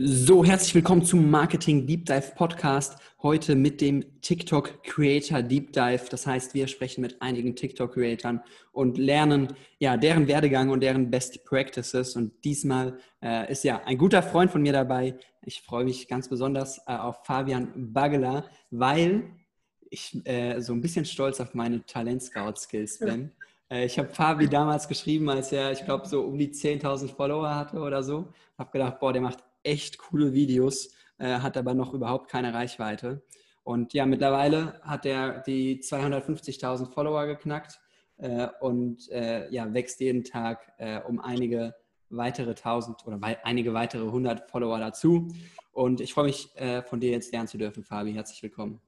So, 0.00 0.44
herzlich 0.44 0.76
willkommen 0.76 1.04
zum 1.04 1.28
Marketing 1.28 1.84
Deep 1.84 2.06
Dive 2.06 2.30
Podcast. 2.36 3.00
Heute 3.20 3.56
mit 3.56 3.80
dem 3.80 4.20
TikTok 4.20 4.84
Creator 4.84 5.42
Deep 5.42 5.72
Dive. 5.72 6.04
Das 6.08 6.24
heißt, 6.24 6.54
wir 6.54 6.68
sprechen 6.68 7.00
mit 7.00 7.20
einigen 7.20 7.56
TikTok 7.56 7.94
Creatoren 7.94 8.40
und 8.70 8.96
lernen 8.96 9.48
ja 9.80 9.96
deren 9.96 10.28
Werdegang 10.28 10.70
und 10.70 10.84
deren 10.84 11.10
Best 11.10 11.44
Practices. 11.44 12.14
Und 12.14 12.44
diesmal 12.44 12.96
äh, 13.20 13.50
ist 13.50 13.64
ja 13.64 13.82
ein 13.86 13.98
guter 13.98 14.22
Freund 14.22 14.52
von 14.52 14.62
mir 14.62 14.72
dabei. 14.72 15.16
Ich 15.42 15.62
freue 15.62 15.82
mich 15.82 16.06
ganz 16.06 16.28
besonders 16.28 16.78
äh, 16.86 16.92
auf 16.92 17.24
Fabian 17.24 17.72
Bagela, 17.74 18.44
weil 18.70 19.32
ich 19.90 20.24
äh, 20.24 20.60
so 20.60 20.74
ein 20.74 20.80
bisschen 20.80 21.06
stolz 21.06 21.40
auf 21.40 21.54
meine 21.54 21.84
Talent 21.84 22.22
Scout 22.22 22.54
Skills 22.54 23.00
bin. 23.00 23.32
Äh, 23.68 23.86
ich 23.86 23.98
habe 23.98 24.10
Fabi 24.10 24.48
damals 24.48 24.86
geschrieben, 24.86 25.28
als 25.28 25.50
er, 25.50 25.72
ich 25.72 25.84
glaube, 25.84 26.06
so 26.06 26.22
um 26.22 26.38
die 26.38 26.50
10.000 26.52 27.08
Follower 27.08 27.52
hatte 27.52 27.80
oder 27.80 28.04
so. 28.04 28.32
Habe 28.56 28.70
gedacht, 28.70 29.00
boah, 29.00 29.12
der 29.12 29.22
macht 29.22 29.42
echt 29.62 29.98
coole 29.98 30.32
Videos, 30.32 30.94
äh, 31.18 31.40
hat 31.40 31.56
aber 31.56 31.74
noch 31.74 31.94
überhaupt 31.94 32.30
keine 32.30 32.54
Reichweite. 32.54 33.22
Und 33.64 33.92
ja, 33.92 34.06
mittlerweile 34.06 34.80
hat 34.82 35.04
er 35.04 35.40
die 35.40 35.80
250.000 35.80 36.92
Follower 36.92 37.26
geknackt 37.26 37.80
äh, 38.16 38.48
und 38.60 39.10
äh, 39.10 39.48
ja, 39.50 39.72
wächst 39.74 40.00
jeden 40.00 40.24
Tag 40.24 40.72
äh, 40.78 41.00
um 41.00 41.20
einige 41.20 41.74
weitere 42.10 42.50
1000 42.50 43.06
oder 43.06 43.20
wei 43.20 43.44
einige 43.44 43.74
weitere 43.74 44.06
100 44.06 44.50
Follower 44.50 44.78
dazu. 44.78 45.28
Und 45.72 46.00
ich 46.00 46.14
freue 46.14 46.24
mich, 46.24 46.48
äh, 46.56 46.82
von 46.82 47.00
dir 47.00 47.10
jetzt 47.10 47.32
lernen 47.32 47.48
zu 47.48 47.58
dürfen, 47.58 47.84
Fabi. 47.84 48.12
Herzlich 48.12 48.42
willkommen. 48.42 48.80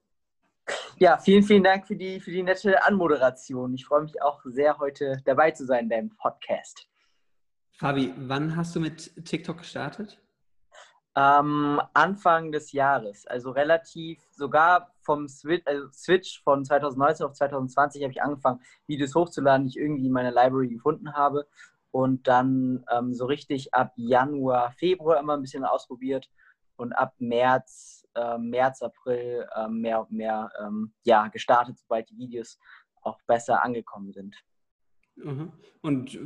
Ja, 0.98 1.18
vielen, 1.18 1.42
vielen 1.42 1.62
Dank 1.62 1.86
für 1.86 1.96
die, 1.96 2.20
für 2.20 2.30
die 2.30 2.42
nette 2.42 2.82
Anmoderation. 2.84 3.74
Ich 3.74 3.86
freue 3.86 4.02
mich 4.02 4.22
auch 4.22 4.40
sehr, 4.44 4.78
heute 4.78 5.20
dabei 5.24 5.50
zu 5.50 5.66
sein 5.66 5.84
in 5.84 5.88
deinem 5.90 6.10
Podcast. 6.16 6.88
Fabi, 7.72 8.12
wann 8.16 8.56
hast 8.56 8.76
du 8.76 8.80
mit 8.80 9.24
TikTok 9.24 9.58
gestartet? 9.58 10.19
Ähm, 11.20 11.82
Anfang 11.92 12.50
des 12.50 12.72
Jahres, 12.72 13.26
also 13.26 13.50
relativ, 13.50 14.22
sogar 14.30 14.94
vom 15.02 15.28
Switch, 15.28 15.66
also 15.66 15.88
Switch 15.92 16.42
von 16.42 16.64
2019 16.64 17.26
auf 17.26 17.34
2020 17.34 18.02
habe 18.02 18.12
ich 18.12 18.22
angefangen, 18.22 18.60
Videos 18.86 19.14
hochzuladen, 19.14 19.66
die 19.66 19.70
ich 19.70 19.76
irgendwie 19.76 20.06
in 20.06 20.12
meiner 20.12 20.30
Library 20.30 20.68
gefunden 20.68 21.12
habe. 21.12 21.46
Und 21.90 22.26
dann 22.26 22.84
ähm, 22.90 23.12
so 23.12 23.26
richtig 23.26 23.74
ab 23.74 23.92
Januar, 23.96 24.72
Februar 24.72 25.18
immer 25.18 25.36
ein 25.36 25.42
bisschen 25.42 25.64
ausprobiert 25.64 26.30
und 26.76 26.92
ab 26.94 27.12
März, 27.18 28.06
äh, 28.14 28.38
März, 28.38 28.80
April 28.80 29.46
äh, 29.54 29.68
mehr 29.68 30.00
und 30.00 30.12
mehr 30.12 30.50
ähm, 30.58 30.94
ja, 31.02 31.28
gestartet, 31.28 31.78
sobald 31.78 32.08
die 32.08 32.16
Videos 32.16 32.58
auch 33.02 33.18
besser 33.26 33.62
angekommen 33.62 34.12
sind. 34.12 34.36
Mhm. 35.24 35.52
Und 35.82 36.18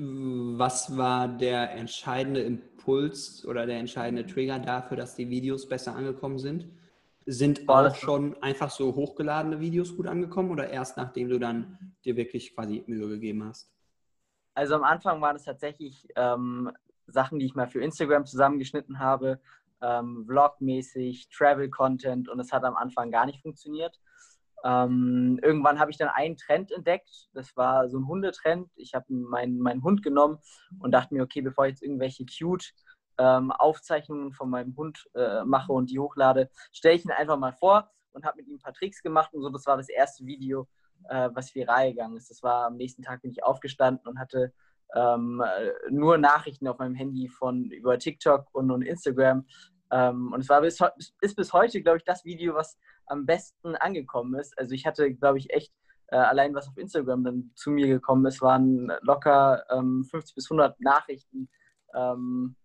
was 0.59 0.97
war 0.97 1.28
der 1.28 1.73
entscheidende 1.73 2.41
Impuls 2.41 3.47
oder 3.47 3.67
der 3.67 3.78
entscheidende 3.78 4.27
Trigger 4.27 4.59
dafür, 4.59 4.97
dass 4.97 5.14
die 5.14 5.31
Videos 5.31 5.69
besser 5.69 5.95
angekommen 5.95 6.39
sind? 6.39 6.69
Sind 7.27 7.69
auch 7.69 7.95
schon 7.95 8.37
einfach 8.42 8.70
so 8.70 8.95
hochgeladene 8.95 9.61
Videos 9.61 9.97
gut 9.97 10.06
angekommen 10.06 10.50
oder 10.50 10.69
erst 10.69 10.97
nachdem 10.97 11.28
du 11.28 11.39
dann 11.39 11.95
dir 12.05 12.17
wirklich 12.17 12.55
quasi 12.55 12.84
Mühe 12.87 13.09
gegeben 13.09 13.45
hast? 13.45 13.70
Also 14.55 14.75
am 14.75 14.84
Anfang 14.84 15.20
waren 15.20 15.37
es 15.37 15.45
tatsächlich 15.45 16.06
ähm, 16.17 16.70
Sachen, 17.06 17.39
die 17.39 17.47
ich 17.47 17.55
mal 17.55 17.67
für 17.67 17.83
Instagram 17.83 18.27
zusammengeschnitten 18.27 18.98
habe, 18.98 19.41
ähm, 19.81 20.25
Vlog-mäßig, 20.27 21.28
Travel-Content 21.31 22.28
und 22.28 22.41
es 22.41 22.53
hat 22.53 22.65
am 22.65 22.76
Anfang 22.76 23.11
gar 23.11 23.26
nicht 23.26 23.41
funktioniert. 23.41 23.99
Ähm, 24.64 25.38
irgendwann 25.42 25.78
habe 25.78 25.91
ich 25.91 25.98
dann 25.98 26.08
einen 26.08 26.36
Trend 26.36 26.72
entdeckt. 26.72 27.28
Das 27.34 27.54
war 27.56 27.88
so 27.88 27.98
ein 27.98 28.08
Hundetrend. 28.08 28.70
Ich 28.76 28.94
habe 28.94 29.12
meinen, 29.12 29.58
meinen 29.58 29.82
Hund 29.82 30.02
genommen 30.02 30.38
und 30.80 30.92
dachte 30.92 31.14
mir, 31.14 31.22
okay, 31.22 31.42
bevor 31.42 31.66
ich 31.66 31.72
jetzt 31.72 31.82
irgendwelche 31.82 32.25
cute 32.25 32.72
ähm, 33.19 33.52
Aufzeichnungen 33.52 34.32
von 34.32 34.48
meinem 34.48 34.75
Hund 34.76 35.06
äh, 35.14 35.44
mache 35.44 35.72
und 35.72 35.91
die 35.91 35.98
hochlade, 35.98 36.50
stelle 36.72 36.97
ich 36.97 37.04
ihn 37.04 37.10
einfach 37.10 37.38
mal 37.38 37.52
vor 37.52 37.91
und 38.12 38.25
habe 38.25 38.38
mit 38.38 38.48
ihm 38.48 38.54
ein 38.54 38.60
paar 38.60 38.72
Tricks 38.72 39.02
gemacht 39.02 39.34
und 39.34 39.42
so. 39.42 39.50
Das 39.50 39.66
war 39.66 39.76
das 39.76 39.91
erste 39.91 40.25
Video, 40.25 40.66
äh, 41.10 41.28
was 41.34 41.54
viral 41.54 41.91
gegangen 41.91 42.16
ist. 42.16 42.31
Das 42.31 42.42
war 42.42 42.66
am 42.66 42.76
nächsten 42.76 43.02
Tag 43.02 43.20
bin 43.20 43.32
ich 43.32 43.44
aufgestanden 43.44 44.08
und 44.08 44.19
hatte 44.19 44.52
ähm, 44.94 45.42
nur 45.91 46.16
Nachrichten 46.16 46.69
auf 46.69 46.78
meinem 46.78 46.94
Handy 46.94 47.28
von 47.28 47.70
über 47.70 47.98
TikTok 47.98 48.46
und, 48.52 48.70
und 48.70 48.82
Instagram. 48.82 49.44
Ähm, 49.91 50.32
und 50.32 50.41
es 50.41 50.48
war 50.48 50.60
bis, 50.60 50.81
ist 51.20 51.36
bis 51.36 51.52
heute, 51.52 51.82
glaube 51.82 51.98
ich, 51.98 52.04
das 52.04 52.25
Video, 52.25 52.54
was 52.54 52.78
am 53.06 53.26
besten 53.26 53.76
angekommen 53.76 54.38
ist. 54.38 54.56
Also 54.59 54.75
ich 54.75 54.87
hatte, 54.87 55.12
glaube 55.15 55.38
ich, 55.38 55.50
echt 55.50 55.72
äh, 56.09 56.16
allein 56.16 56.54
was 56.54 56.69
auf 56.69 56.76
Instagram 56.76 57.25
dann 57.25 57.50
zu 57.54 57.70
mir 57.70 57.87
gekommen 57.87 58.26
ist, 58.26 58.42
waren 58.42 58.92
locker 59.03 59.65
ähm, 59.70 60.04
50 60.04 60.34
bis 60.34 60.50
100 60.50 60.81
Nachrichten 60.81 61.48
ähm, 61.94 62.56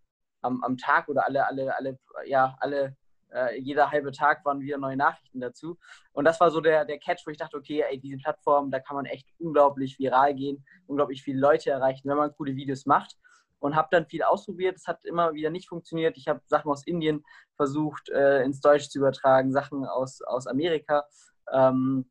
am, 0.42 0.64
am 0.64 0.78
Tag 0.78 1.08
oder 1.08 1.26
alle, 1.26 1.46
alle, 1.48 1.76
alle, 1.76 2.00
ja, 2.26 2.56
alle, 2.60 2.96
äh, 3.32 3.60
jeder 3.60 3.92
halbe 3.92 4.12
Tag 4.12 4.44
waren 4.46 4.60
wieder 4.60 4.78
neue 4.78 4.98
Nachrichten 4.98 5.40
dazu. 5.40 5.78
Und 6.12 6.26
das 6.26 6.40
war 6.40 6.52
so 6.52 6.62
der, 6.62 6.86
der 6.86 7.00
Catch, 7.00 7.26
wo 7.26 7.32
ich 7.32 7.38
dachte, 7.38 7.58
okay, 7.58 7.84
ey, 7.90 8.00
diese 8.00 8.18
Plattform, 8.18 8.72
da 8.72 8.80
kann 8.80 8.96
man 8.96 9.06
echt 9.06 9.28
unglaublich 9.40 10.00
viral 10.00 10.34
gehen, 10.36 10.66
unglaublich 10.88 11.24
viele 11.24 11.40
Leute 11.40 11.72
erreichen, 11.72 12.10
wenn 12.10 12.18
man 12.18 12.34
coole 12.36 12.56
Videos 12.56 12.86
macht 12.86 13.18
und 13.60 13.76
habe 13.76 13.90
dann 13.92 14.08
viel 14.08 14.24
ausprobiert. 14.24 14.78
Es 14.78 14.88
hat 14.88 15.04
immer 15.06 15.34
wieder 15.34 15.50
nicht 15.50 15.70
funktioniert. 15.70 16.18
Ich 16.18 16.28
habe 16.28 16.42
Sachen 16.48 16.72
aus 16.72 16.86
Indien 16.86 17.24
versucht 17.56 18.10
äh, 18.10 18.44
ins 18.44 18.62
Deutsche 18.62 18.90
zu 18.90 19.00
übertragen, 19.00 19.52
Sachen 19.52 19.86
aus, 19.86 20.22
aus 20.22 20.48
Amerika. 20.48 21.06
Ähm, 21.52 22.10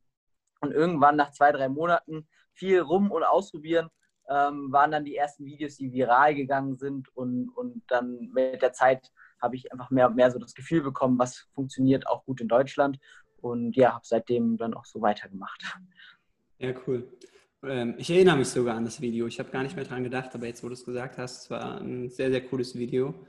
und 0.61 0.71
irgendwann 0.71 1.15
nach 1.15 1.31
zwei, 1.31 1.51
drei 1.51 1.69
Monaten 1.69 2.27
viel 2.53 2.79
rum 2.81 3.11
und 3.11 3.23
ausprobieren, 3.23 3.89
ähm, 4.29 4.71
waren 4.71 4.91
dann 4.91 5.05
die 5.05 5.15
ersten 5.15 5.45
Videos, 5.45 5.77
die 5.77 5.91
viral 5.91 6.35
gegangen 6.35 6.77
sind. 6.77 7.09
Und, 7.15 7.49
und 7.55 7.81
dann 7.87 8.29
mit 8.33 8.61
der 8.61 8.73
Zeit 8.73 9.11
habe 9.41 9.55
ich 9.55 9.71
einfach 9.71 9.89
mehr 9.89 10.07
und 10.07 10.15
mehr 10.15 10.29
so 10.29 10.37
das 10.37 10.53
Gefühl 10.53 10.81
bekommen, 10.81 11.17
was 11.17 11.47
funktioniert 11.53 12.07
auch 12.07 12.25
gut 12.25 12.41
in 12.41 12.47
Deutschland. 12.47 12.99
Und 13.41 13.75
ja, 13.75 13.93
habe 13.93 14.05
seitdem 14.05 14.57
dann 14.57 14.73
auch 14.73 14.85
so 14.85 15.01
weitergemacht. 15.01 15.63
Ja, 16.59 16.73
cool. 16.85 17.07
Ähm, 17.63 17.95
ich 17.97 18.09
erinnere 18.09 18.37
mich 18.37 18.49
sogar 18.49 18.75
an 18.75 18.85
das 18.85 19.01
Video. 19.01 19.27
Ich 19.27 19.39
habe 19.39 19.49
gar 19.49 19.63
nicht 19.63 19.75
mehr 19.75 19.85
dran 19.85 20.03
gedacht, 20.03 20.33
aber 20.33 20.45
jetzt, 20.45 20.63
wo 20.63 20.67
du 20.67 20.73
es 20.73 20.85
gesagt 20.85 21.17
hast, 21.17 21.43
es 21.43 21.49
war 21.49 21.81
ein 21.81 22.09
sehr, 22.09 22.31
sehr 22.31 22.41
cooles 22.41 22.75
Video. 22.77 23.25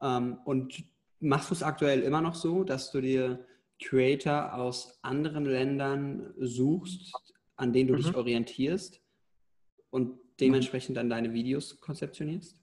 Ähm, 0.00 0.38
und 0.44 0.84
machst 1.20 1.50
du 1.50 1.54
es 1.54 1.62
aktuell 1.62 2.00
immer 2.00 2.20
noch 2.20 2.34
so, 2.34 2.64
dass 2.64 2.90
du 2.90 3.00
dir 3.00 3.44
Creator 3.82 4.54
aus 4.54 4.98
anderen 5.02 5.44
Ländern 5.44 6.32
suchst, 6.38 7.34
an 7.56 7.72
denen 7.72 7.88
du 7.88 7.94
mhm. 7.94 7.98
dich 7.98 8.14
orientierst 8.14 9.00
und 9.90 10.18
dementsprechend 10.40 10.96
dann 10.96 11.10
deine 11.10 11.32
Videos 11.32 11.80
konzeptionierst? 11.80 12.56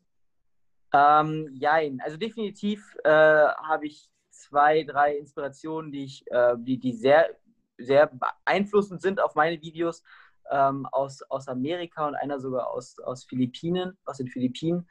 Ähm, 0.93 1.49
jein. 1.53 1.99
Also 2.01 2.17
definitiv 2.17 2.95
äh, 3.03 3.09
habe 3.09 3.87
ich 3.87 4.09
zwei, 4.29 4.83
drei 4.83 5.17
Inspirationen, 5.17 5.91
die 5.91 6.05
ich, 6.05 6.23
äh, 6.31 6.55
die, 6.57 6.79
die 6.79 6.93
sehr, 6.93 7.29
sehr 7.77 8.07
beeinflussend 8.07 9.01
sind 9.01 9.19
auf 9.19 9.35
meine 9.35 9.61
Videos 9.61 10.03
ähm, 10.51 10.85
aus, 10.91 11.21
aus 11.23 11.47
Amerika 11.47 12.07
und 12.07 12.15
einer 12.15 12.39
sogar 12.39 12.69
aus, 12.69 12.99
aus 12.99 13.23
Philippinen, 13.25 13.97
aus 14.05 14.17
den 14.17 14.27
Philippinen. 14.27 14.87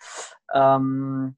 Ähm, 0.54 1.36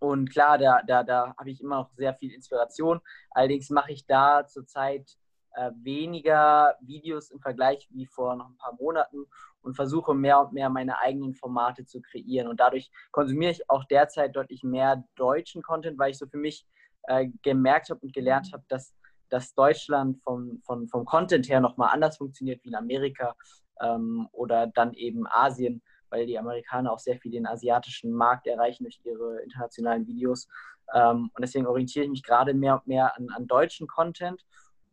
und 0.00 0.30
klar, 0.30 0.58
da, 0.58 0.80
da, 0.86 1.02
da 1.02 1.34
habe 1.36 1.50
ich 1.50 1.60
immer 1.60 1.76
noch 1.76 1.90
sehr 1.94 2.14
viel 2.14 2.32
Inspiration. 2.32 3.00
Allerdings 3.30 3.70
mache 3.70 3.92
ich 3.92 4.06
da 4.06 4.46
zurzeit 4.46 5.16
äh, 5.54 5.70
weniger 5.82 6.76
Videos 6.80 7.30
im 7.30 7.40
Vergleich 7.40 7.88
wie 7.90 8.06
vor 8.06 8.36
noch 8.36 8.48
ein 8.48 8.56
paar 8.58 8.76
Monaten 8.78 9.26
und 9.60 9.74
versuche 9.74 10.14
mehr 10.14 10.40
und 10.40 10.52
mehr 10.52 10.70
meine 10.70 11.00
eigenen 11.00 11.34
Formate 11.34 11.84
zu 11.84 12.00
kreieren. 12.00 12.46
Und 12.46 12.60
dadurch 12.60 12.90
konsumiere 13.10 13.50
ich 13.50 13.68
auch 13.68 13.84
derzeit 13.84 14.36
deutlich 14.36 14.62
mehr 14.62 15.04
deutschen 15.16 15.62
Content, 15.62 15.98
weil 15.98 16.12
ich 16.12 16.18
so 16.18 16.26
für 16.26 16.38
mich 16.38 16.64
äh, 17.04 17.28
gemerkt 17.42 17.90
habe 17.90 18.00
und 18.00 18.12
gelernt 18.12 18.52
habe, 18.52 18.62
dass 18.68 18.94
dass 19.30 19.54
Deutschland 19.54 20.18
vom, 20.22 20.60
vom, 20.64 20.88
vom 20.88 21.04
Content 21.04 21.48
her 21.48 21.60
nochmal 21.60 21.90
anders 21.92 22.16
funktioniert 22.18 22.62
wie 22.64 22.68
in 22.68 22.74
Amerika 22.74 23.34
ähm, 23.80 24.28
oder 24.32 24.66
dann 24.66 24.94
eben 24.94 25.26
Asien, 25.26 25.82
weil 26.10 26.26
die 26.26 26.38
Amerikaner 26.38 26.92
auch 26.92 26.98
sehr 26.98 27.18
viel 27.18 27.32
den 27.32 27.46
asiatischen 27.46 28.12
Markt 28.12 28.46
erreichen 28.46 28.84
durch 28.84 29.00
ihre 29.04 29.40
internationalen 29.42 30.06
Videos. 30.06 30.48
Ähm, 30.94 31.30
und 31.34 31.42
deswegen 31.42 31.66
orientiere 31.66 32.04
ich 32.04 32.10
mich 32.10 32.22
gerade 32.22 32.54
mehr 32.54 32.74
und 32.74 32.86
mehr 32.86 33.16
an, 33.16 33.28
an 33.34 33.46
deutschen 33.46 33.86
Content 33.86 34.44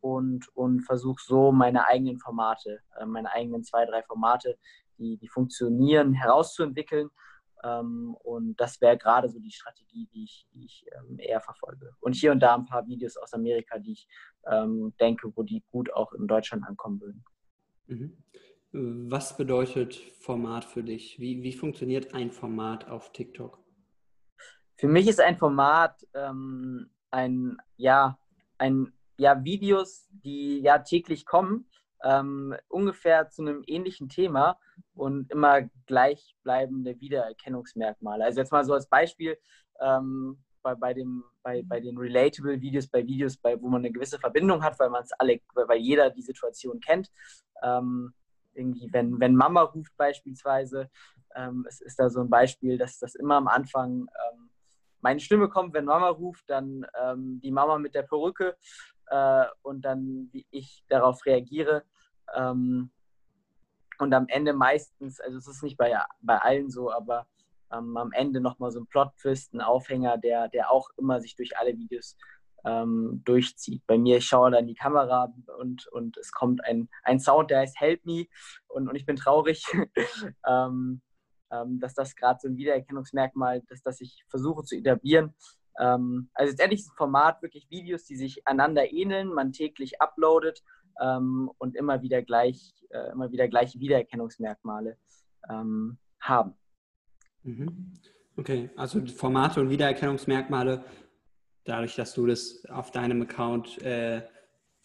und, 0.01 0.47
und 0.55 0.81
versuche 0.81 1.21
so 1.25 1.51
meine 1.51 1.87
eigenen 1.87 2.19
Formate, 2.19 2.79
äh, 2.99 3.05
meine 3.05 3.31
eigenen 3.31 3.63
zwei, 3.63 3.85
drei 3.85 4.03
Formate, 4.03 4.57
die, 4.97 5.17
die 5.17 5.27
funktionieren, 5.27 6.13
herauszuentwickeln 6.13 7.09
und 8.23 8.55
das 8.57 8.79
wäre 8.81 8.97
gerade 8.97 9.29
so 9.29 9.39
die 9.39 9.51
Strategie, 9.51 10.07
die 10.13 10.23
ich, 10.23 10.47
die 10.53 10.65
ich 10.65 10.85
ähm, 10.93 11.17
eher 11.19 11.41
verfolge. 11.41 11.95
Und 11.99 12.15
hier 12.15 12.31
und 12.31 12.39
da 12.39 12.55
ein 12.55 12.65
paar 12.65 12.85
Videos 12.87 13.17
aus 13.17 13.33
Amerika, 13.33 13.79
die 13.79 13.93
ich 13.93 14.07
ähm, 14.45 14.93
denke, 14.99 15.31
wo 15.35 15.43
die 15.43 15.63
gut 15.71 15.91
auch 15.93 16.13
in 16.13 16.27
Deutschland 16.27 16.63
ankommen 16.65 17.01
würden. 17.01 17.25
Mhm. 17.87 18.17
Was 18.71 19.37
bedeutet 19.37 19.95
Format 19.95 20.65
für 20.65 20.83
dich? 20.83 21.17
Wie, 21.19 21.43
wie 21.43 21.53
funktioniert 21.53 22.13
ein 22.13 22.31
Format 22.31 22.89
auf 22.89 23.13
TikTok? 23.13 23.63
Für 24.75 24.89
mich 24.89 25.07
ist 25.07 25.21
ein 25.21 25.37
Format 25.37 26.05
ähm, 26.13 26.89
ein, 27.09 27.57
ja, 27.77 28.19
ein, 28.57 28.91
ja, 29.17 29.41
Videos, 29.45 30.09
die 30.11 30.59
ja 30.59 30.79
täglich 30.79 31.25
kommen, 31.25 31.69
ähm, 32.05 32.55
ungefähr 32.69 33.29
zu 33.29 33.41
einem 33.41 33.63
ähnlichen 33.65 34.07
Thema 34.07 34.57
und 34.93 35.31
immer 35.31 35.63
gleichbleibende 35.87 36.99
Wiedererkennungsmerkmale. 37.01 38.23
Also 38.23 38.39
jetzt 38.39 38.51
mal 38.51 38.63
so 38.63 38.73
als 38.73 38.87
Beispiel, 38.87 39.37
ähm, 39.81 40.37
bei, 40.61 40.75
bei, 40.75 40.93
dem, 40.93 41.23
bei, 41.43 41.63
bei 41.63 41.79
den 41.79 41.97
Relatable-Videos, 41.97 42.87
bei 42.87 43.05
Videos, 43.05 43.37
bei, 43.37 43.59
wo 43.61 43.67
man 43.67 43.81
eine 43.81 43.91
gewisse 43.91 44.19
Verbindung 44.19 44.63
hat, 44.63 44.79
weil 44.79 44.89
man 44.89 45.03
es 45.03 45.11
alle, 45.13 45.39
weil 45.53 45.79
jeder 45.79 46.09
die 46.09 46.21
Situation 46.21 46.79
kennt. 46.79 47.11
Ähm, 47.61 48.13
irgendwie, 48.53 48.89
wenn, 48.91 49.19
wenn 49.19 49.35
Mama 49.35 49.61
ruft 49.61 49.95
beispielsweise, 49.97 50.89
ähm, 51.35 51.65
es 51.67 51.81
ist 51.81 51.99
da 51.99 52.09
so 52.09 52.21
ein 52.21 52.29
Beispiel, 52.29 52.77
dass 52.77 52.99
das 52.99 53.15
immer 53.15 53.35
am 53.35 53.47
Anfang 53.47 54.07
ähm, 54.07 54.49
meine 55.01 55.19
Stimme 55.19 55.49
kommt, 55.49 55.73
wenn 55.73 55.85
Mama 55.85 56.09
ruft, 56.09 56.49
dann 56.49 56.85
ähm, 56.99 57.39
die 57.43 57.51
Mama 57.51 57.77
mit 57.77 57.93
der 57.93 58.03
Perücke 58.03 58.57
äh, 59.07 59.45
und 59.61 59.85
dann 59.85 60.29
wie 60.31 60.47
ich 60.49 60.83
darauf 60.89 61.25
reagiere. 61.25 61.83
Ähm, 62.35 62.91
und 63.97 64.13
am 64.13 64.27
Ende 64.27 64.53
meistens, 64.53 65.19
also 65.19 65.37
es 65.37 65.47
ist 65.47 65.63
nicht 65.63 65.77
bei, 65.77 65.97
bei 66.21 66.37
allen 66.37 66.69
so, 66.69 66.91
aber 66.91 67.27
ähm, 67.71 67.95
am 67.97 68.11
Ende 68.11 68.41
nochmal 68.41 68.71
so 68.71 68.79
ein 68.79 68.87
Plot-Twist, 68.87 69.53
ein 69.53 69.61
Aufhänger, 69.61 70.17
der, 70.17 70.49
der 70.49 70.71
auch 70.71 70.89
immer 70.97 71.21
sich 71.21 71.35
durch 71.35 71.57
alle 71.57 71.77
Videos 71.77 72.17
ähm, 72.65 73.21
durchzieht. 73.25 73.83
Bei 73.87 73.97
mir, 73.97 74.17
ich 74.17 74.25
schaue 74.25 74.51
dann 74.51 74.67
die 74.67 74.75
Kamera 74.75 75.33
und, 75.59 75.87
und 75.87 76.17
es 76.17 76.31
kommt 76.31 76.63
ein, 76.65 76.89
ein 77.03 77.19
Sound, 77.19 77.51
der 77.51 77.59
heißt 77.59 77.79
Help 77.79 78.05
Me 78.05 78.25
und, 78.67 78.89
und 78.89 78.95
ich 78.95 79.05
bin 79.05 79.15
traurig, 79.15 79.63
ähm, 80.47 81.01
ähm, 81.51 81.79
dass 81.79 81.93
das 81.93 82.15
gerade 82.15 82.39
so 82.41 82.47
ein 82.47 82.57
Wiedererkennungsmerkmal 82.57 83.61
ist, 83.69 83.85
das 83.85 84.01
ich 84.01 84.23
versuche 84.29 84.63
zu 84.63 84.75
etablieren. 84.75 85.35
Ähm, 85.79 86.29
also 86.33 86.51
letztendlich 86.51 86.81
ist 86.81 86.91
ein 86.91 86.97
Format 86.97 87.41
wirklich 87.41 87.69
Videos, 87.69 88.05
die 88.05 88.15
sich 88.15 88.47
einander 88.47 88.91
ähneln, 88.91 89.33
man 89.33 89.51
täglich 89.51 90.01
uploadet 90.01 90.63
ähm, 91.01 91.51
und 91.57 91.75
immer 91.75 92.01
wieder 92.01 92.21
gleich, 92.21 92.73
äh, 92.89 93.11
immer 93.11 93.31
wieder 93.31 93.47
gleiche 93.47 93.79
Wiedererkennungsmerkmale 93.79 94.97
ähm, 95.49 95.97
haben. 96.19 96.53
Mhm. 97.43 97.93
Okay, 98.37 98.69
also 98.75 99.05
Formate 99.05 99.61
und 99.61 99.69
Wiedererkennungsmerkmale, 99.69 100.83
dadurch, 101.63 101.95
dass 101.95 102.13
du 102.13 102.25
das 102.25 102.65
auf 102.69 102.91
deinem 102.91 103.21
Account 103.21 103.81
äh, 103.81 104.23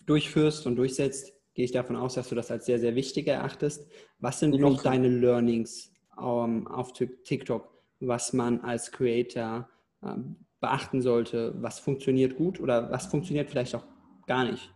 durchführst 0.01 0.67
und 0.67 0.77
durchsetzt, 0.77 1.33
gehe 1.55 1.65
ich 1.65 1.73
davon 1.73 1.97
aus, 1.97 2.15
dass 2.15 2.29
du 2.29 2.35
das 2.35 2.51
als 2.51 2.67
sehr, 2.67 2.79
sehr 2.79 2.95
wichtig 2.95 3.27
erachtest. 3.27 3.91
Was 4.19 4.39
sind 4.39 4.59
noch 4.59 4.83
deine 4.83 5.09
Learnings 5.09 5.93
ähm, 6.19 6.69
auf 6.69 6.93
TikTok, 6.93 7.69
was 8.01 8.33
man 8.33 8.61
als 8.61 8.93
Creator 8.93 9.69
ähm, 10.03 10.37
beachten 10.61 11.03
sollte? 11.03 11.55
Was 11.61 11.81
funktioniert 11.81 12.37
gut 12.37 12.61
oder 12.61 12.91
was 12.91 13.07
funktioniert 13.07 13.51
vielleicht 13.51 13.75
auch 13.75 13.85
gar 14.27 14.45
nicht? 14.45 14.73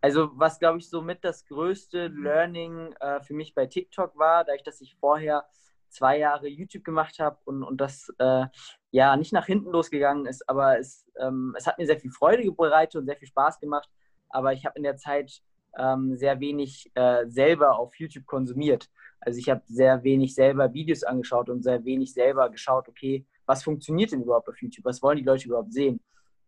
Also 0.00 0.30
was, 0.34 0.58
glaube 0.58 0.78
ich, 0.78 0.88
somit 0.88 1.24
das 1.24 1.44
größte 1.46 2.08
Learning 2.08 2.92
äh, 3.00 3.20
für 3.20 3.34
mich 3.34 3.54
bei 3.54 3.66
TikTok 3.66 4.16
war, 4.16 4.44
dadurch, 4.44 4.62
dass 4.62 4.80
ich 4.80 4.96
vorher 4.96 5.44
zwei 5.88 6.18
Jahre 6.18 6.48
YouTube 6.48 6.84
gemacht 6.84 7.18
habe 7.18 7.38
und, 7.44 7.62
und 7.62 7.80
das 7.80 8.12
äh, 8.18 8.46
ja 8.90 9.16
nicht 9.16 9.32
nach 9.32 9.46
hinten 9.46 9.70
losgegangen 9.70 10.26
ist, 10.26 10.48
aber 10.48 10.78
es, 10.78 11.06
ähm, 11.18 11.54
es 11.56 11.66
hat 11.66 11.78
mir 11.78 11.86
sehr 11.86 11.98
viel 11.98 12.10
Freude 12.10 12.50
bereitet 12.52 12.96
und 12.96 13.06
sehr 13.06 13.16
viel 13.16 13.28
Spaß 13.28 13.58
gemacht. 13.58 13.88
Aber 14.30 14.52
ich 14.52 14.66
habe 14.66 14.76
in 14.76 14.82
der 14.82 14.96
Zeit 14.96 15.42
ähm, 15.78 16.16
sehr 16.16 16.38
wenig 16.40 16.90
äh, 16.94 17.26
selber 17.26 17.78
auf 17.78 17.94
YouTube 17.96 18.26
konsumiert. 18.26 18.88
Also 19.20 19.38
ich 19.38 19.48
habe 19.48 19.62
sehr 19.66 20.02
wenig 20.04 20.34
selber 20.34 20.72
Videos 20.72 21.02
angeschaut 21.02 21.48
und 21.48 21.62
sehr 21.62 21.84
wenig 21.84 22.12
selber 22.12 22.50
geschaut, 22.50 22.88
okay, 22.88 23.26
was 23.46 23.62
funktioniert 23.62 24.12
denn 24.12 24.22
überhaupt 24.22 24.48
auf 24.48 24.60
YouTube? 24.60 24.84
Was 24.84 25.02
wollen 25.02 25.18
die 25.18 25.24
Leute 25.24 25.46
überhaupt 25.46 25.72
sehen? 25.72 26.00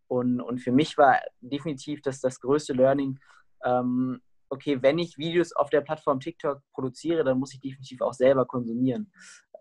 Und, 0.07 0.41
und 0.41 0.59
für 0.59 0.71
mich 0.71 0.97
war 0.97 1.19
definitiv 1.41 2.01
das, 2.01 2.19
das 2.21 2.39
größte 2.39 2.73
Learning, 2.73 3.19
ähm, 3.63 4.21
okay, 4.49 4.81
wenn 4.81 4.99
ich 4.99 5.17
Videos 5.17 5.53
auf 5.53 5.69
der 5.69 5.81
Plattform 5.81 6.19
TikTok 6.19 6.61
produziere, 6.73 7.23
dann 7.23 7.39
muss 7.39 7.53
ich 7.53 7.61
definitiv 7.61 8.01
auch 8.01 8.13
selber 8.13 8.45
konsumieren. 8.45 9.11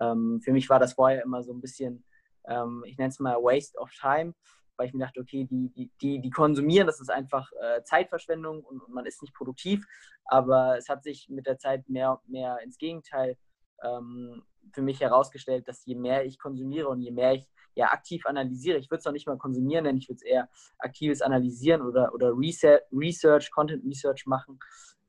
Ähm, 0.01 0.41
für 0.43 0.53
mich 0.53 0.69
war 0.69 0.79
das 0.79 0.95
vorher 0.95 1.23
immer 1.23 1.43
so 1.43 1.53
ein 1.53 1.61
bisschen, 1.61 2.05
ähm, 2.49 2.83
ich 2.87 2.99
nenne 2.99 3.11
es 3.11 3.21
mal 3.21 3.37
Waste 3.37 3.79
of 3.79 3.91
Time, 3.93 4.35
weil 4.77 4.89
ich 4.89 4.95
mir 4.95 5.05
dachte, 5.05 5.21
okay, 5.21 5.47
die, 5.49 5.71
die, 5.77 5.91
die, 6.01 6.21
die 6.21 6.31
konsumieren, 6.31 6.87
das 6.87 7.01
ist 7.01 7.11
einfach 7.11 7.51
äh, 7.61 7.83
Zeitverschwendung 7.85 8.65
und, 8.65 8.81
und, 8.83 8.95
man 8.95 9.07
ist 9.07 9.23
nicht 9.23 9.35
produktiv. 9.35 9.87
Aber 10.25 10.77
es 10.79 10.89
hat 10.89 11.05
sich 11.05 11.29
mit 11.29 11.47
der 11.47 11.59
Zeit 11.59 11.89
mehr, 11.89 12.21
mehr 12.27 12.59
ins 12.65 12.79
Gegenteil 12.79 13.37
ähm, 13.85 14.43
für 14.73 14.83
mich 14.83 15.01
herausgestellt, 15.01 15.69
dass 15.69 15.85
je 15.85 15.95
mehr 15.95 16.25
ich 16.25 16.39
konsumiere 16.39 16.89
und 16.89 17.01
je 17.01 17.11
mehr 17.11 17.35
ich 17.35 17.49
ja 17.75 17.93
aktiv 17.93 18.27
analysiere, 18.27 18.79
ich 18.79 18.91
würde 18.91 18.99
es 18.99 19.05
noch 19.05 19.13
nicht 19.13 19.27
mal 19.27 19.39
konsumieren 19.39 19.85
nennen, 19.85 19.99
ich 19.99 20.09
würde 20.09 20.17
es 20.17 20.23
eher 20.23 20.49
aktives 20.79 21.23
Analysieren 21.23 21.83
oder, 21.83 22.13
oder 22.15 22.33
Research, 22.33 23.51
Content 23.51 23.85
Research 23.85 24.27
machen. 24.27 24.59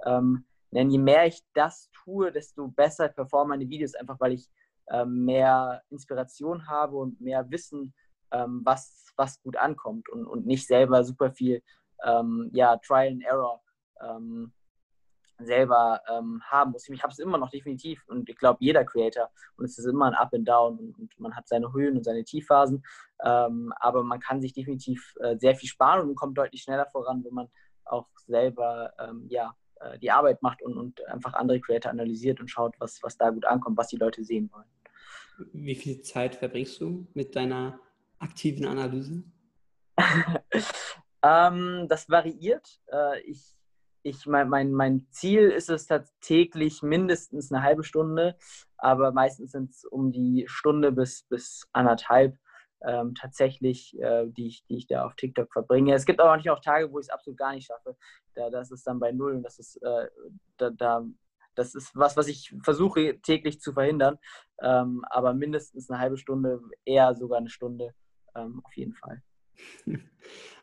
Ähm, 0.05 0.45
denn 0.71 0.89
je 0.89 0.99
mehr 0.99 1.27
ich 1.27 1.41
das 1.53 1.89
tue, 1.91 2.31
desto 2.31 2.67
besser 2.67 3.09
performen 3.09 3.49
meine 3.49 3.69
Videos, 3.69 3.93
einfach 3.95 4.19
weil 4.19 4.33
ich 4.33 4.49
ähm, 4.89 5.25
mehr 5.25 5.81
Inspiration 5.89 6.67
habe 6.67 6.97
und 6.97 7.19
mehr 7.19 7.49
Wissen, 7.51 7.93
ähm, 8.31 8.61
was, 8.63 9.11
was 9.17 9.41
gut 9.41 9.57
ankommt 9.57 10.09
und, 10.09 10.25
und 10.25 10.45
nicht 10.45 10.67
selber 10.67 11.03
super 11.03 11.31
viel 11.31 11.61
ähm, 12.03 12.49
ja, 12.53 12.77
Trial 12.77 13.09
and 13.09 13.23
Error 13.23 13.61
ähm, 14.01 14.53
selber 15.45 16.01
ähm, 16.09 16.41
haben 16.43 16.71
muss. 16.71 16.87
Ich 16.89 17.03
habe 17.03 17.11
es 17.11 17.19
immer 17.19 17.37
noch 17.37 17.49
definitiv 17.49 18.03
und 18.07 18.29
ich 18.29 18.37
glaube, 18.37 18.57
jeder 18.61 18.83
Creator 18.83 19.29
und 19.57 19.65
es 19.65 19.77
ist 19.77 19.85
immer 19.85 20.05
ein 20.05 20.13
Up 20.13 20.33
and 20.33 20.47
Down 20.47 20.77
und, 20.77 20.97
und 20.97 21.19
man 21.19 21.35
hat 21.35 21.47
seine 21.47 21.71
Höhen 21.73 21.97
und 21.97 22.03
seine 22.03 22.23
Tiefphasen, 22.23 22.83
ähm, 23.23 23.73
aber 23.79 24.03
man 24.03 24.19
kann 24.19 24.41
sich 24.41 24.53
definitiv 24.53 25.13
äh, 25.19 25.37
sehr 25.37 25.55
viel 25.55 25.69
sparen 25.69 26.09
und 26.09 26.15
kommt 26.15 26.37
deutlich 26.37 26.61
schneller 26.61 26.87
voran, 26.87 27.23
wenn 27.23 27.33
man 27.33 27.47
auch 27.85 28.07
selber 28.25 28.93
ähm, 28.99 29.27
ja, 29.29 29.55
äh, 29.81 29.97
die 29.99 30.11
Arbeit 30.11 30.41
macht 30.41 30.61
und, 30.61 30.77
und 30.77 31.05
einfach 31.07 31.33
andere 31.33 31.59
Creator 31.59 31.91
analysiert 31.91 32.39
und 32.39 32.49
schaut, 32.49 32.75
was, 32.79 33.01
was 33.01 33.17
da 33.17 33.29
gut 33.29 33.45
ankommt, 33.45 33.77
was 33.77 33.87
die 33.87 33.97
Leute 33.97 34.23
sehen 34.23 34.49
wollen. 34.53 34.67
Wie 35.53 35.75
viel 35.75 36.01
Zeit 36.01 36.35
verbringst 36.35 36.79
du 36.81 37.07
mit 37.13 37.35
deiner 37.35 37.79
aktiven 38.19 38.65
Analyse? 38.65 39.23
ähm, 41.23 41.87
das 41.89 42.09
variiert. 42.09 42.79
Äh, 42.91 43.21
ich 43.21 43.55
ich, 44.03 44.25
mein, 44.25 44.49
mein, 44.49 44.71
mein 44.71 45.07
Ziel 45.11 45.49
ist 45.49 45.69
es 45.69 45.87
täglich 46.21 46.81
mindestens 46.81 47.51
eine 47.51 47.63
halbe 47.63 47.83
Stunde, 47.83 48.35
aber 48.77 49.11
meistens 49.11 49.51
sind 49.51 49.71
es 49.71 49.85
um 49.85 50.11
die 50.11 50.45
Stunde 50.47 50.91
bis, 50.91 51.23
bis 51.23 51.67
anderthalb 51.71 52.37
ähm, 52.83 53.13
tatsächlich, 53.15 53.99
äh, 53.99 54.25
die, 54.27 54.47
ich, 54.47 54.65
die 54.65 54.77
ich 54.77 54.87
da 54.87 55.05
auf 55.05 55.15
TikTok 55.15 55.51
verbringe. 55.51 55.93
Es 55.93 56.05
gibt 56.05 56.19
aber 56.19 56.31
natürlich 56.31 56.49
auch 56.49 56.61
Tage, 56.61 56.91
wo 56.91 56.99
ich 56.99 57.05
es 57.05 57.09
absolut 57.09 57.37
gar 57.37 57.53
nicht 57.53 57.67
schaffe. 57.67 57.95
Da, 58.33 58.49
das 58.49 58.71
ist 58.71 58.85
dann 58.87 58.99
bei 58.99 59.11
null 59.11 59.35
und 59.35 59.43
das 59.43 59.59
ist, 59.59 59.75
äh, 59.83 60.07
da, 60.57 60.71
da, 60.71 61.05
das 61.55 61.75
ist 61.75 61.95
was, 61.95 62.17
was 62.17 62.27
ich 62.27 62.55
versuche 62.63 63.19
täglich 63.21 63.61
zu 63.61 63.73
verhindern. 63.73 64.17
Ähm, 64.61 65.05
aber 65.09 65.33
mindestens 65.33 65.89
eine 65.89 65.99
halbe 65.99 66.17
Stunde, 66.17 66.61
eher 66.85 67.13
sogar 67.15 67.37
eine 67.37 67.49
Stunde 67.49 67.93
ähm, 68.35 68.61
auf 68.63 68.75
jeden 68.75 68.93
Fall. 68.93 69.21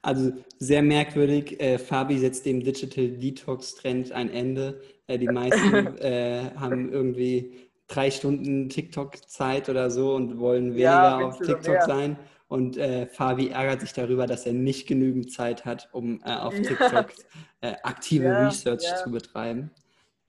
Also 0.01 0.33
sehr 0.59 0.81
merkwürdig. 0.81 1.61
Äh, 1.61 1.77
Fabi 1.77 2.19
setzt 2.19 2.47
dem 2.47 2.63
Digital 2.63 3.09
Detox 3.09 3.75
Trend 3.75 4.13
ein 4.13 4.31
Ende. 4.31 4.81
Äh, 5.09 5.19
die 5.19 5.27
meisten 5.27 5.97
äh, 5.99 6.53
haben 6.55 6.93
irgendwie 6.93 7.69
drei 7.89 8.11
Stunden 8.11 8.69
TikTok-Zeit 8.69 9.69
oder 9.69 9.91
so 9.91 10.15
und 10.15 10.39
wollen 10.39 10.75
weniger 10.75 10.83
ja, 10.85 11.19
auf 11.19 11.39
TikTok 11.39 11.83
sein. 11.83 12.17
Und 12.47 12.79
äh, 12.79 13.07
Fabi 13.07 13.49
ärgert 13.49 13.81
sich 13.81 13.93
darüber, 13.93 14.27
dass 14.27 14.47
er 14.47 14.53
nicht 14.53 14.87
genügend 14.87 15.33
Zeit 15.33 15.65
hat, 15.65 15.89
um 15.93 16.21
äh, 16.25 16.33
auf 16.33 16.55
TikTok 16.63 17.13
äh, 17.61 17.75
aktive 17.83 18.27
ja, 18.27 18.47
Research 18.47 18.85
ja. 18.85 18.97
zu 18.97 19.11
betreiben. 19.11 19.71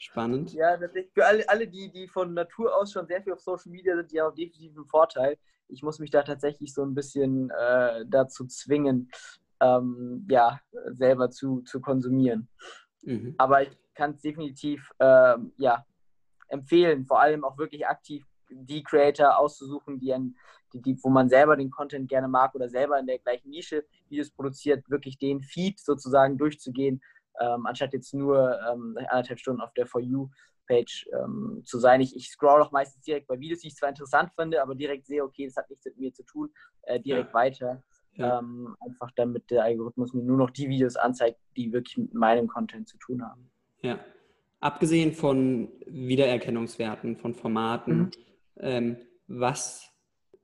Spannend. 0.02 0.54
Ja, 0.54 0.78
für 1.14 1.26
alle, 1.26 1.48
alle 1.50 1.68
die, 1.68 1.92
die 1.92 2.08
von 2.08 2.34
Natur 2.34 2.74
aus 2.74 2.94
schon 2.94 3.06
sehr 3.06 3.22
viel 3.22 3.34
auf 3.34 3.42
Social 3.42 3.70
Media 3.70 3.96
sind, 3.98 4.12
die 4.12 4.22
haben 4.22 4.34
definitiv 4.34 4.76
einen 4.78 4.86
Vorteil. 4.86 5.38
Ich 5.68 5.84
muss 5.84 6.00
mich 6.00 6.10
da 6.10 6.24
tatsächlich 6.24 6.74
so 6.74 6.84
ein 6.84 6.96
bisschen 6.96 7.50
äh, 7.52 8.06
dazu 8.08 8.48
zwingen, 8.48 9.12
ähm, 9.60 10.26
ja, 10.30 10.62
selber 10.88 11.30
zu, 11.30 11.62
zu 11.64 11.82
konsumieren. 11.82 12.48
Mhm. 13.04 13.36
Aber 13.38 13.64
ich 13.64 13.78
kann 13.94 14.12
es 14.12 14.22
definitiv 14.22 14.90
ähm, 15.00 15.52
ja, 15.58 15.86
empfehlen, 16.48 17.06
vor 17.06 17.20
allem 17.20 17.44
auch 17.44 17.58
wirklich 17.58 17.86
aktiv 17.86 18.26
die 18.50 18.84
Creator 18.84 19.38
auszusuchen, 19.38 20.00
die, 20.00 20.14
ein, 20.14 20.36
die, 20.74 20.82
die, 20.82 20.98
wo 21.04 21.10
man 21.10 21.28
selber 21.28 21.58
den 21.58 21.70
Content 21.70 22.08
gerne 22.08 22.30
mag 22.30 22.56
oder 22.56 22.70
selber 22.70 22.98
in 22.98 23.06
der 23.06 23.20
gleichen 23.20 23.50
Nische 23.50 23.86
Videos 24.08 24.32
produziert, 24.32 24.90
wirklich 24.90 25.18
den 25.18 25.42
Feed 25.42 25.78
sozusagen 25.78 26.38
durchzugehen 26.38 27.02
ähm, 27.40 27.66
anstatt 27.66 27.94
jetzt 27.94 28.14
nur 28.14 28.60
ähm, 28.70 28.98
anderthalb 29.10 29.40
Stunden 29.40 29.62
auf 29.62 29.74
der 29.74 29.86
For 29.86 30.02
You-Page 30.02 31.10
ähm, 31.14 31.62
zu 31.66 31.80
sein. 31.80 32.02
Ich, 32.02 32.16
ich 32.16 32.30
scroll 32.30 32.62
auch 32.62 32.72
meistens 32.72 33.04
direkt 33.04 33.28
bei 33.28 33.40
Videos, 33.40 33.60
die 33.60 33.68
ich 33.68 33.76
zwar 33.76 33.90
interessant 33.90 34.32
finde, 34.36 34.62
aber 34.62 34.76
direkt 34.76 35.08
sehe, 35.08 35.24
okay, 35.24 35.46
das 35.46 35.56
hat 35.56 35.70
nichts 35.70 35.86
mit 35.86 35.98
mir 35.98 36.14
zu 36.14 36.24
tun, 36.24 36.50
äh, 36.84 37.00
direkt 37.00 37.30
ja. 37.30 37.34
weiter. 37.34 37.84
Ja. 38.14 38.40
Ähm, 38.40 38.76
einfach 38.82 39.12
damit 39.16 39.50
der 39.50 39.64
Algorithmus 39.64 40.14
mir 40.14 40.24
nur 40.24 40.38
noch 40.38 40.50
die 40.50 40.68
Videos 40.68 40.98
anzeigt, 40.98 41.40
die 41.56 41.72
wirklich 41.72 41.98
mit 41.98 42.14
meinem 42.14 42.48
Content 42.48 42.88
zu 42.88 42.98
tun 42.98 43.24
haben. 43.24 43.50
Ja. 43.82 43.98
abgesehen 44.60 45.14
von 45.14 45.70
Wiedererkennungswerten, 45.86 47.16
von 47.16 47.34
Formaten, 47.34 47.98
mhm. 47.98 48.12
ähm, 48.58 48.98
was 49.28 49.90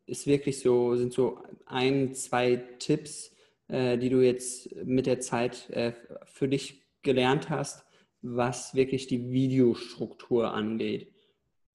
ist 0.05 0.27
wirklich 0.27 0.59
so, 0.59 0.95
sind 0.95 1.11
so 1.11 1.43
ein, 1.65 2.13
zwei 2.13 2.57
Tipps, 2.79 3.35
äh, 3.67 3.97
die 3.97 4.09
du 4.09 4.21
jetzt 4.21 4.73
mit 4.85 5.05
der 5.05 5.19
Zeit 5.19 5.69
äh, 5.71 5.93
für 6.25 6.47
dich 6.47 6.84
gelernt 7.05 7.49
hast, 7.49 7.85
was 8.21 8.75
wirklich 8.75 9.07
die 9.07 9.31
Videostruktur 9.31 10.51
angeht? 10.51 11.13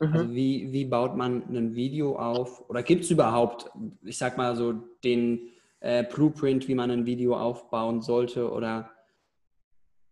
Mhm. 0.00 0.12
Also 0.12 0.34
wie, 0.34 0.72
wie 0.72 0.84
baut 0.84 1.16
man 1.16 1.42
ein 1.48 1.74
Video 1.74 2.16
auf? 2.16 2.68
Oder 2.68 2.82
gibt 2.82 3.04
es 3.04 3.10
überhaupt, 3.10 3.70
ich 4.02 4.18
sag 4.18 4.36
mal 4.36 4.56
so, 4.56 4.72
den 5.04 5.50
äh, 5.80 6.04
Blueprint, 6.04 6.68
wie 6.68 6.74
man 6.74 6.90
ein 6.90 7.06
Video 7.06 7.36
aufbauen 7.38 8.02
sollte 8.02 8.50
oder 8.50 8.90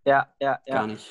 ja, 0.07 0.33
ja, 0.41 0.59
ja. 0.65 0.75
gar 0.75 0.87
nicht? 0.87 1.07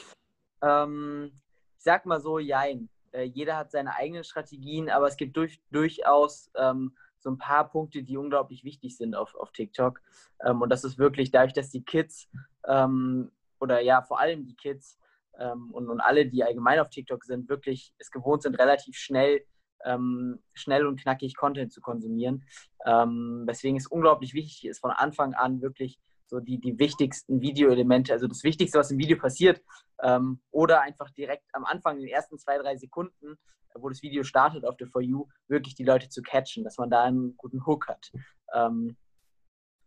Ähm, 0.61 1.31
ich 1.77 1.83
sag 1.83 2.05
mal 2.05 2.19
so, 2.19 2.39
jein. 2.39 2.89
Äh, 3.11 3.23
jeder 3.23 3.57
hat 3.57 3.71
seine 3.71 3.95
eigenen 3.95 4.23
Strategien, 4.23 4.89
aber 4.89 5.07
es 5.07 5.17
gibt 5.17 5.37
durch, 5.37 5.61
durchaus 5.71 6.49
ähm, 6.55 6.95
so 7.19 7.29
ein 7.29 7.37
paar 7.37 7.69
Punkte, 7.69 8.03
die 8.03 8.17
unglaublich 8.17 8.63
wichtig 8.63 8.97
sind 8.97 9.15
auf, 9.15 9.35
auf 9.35 9.51
TikTok. 9.51 10.01
Ähm, 10.43 10.61
und 10.61 10.69
das 10.69 10.83
ist 10.83 10.97
wirklich 10.97 11.31
dadurch, 11.31 11.53
dass 11.53 11.69
die 11.69 11.83
Kids 11.83 12.29
ähm, 12.67 13.31
oder 13.59 13.79
ja, 13.81 14.01
vor 14.01 14.19
allem 14.19 14.45
die 14.45 14.55
Kids 14.55 14.97
ähm, 15.39 15.71
und, 15.71 15.89
und 15.89 16.01
alle, 16.01 16.25
die 16.25 16.43
allgemein 16.43 16.79
auf 16.79 16.89
TikTok 16.89 17.23
sind, 17.23 17.49
wirklich 17.49 17.93
es 17.97 18.11
gewohnt 18.11 18.41
sind, 18.43 18.55
relativ 18.55 18.97
schnell, 18.97 19.45
ähm, 19.85 20.39
schnell 20.53 20.85
und 20.85 20.99
knackig 21.01 21.35
Content 21.35 21.71
zu 21.71 21.81
konsumieren. 21.81 22.45
Ähm, 22.85 23.43
weswegen 23.45 23.77
es 23.77 23.87
unglaublich 23.87 24.33
wichtig 24.33 24.65
ist, 24.65 24.79
von 24.79 24.91
Anfang 24.91 25.33
an 25.33 25.61
wirklich 25.61 25.99
so 26.27 26.39
die, 26.39 26.59
die 26.59 26.77
wichtigsten 26.77 27.41
Videoelemente, 27.41 28.13
also 28.13 28.27
das 28.27 28.43
Wichtigste, 28.43 28.79
was 28.79 28.91
im 28.91 28.97
Video 28.97 29.17
passiert, 29.17 29.61
ähm, 30.03 30.41
oder 30.51 30.81
einfach 30.81 31.09
direkt 31.11 31.45
am 31.53 31.65
Anfang, 31.65 31.95
in 31.95 32.03
den 32.03 32.13
ersten 32.13 32.37
zwei, 32.37 32.57
drei 32.57 32.75
Sekunden, 32.75 33.37
wo 33.73 33.89
das 33.89 34.01
Video 34.01 34.23
startet 34.23 34.65
auf 34.65 34.77
der 34.77 34.87
For 34.87 35.01
You, 35.01 35.27
wirklich 35.47 35.75
die 35.75 35.83
Leute 35.83 36.09
zu 36.09 36.21
catchen, 36.21 36.63
dass 36.63 36.77
man 36.77 36.89
da 36.89 37.03
einen 37.03 37.37
guten 37.37 37.65
Hook 37.65 37.87
hat. 37.87 38.11
Ähm, 38.53 38.97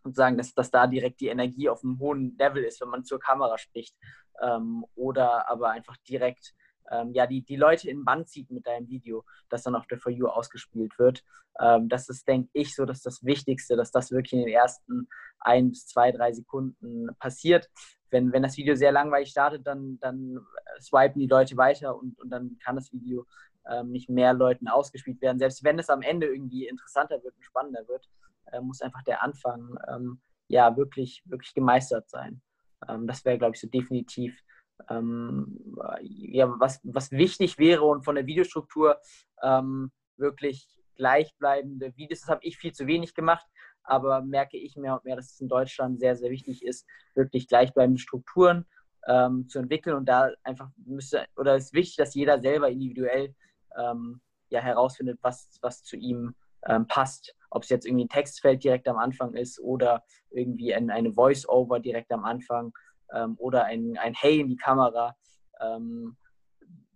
und 0.04 0.16
sagen, 0.16 0.38
dass, 0.38 0.54
dass 0.54 0.70
da 0.70 0.86
direkt 0.86 1.20
die 1.20 1.28
Energie 1.28 1.68
auf 1.68 1.82
einem 1.84 1.98
hohen 1.98 2.36
Level 2.38 2.64
ist, 2.64 2.80
wenn 2.80 2.88
man 2.88 3.04
zur 3.04 3.20
Kamera 3.20 3.58
spricht. 3.58 3.96
Ähm, 4.42 4.84
oder 4.94 5.48
aber 5.48 5.70
einfach 5.70 5.96
direkt 6.08 6.54
ähm, 6.90 7.12
ja, 7.12 7.26
die, 7.26 7.42
die 7.42 7.56
Leute 7.56 7.88
in 7.88 8.04
Band 8.04 8.28
zieht 8.28 8.50
mit 8.50 8.66
deinem 8.66 8.88
Video, 8.88 9.24
das 9.48 9.62
dann 9.62 9.74
auf 9.74 9.86
der 9.86 9.98
For 9.98 10.12
You 10.12 10.26
ausgespielt 10.26 10.98
wird. 10.98 11.24
Ähm, 11.60 11.88
das 11.88 12.08
ist, 12.08 12.26
denke 12.26 12.50
ich, 12.52 12.74
so 12.74 12.84
dass 12.84 13.02
das 13.02 13.24
Wichtigste, 13.24 13.76
dass 13.76 13.90
das 13.90 14.10
wirklich 14.10 14.32
in 14.32 14.40
den 14.40 14.48
ersten 14.48 15.08
ein 15.38 15.70
bis 15.70 15.86
zwei, 15.86 16.12
drei 16.12 16.32
Sekunden 16.32 17.08
passiert. 17.18 17.70
Wenn, 18.10 18.32
wenn 18.32 18.42
das 18.42 18.56
Video 18.56 18.74
sehr 18.74 18.92
langweilig 18.92 19.30
startet, 19.30 19.66
dann, 19.66 19.98
dann 20.00 20.40
swipen 20.80 21.20
die 21.20 21.28
Leute 21.28 21.56
weiter 21.56 21.96
und, 21.96 22.18
und 22.18 22.30
dann 22.30 22.58
kann 22.62 22.76
das 22.76 22.92
Video 22.92 23.24
ähm, 23.70 23.90
nicht 23.90 24.10
mehr 24.10 24.34
Leuten 24.34 24.68
ausgespielt 24.68 25.20
werden. 25.20 25.38
Selbst 25.38 25.62
wenn 25.62 25.78
es 25.78 25.90
am 25.90 26.02
Ende 26.02 26.26
irgendwie 26.26 26.66
interessanter 26.66 27.22
wird 27.22 27.36
und 27.36 27.44
spannender 27.44 27.86
wird, 27.86 28.08
äh, 28.52 28.60
muss 28.60 28.82
einfach 28.82 29.02
der 29.02 29.22
Anfang 29.22 29.76
ähm, 29.88 30.20
ja 30.48 30.76
wirklich, 30.76 31.22
wirklich 31.24 31.54
gemeistert 31.54 32.08
sein. 32.08 32.42
Ähm, 32.88 33.06
das 33.06 33.24
wäre, 33.24 33.38
glaube 33.38 33.54
ich, 33.54 33.60
so 33.60 33.68
definitiv 33.68 34.40
ähm, 34.88 35.58
ja, 36.00 36.48
was, 36.58 36.80
was 36.82 37.10
wichtig 37.10 37.58
wäre 37.58 37.84
und 37.84 38.04
von 38.04 38.14
der 38.14 38.26
Videostruktur 38.26 38.98
ähm, 39.42 39.92
wirklich 40.16 40.68
gleichbleibende 40.96 41.96
Videos. 41.96 42.20
Das 42.20 42.28
habe 42.28 42.40
ich 42.44 42.56
viel 42.56 42.72
zu 42.72 42.86
wenig 42.86 43.14
gemacht, 43.14 43.46
aber 43.82 44.22
merke 44.22 44.56
ich 44.56 44.76
mehr 44.76 44.94
und 44.94 45.04
mehr, 45.04 45.16
dass 45.16 45.32
es 45.32 45.40
in 45.40 45.48
Deutschland 45.48 45.98
sehr, 45.98 46.16
sehr 46.16 46.30
wichtig 46.30 46.64
ist, 46.64 46.86
wirklich 47.14 47.48
gleichbleibende 47.48 48.00
Strukturen 48.00 48.66
ähm, 49.06 49.48
zu 49.48 49.58
entwickeln 49.58 49.96
und 49.96 50.08
da 50.08 50.30
einfach 50.42 50.70
müsste, 50.76 51.26
oder 51.36 51.56
es 51.56 51.66
ist 51.66 51.72
wichtig, 51.74 51.96
dass 51.96 52.14
jeder 52.14 52.40
selber 52.40 52.68
individuell 52.68 53.34
ähm, 53.78 54.20
ja 54.50 54.60
herausfindet, 54.60 55.18
was, 55.22 55.58
was 55.62 55.82
zu 55.82 55.96
ihm 55.96 56.34
ähm, 56.66 56.86
passt. 56.86 57.34
Ob 57.50 57.64
es 57.64 57.68
jetzt 57.68 57.86
irgendwie 57.86 58.04
ein 58.04 58.08
Textfeld 58.08 58.62
direkt 58.62 58.86
am 58.88 58.98
Anfang 58.98 59.34
ist 59.34 59.60
oder 59.60 60.04
irgendwie 60.30 60.74
ein, 60.74 60.90
eine 60.90 61.12
Voice-Over 61.12 61.80
direkt 61.80 62.12
am 62.12 62.24
Anfang 62.24 62.72
ähm, 63.12 63.36
oder 63.38 63.64
ein, 63.64 63.96
ein 63.98 64.14
Hey 64.14 64.40
in 64.40 64.48
die 64.48 64.56
Kamera. 64.56 65.16
Ähm, 65.60 66.16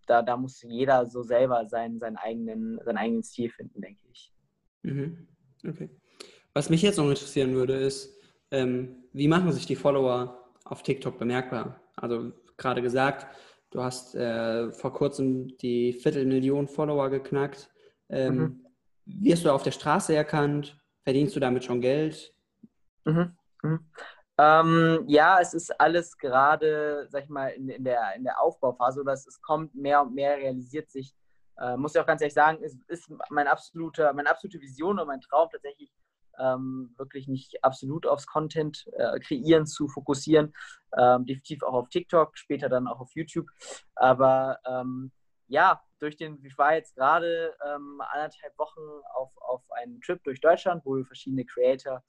da, 0.06 0.22
da 0.22 0.36
muss 0.36 0.62
jeder 0.62 1.06
so 1.06 1.22
selber 1.22 1.66
seinen, 1.66 1.98
seinen, 1.98 2.16
eigenen, 2.16 2.78
seinen 2.84 2.98
eigenen 2.98 3.22
Stil 3.22 3.50
finden, 3.50 3.80
denke 3.80 4.02
ich. 4.10 4.32
Mhm. 4.82 5.26
Okay. 5.66 5.88
Was 6.52 6.70
mich 6.70 6.82
jetzt 6.82 6.98
noch 6.98 7.08
interessieren 7.08 7.54
würde, 7.54 7.74
ist, 7.74 8.16
ähm, 8.50 9.04
wie 9.12 9.28
machen 9.28 9.50
sich 9.50 9.66
die 9.66 9.76
Follower 9.76 10.52
auf 10.64 10.82
TikTok 10.82 11.18
bemerkbar? 11.18 11.80
Also 11.96 12.32
gerade 12.56 12.82
gesagt, 12.82 13.26
du 13.70 13.82
hast 13.82 14.14
äh, 14.14 14.70
vor 14.72 14.92
kurzem 14.92 15.56
die 15.58 15.92
Viertelmillion 15.92 16.68
Follower 16.68 17.10
geknackt. 17.10 17.70
Ähm, 18.08 18.36
mhm. 18.36 18.63
Wirst 19.06 19.44
du 19.44 19.50
auf 19.52 19.62
der 19.62 19.72
Straße 19.72 20.14
erkannt? 20.14 20.78
Verdienst 21.02 21.36
du 21.36 21.40
damit 21.40 21.64
schon 21.64 21.80
Geld? 21.80 22.34
Mhm. 23.04 23.36
Mhm. 23.62 23.90
Ähm, 24.36 25.04
ja, 25.06 25.38
es 25.40 25.54
ist 25.54 25.80
alles 25.80 26.18
gerade, 26.18 27.06
sag 27.08 27.24
ich 27.24 27.28
mal, 27.28 27.48
in, 27.48 27.68
in, 27.68 27.84
der, 27.84 28.14
in 28.16 28.24
der 28.24 28.40
Aufbauphase 28.40 29.00
oder 29.00 29.12
es, 29.12 29.26
es 29.26 29.40
kommt 29.40 29.74
mehr 29.74 30.02
und 30.02 30.14
mehr, 30.14 30.36
realisiert 30.36 30.90
sich. 30.90 31.14
Äh, 31.58 31.76
muss 31.76 31.94
ich 31.94 32.00
auch 32.00 32.06
ganz 32.06 32.20
ehrlich 32.20 32.34
sagen, 32.34 32.58
es 32.64 32.76
ist 32.88 33.08
mein 33.30 33.46
absoluter, 33.46 34.12
meine 34.12 34.30
absolute 34.30 34.60
Vision 34.60 34.98
und 34.98 35.06
mein 35.06 35.20
Traum 35.20 35.48
tatsächlich, 35.52 35.92
ähm, 36.38 36.92
wirklich 36.96 37.28
nicht 37.28 37.62
absolut 37.62 38.06
aufs 38.06 38.26
Content 38.26 38.86
äh, 38.96 39.20
kreieren 39.20 39.66
zu 39.66 39.86
fokussieren. 39.86 40.52
Ähm, 40.98 41.26
definitiv 41.26 41.62
auch 41.62 41.74
auf 41.74 41.88
TikTok, 41.88 42.36
später 42.36 42.68
dann 42.68 42.88
auch 42.88 43.00
auf 43.00 43.10
YouTube. 43.14 43.46
Aber 43.94 44.58
ähm, 44.66 45.12
ja, 45.48 45.80
durch 45.98 46.16
den, 46.16 46.44
ich 46.44 46.56
war 46.58 46.74
jetzt 46.74 46.94
gerade 46.94 47.54
ähm, 47.66 48.00
anderthalb 48.12 48.58
Wochen 48.58 48.80
auf, 49.14 49.30
auf 49.38 49.62
einen 49.70 50.00
Trip 50.00 50.22
durch 50.24 50.40
Deutschland, 50.40 50.84
wo 50.84 50.96
wir 50.96 51.04
verschiedene 51.04 51.44
Creator 51.44 52.02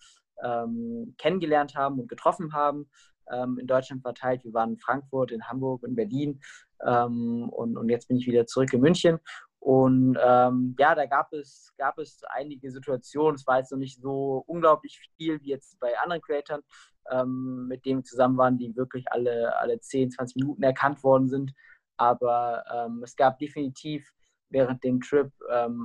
ähm, 0.43 1.15
kennengelernt 1.17 1.75
haben 1.75 1.99
und 1.99 2.09
getroffen 2.09 2.53
haben, 2.53 2.89
ähm, 3.31 3.57
in 3.59 3.67
Deutschland 3.67 4.01
verteilt. 4.01 4.43
Wir 4.43 4.53
waren 4.53 4.71
in 4.71 4.79
Frankfurt, 4.79 5.31
in 5.31 5.47
Hamburg, 5.47 5.83
in 5.83 5.95
Berlin 5.95 6.41
ähm, 6.85 7.49
und, 7.49 7.77
und 7.77 7.89
jetzt 7.89 8.07
bin 8.07 8.17
ich 8.17 8.27
wieder 8.27 8.45
zurück 8.45 8.73
in 8.73 8.81
München. 8.81 9.19
Und 9.59 10.15
ähm, 10.23 10.75
ja, 10.77 10.93
da 10.93 11.07
gab 11.07 11.33
es, 11.33 11.73
gab 11.77 11.97
es 11.97 12.21
einige 12.29 12.69
Situationen. 12.69 13.33
Es 13.35 13.47
war 13.47 13.57
jetzt 13.57 13.71
noch 13.71 13.79
nicht 13.79 13.99
so 13.99 14.43
unglaublich 14.45 14.99
viel 15.17 15.41
wie 15.41 15.49
jetzt 15.49 15.79
bei 15.79 15.97
anderen 15.97 16.21
Creatoren, 16.21 16.61
ähm, 17.09 17.67
mit 17.67 17.83
denen 17.83 18.01
wir 18.01 18.03
zusammen 18.03 18.37
waren, 18.37 18.59
die 18.59 18.75
wirklich 18.75 19.05
alle, 19.11 19.57
alle 19.57 19.79
10, 19.79 20.11
20 20.11 20.35
Minuten 20.35 20.61
erkannt 20.61 21.03
worden 21.03 21.29
sind. 21.29 21.51
Aber 21.97 22.63
ähm, 22.73 23.01
es 23.03 23.15
gab 23.15 23.39
definitiv 23.39 24.11
während 24.49 24.83
dem 24.83 25.01
Trip 25.01 25.31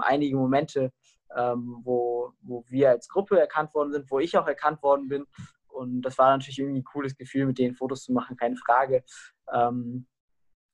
einige 0.03 0.37
Momente, 0.37 0.93
ähm, 1.37 1.81
wo, 1.83 2.33
wo 2.43 2.65
wir 2.69 2.91
als 2.91 3.09
Gruppe 3.09 3.39
erkannt 3.39 3.75
worden 3.75 3.93
sind, 3.93 4.11
wo 4.11 4.19
ich 4.19 4.37
auch 4.37 4.47
erkannt 4.47 4.83
worden 4.83 5.09
bin. 5.09 5.27
Und 5.69 6.03
das 6.03 6.19
war 6.19 6.31
natürlich 6.31 6.59
irgendwie 6.59 6.81
ein 6.81 6.85
cooles 6.85 7.17
Gefühl, 7.17 7.47
mit 7.47 7.59
denen 7.59 7.75
Fotos 7.75 8.05
zu 8.05 8.13
machen, 8.13 8.37
keine 8.37 8.57
Frage. 8.57 9.05
Ähm, 9.53 10.07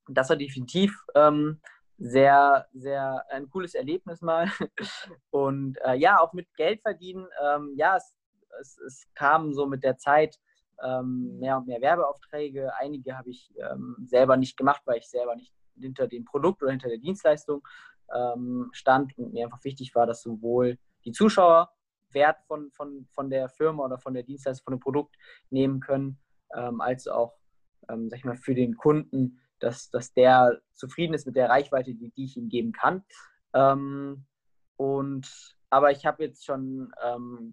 das 0.09 0.29
war 0.29 0.37
definitiv 0.37 1.05
ähm, 1.15 1.61
sehr, 1.99 2.67
sehr 2.73 3.25
ein 3.31 3.49
cooles 3.51 3.75
Erlebnis 3.75 4.21
mal. 4.23 4.51
Und 5.31 5.79
äh, 5.85 5.95
ja, 5.95 6.21
auch 6.21 6.33
mit 6.33 6.53
Geld 6.55 6.81
verdienen, 6.81 7.27
ähm, 7.43 7.75
ja, 7.77 7.97
es, 7.97 8.15
es, 8.61 8.79
es, 8.79 9.07
kam 9.15 9.53
so 9.53 9.67
mit 9.67 9.83
der 9.83 9.99
Zeit 9.99 10.39
ähm, 10.83 11.39
mehr 11.39 11.59
und 11.59 11.67
mehr 11.67 11.81
Werbeaufträge. 11.81 12.73
Einige 12.79 13.17
habe 13.17 13.31
ich 13.31 13.53
ähm, 13.59 13.97
selber 14.07 14.37
nicht 14.37 14.57
gemacht, 14.57 14.83
weil 14.85 14.99
ich 14.99 15.09
selber 15.09 15.37
nicht 15.37 15.53
hinter 15.79 16.07
dem 16.07 16.25
Produkt 16.25 16.63
oder 16.63 16.71
hinter 16.71 16.89
der 16.89 16.99
Dienstleistung 16.99 17.67
ähm, 18.15 18.69
stand 18.73 19.17
und 19.19 19.33
mir 19.33 19.45
einfach 19.45 19.65
wichtig 19.65 19.95
war, 19.95 20.07
dass 20.07 20.23
sowohl 20.23 20.79
die 21.05 21.13
Zuschauer 21.13 21.71
Wert 22.13 22.39
von, 22.47 22.71
von, 22.73 23.07
von 23.11 23.31
der 23.31 23.49
Firma 23.49 23.85
oder 23.85 23.99
von 23.99 24.15
der 24.15 24.23
Dienstleistung, 24.23 24.65
von 24.65 24.75
dem 24.75 24.81
Produkt 24.81 25.17
nehmen 25.51 25.81
können, 25.81 26.19
ähm, 26.55 26.81
als 26.81 27.09
auch, 27.09 27.35
ähm, 27.89 28.09
sag 28.09 28.19
ich 28.19 28.25
mal, 28.25 28.37
für 28.37 28.55
den 28.55 28.77
Kunden, 28.77 29.41
dass, 29.59 29.91
dass 29.91 30.13
der 30.13 30.61
zufrieden 30.73 31.15
ist 31.15 31.27
mit 31.27 31.37
der 31.37 31.49
Reichweite, 31.49 31.95
die, 31.95 32.11
die 32.11 32.25
ich 32.25 32.37
ihm 32.37 32.49
geben 32.49 32.73
kann. 32.73 33.05
Ähm, 33.55 34.27
und 34.77 35.57
aber 35.69 35.91
ich 35.91 36.07
habe 36.07 36.23
jetzt 36.23 36.45
schon 36.45 36.93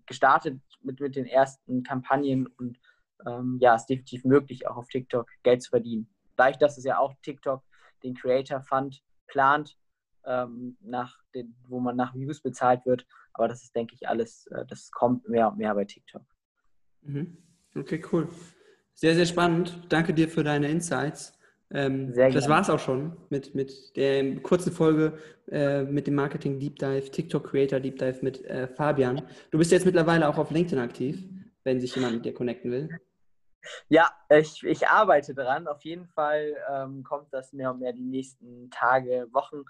gestartet 0.05 0.61
mit, 0.81 0.99
mit 0.99 1.15
den 1.15 1.25
ersten 1.25 1.81
Kampagnen 1.81 2.45
und 2.45 2.79
ähm, 3.25 3.57
ja, 3.61 3.75
es 3.75 3.83
ist 3.83 3.89
definitiv 3.89 4.25
möglich, 4.25 4.67
auch 4.67 4.77
auf 4.77 4.87
TikTok 4.87 5.29
Geld 5.43 5.61
zu 5.61 5.69
verdienen. 5.69 6.07
Dadurch, 6.35 6.57
dass 6.57 6.77
es 6.77 6.83
ja 6.83 6.97
auch 6.97 7.13
TikTok 7.21 7.63
den 8.03 8.15
Creator 8.15 8.61
Fund 8.61 9.01
plant, 9.27 9.77
ähm, 10.25 10.77
nach 10.81 11.17
den, 11.35 11.55
wo 11.67 11.79
man 11.79 11.95
nach 11.95 12.13
Views 12.15 12.41
bezahlt 12.41 12.85
wird. 12.85 13.05
Aber 13.33 13.47
das 13.47 13.63
ist, 13.63 13.75
denke 13.75 13.95
ich, 13.95 14.07
alles, 14.07 14.47
äh, 14.47 14.65
das 14.65 14.91
kommt 14.91 15.27
mehr 15.27 15.49
und 15.49 15.57
mehr 15.57 15.73
bei 15.75 15.85
TikTok. 15.85 16.23
Mhm. 17.01 17.37
Okay, 17.75 18.01
cool. 18.11 18.29
Sehr, 18.93 19.15
sehr 19.15 19.25
spannend. 19.25 19.81
Danke 19.89 20.13
dir 20.13 20.29
für 20.29 20.43
deine 20.43 20.69
Insights. 20.69 21.37
Ähm, 21.71 22.13
sehr 22.13 22.29
das 22.29 22.47
war 22.47 22.61
es 22.61 22.69
auch 22.69 22.79
schon 22.79 23.17
mit, 23.29 23.55
mit 23.55 23.95
der 23.95 24.39
kurzen 24.41 24.71
Folge 24.71 25.17
äh, 25.49 25.83
mit 25.83 26.05
dem 26.05 26.13
Marketing 26.13 26.59
Deep 26.59 26.77
Dive, 26.77 27.09
TikTok 27.09 27.49
Creator 27.49 27.79
Deep 27.79 27.97
Dive 27.97 28.19
mit 28.21 28.45
äh, 28.45 28.67
Fabian. 28.67 29.23
Du 29.49 29.57
bist 29.57 29.71
jetzt 29.71 29.85
mittlerweile 29.85 30.29
auch 30.29 30.37
auf 30.37 30.51
LinkedIn 30.51 30.77
aktiv, 30.77 31.27
wenn 31.63 31.79
sich 31.79 31.95
jemand 31.95 32.15
mit 32.15 32.25
dir 32.25 32.33
connecten 32.33 32.71
will. 32.71 32.89
Ja, 33.87 34.11
ich, 34.29 34.63
ich 34.63 34.87
arbeite 34.87 35.33
dran. 35.33 35.67
Auf 35.67 35.83
jeden 35.83 36.07
Fall 36.07 36.55
ähm, 36.69 37.03
kommt 37.03 37.33
das 37.33 37.53
mehr 37.53 37.71
und 37.71 37.79
mehr 37.79 37.93
die 37.93 38.03
nächsten 38.03 38.69
Tage, 38.69 39.27
Wochen. 39.31 39.63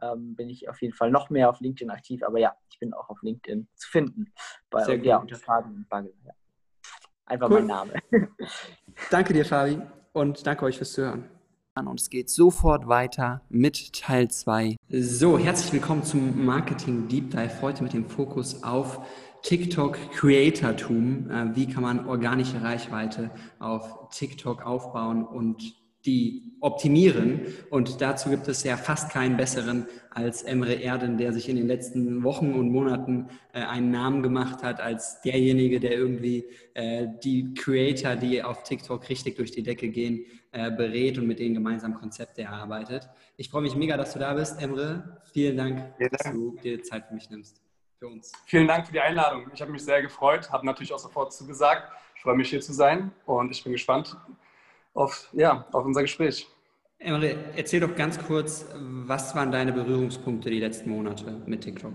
Ähm, 0.00 0.36
bin 0.36 0.48
ich 0.48 0.68
auf 0.68 0.80
jeden 0.80 0.94
Fall 0.94 1.10
noch 1.10 1.30
mehr 1.30 1.50
auf 1.50 1.60
LinkedIn 1.60 1.90
aktiv. 1.90 2.22
Aber 2.22 2.38
ja, 2.38 2.54
ich 2.70 2.78
bin 2.78 2.94
auch 2.94 3.08
auf 3.08 3.22
LinkedIn 3.22 3.68
zu 3.74 3.88
finden. 3.88 4.32
Bei, 4.70 4.84
Sehr 4.84 4.96
ja, 4.98 5.16
unter 5.18 5.36
Fabi 5.36 5.74
und 5.74 5.88
Bagel. 5.88 6.14
Ja. 6.24 6.32
Einfach 7.26 7.48
Cool. 7.48 7.60
mein 7.60 7.66
Name. 7.66 7.94
Danke 9.10 9.32
dir, 9.32 9.44
Fabi, 9.44 9.80
und 10.12 10.46
danke 10.46 10.64
euch 10.64 10.76
fürs 10.76 10.92
Zuhören. 10.92 11.39
Und 11.76 12.00
es 12.00 12.10
geht 12.10 12.28
sofort 12.28 12.88
weiter 12.88 13.42
mit 13.48 13.92
Teil 13.92 14.28
2. 14.28 14.76
So, 14.88 15.38
herzlich 15.38 15.72
willkommen 15.72 16.02
zum 16.02 16.44
Marketing 16.44 17.06
Deep 17.06 17.30
Dive. 17.30 17.62
Heute 17.62 17.84
mit 17.84 17.92
dem 17.92 18.08
Fokus 18.08 18.64
auf 18.64 19.00
TikTok 19.42 19.96
Creatortum. 20.10 21.30
Äh, 21.30 21.54
Wie 21.54 21.68
kann 21.68 21.84
man 21.84 22.06
organische 22.06 22.60
Reichweite 22.60 23.30
auf 23.60 24.10
TikTok 24.10 24.66
aufbauen 24.66 25.24
und 25.24 25.76
die 26.04 26.56
optimieren? 26.60 27.42
Und 27.70 28.00
dazu 28.00 28.30
gibt 28.30 28.48
es 28.48 28.64
ja 28.64 28.76
fast 28.76 29.10
keinen 29.10 29.36
besseren 29.36 29.86
als 30.10 30.42
Emre 30.42 30.74
Erden, 30.74 31.18
der 31.18 31.32
sich 31.32 31.48
in 31.48 31.54
den 31.54 31.68
letzten 31.68 32.24
Wochen 32.24 32.52
und 32.52 32.72
Monaten 32.72 33.28
äh, 33.52 33.60
einen 33.60 33.92
Namen 33.92 34.24
gemacht 34.24 34.64
hat 34.64 34.80
als 34.80 35.20
derjenige, 35.22 35.78
der 35.78 35.92
irgendwie 35.92 36.46
äh, 36.74 37.06
die 37.22 37.54
Creator, 37.54 38.16
die 38.16 38.42
auf 38.42 38.64
TikTok 38.64 39.08
richtig 39.08 39.36
durch 39.36 39.52
die 39.52 39.62
Decke 39.62 39.88
gehen, 39.88 40.26
äh, 40.52 40.70
berät 40.70 41.18
und 41.18 41.26
mit 41.26 41.38
denen 41.38 41.54
gemeinsam 41.54 41.94
Konzepte 41.94 42.42
erarbeitet. 42.42 43.08
Ich 43.36 43.48
freue 43.50 43.62
mich 43.62 43.76
mega, 43.76 43.96
dass 43.96 44.12
du 44.12 44.18
da 44.18 44.34
bist, 44.34 44.60
Emre. 44.60 45.20
Vielen 45.32 45.56
Dank, 45.56 45.94
Vielen 45.96 46.10
dass 46.10 46.22
Dank. 46.22 46.34
du 46.34 46.56
dir 46.62 46.82
Zeit 46.82 47.06
für 47.06 47.14
mich 47.14 47.30
nimmst. 47.30 47.62
Für 47.98 48.08
uns. 48.08 48.32
Vielen 48.46 48.66
Dank 48.66 48.86
für 48.86 48.92
die 48.92 49.00
Einladung. 49.00 49.50
Ich 49.54 49.60
habe 49.60 49.70
mich 49.70 49.84
sehr 49.84 50.02
gefreut, 50.02 50.50
habe 50.50 50.66
natürlich 50.66 50.92
auch 50.92 50.98
sofort 50.98 51.32
zugesagt. 51.32 51.90
Ich 52.16 52.22
freue 52.22 52.36
mich 52.36 52.50
hier 52.50 52.60
zu 52.60 52.72
sein 52.72 53.12
und 53.26 53.50
ich 53.50 53.62
bin 53.62 53.72
gespannt 53.72 54.16
auf, 54.94 55.28
ja, 55.32 55.66
auf 55.72 55.84
unser 55.84 56.02
Gespräch. 56.02 56.48
Emre, 56.98 57.36
erzähl 57.56 57.80
doch 57.80 57.94
ganz 57.94 58.18
kurz, 58.18 58.66
was 58.74 59.34
waren 59.34 59.50
deine 59.50 59.72
Berührungspunkte 59.72 60.50
die 60.50 60.60
letzten 60.60 60.90
Monate 60.90 61.42
mit 61.46 61.62
TikTok? 61.62 61.92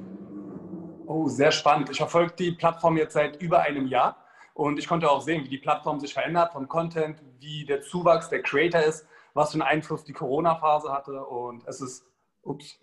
Oh, 1.05 1.27
sehr 1.27 1.51
spannend. 1.51 1.89
Ich 1.91 1.97
verfolge 1.97 2.33
die 2.39 2.51
Plattform 2.51 2.97
jetzt 2.97 3.13
seit 3.13 3.39
über 3.41 3.59
einem 3.59 3.85
Jahr 3.85 4.17
und 4.55 4.79
ich 4.79 4.87
konnte 4.87 5.09
auch 5.11 5.21
sehen, 5.21 5.43
wie 5.43 5.49
die 5.49 5.57
Plattform 5.59 5.99
sich 5.99 6.13
verändert 6.13 6.53
vom 6.53 6.67
Content, 6.67 7.21
wie 7.39 7.65
der 7.65 7.81
Zuwachs 7.81 8.29
der 8.29 8.41
Creator 8.41 8.81
ist, 8.81 9.07
was 9.33 9.51
für 9.51 9.55
einen 9.55 9.63
Einfluss 9.63 10.03
die 10.03 10.13
Corona-Phase 10.13 10.91
hatte 10.91 11.25
und 11.25 11.67
es 11.67 11.81
ist, 11.81 12.05
ups, 12.41 12.79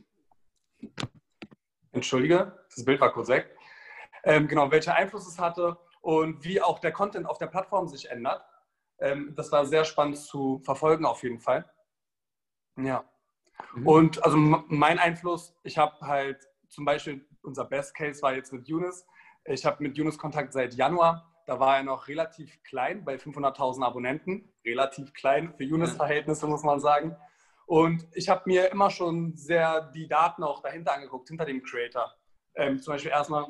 entschuldige, 1.93 2.59
das 2.75 2.85
Bild 2.85 3.01
war 3.01 3.13
kurz 3.13 3.29
weg, 3.29 3.57
ähm, 4.25 4.49
genau, 4.49 4.71
welcher 4.71 4.95
Einfluss 4.95 5.27
es 5.27 5.39
hatte 5.39 5.77
und 6.01 6.45
wie 6.45 6.61
auch 6.61 6.79
der 6.79 6.93
Content 6.93 7.27
auf 7.27 7.39
der 7.39 7.47
Plattform 7.47 7.89
sich 7.89 8.11
ändert. 8.11 8.45
Ähm, 8.99 9.35
das 9.37 9.51
war 9.51 9.67
sehr 9.67 9.85
spannend 9.85 10.19
zu 10.19 10.61
verfolgen 10.65 11.05
auf 11.05 11.23
jeden 11.23 11.41
Fall. 11.41 11.69
Ja. 12.77 13.05
Mhm. 13.75 13.87
Und 13.87 14.25
also 14.25 14.37
mein 14.37 14.99
Einfluss, 14.99 15.55
ich 15.63 15.79
habe 15.79 16.07
halt 16.07 16.49
zum 16.69 16.85
Beispiel, 16.85 17.27
unser 17.43 17.65
Best 17.65 17.95
Case 17.95 18.23
war 18.23 18.35
jetzt 18.35 18.53
mit 18.53 18.69
Yunus. 18.69 19.05
Ich 19.45 19.65
habe 19.65 19.83
mit 19.83 19.97
Yunus 19.97 20.17
Kontakt 20.19 20.53
seit 20.53 20.75
Januar. 20.75 21.32
Da 21.53 21.61
war 21.61 21.77
er 21.77 21.83
noch 21.83 22.09
relativ 22.09 22.63
klein, 22.63 23.05
bei 23.05 23.17
500.000 23.17 23.85
Abonnenten. 23.85 24.51
Relativ 24.65 25.13
klein 25.13 25.53
für 25.55 25.65
Yunus-Verhältnisse, 25.65 26.47
muss 26.47 26.63
man 26.63 26.81
sagen. 26.81 27.15
Und 27.67 28.07
ich 28.15 28.31
habe 28.31 28.45
mir 28.47 28.71
immer 28.73 28.89
schon 28.89 29.37
sehr 29.37 29.83
die 29.95 30.09
Daten 30.09 30.45
auch 30.45 30.63
dahinter 30.63 30.95
angeguckt, 30.95 31.29
hinter 31.29 31.45
dem 31.45 31.63
Creator. 31.63 32.11
Ähm, 32.55 32.81
zum 32.81 32.95
Beispiel 32.95 33.11
erstmal, 33.11 33.45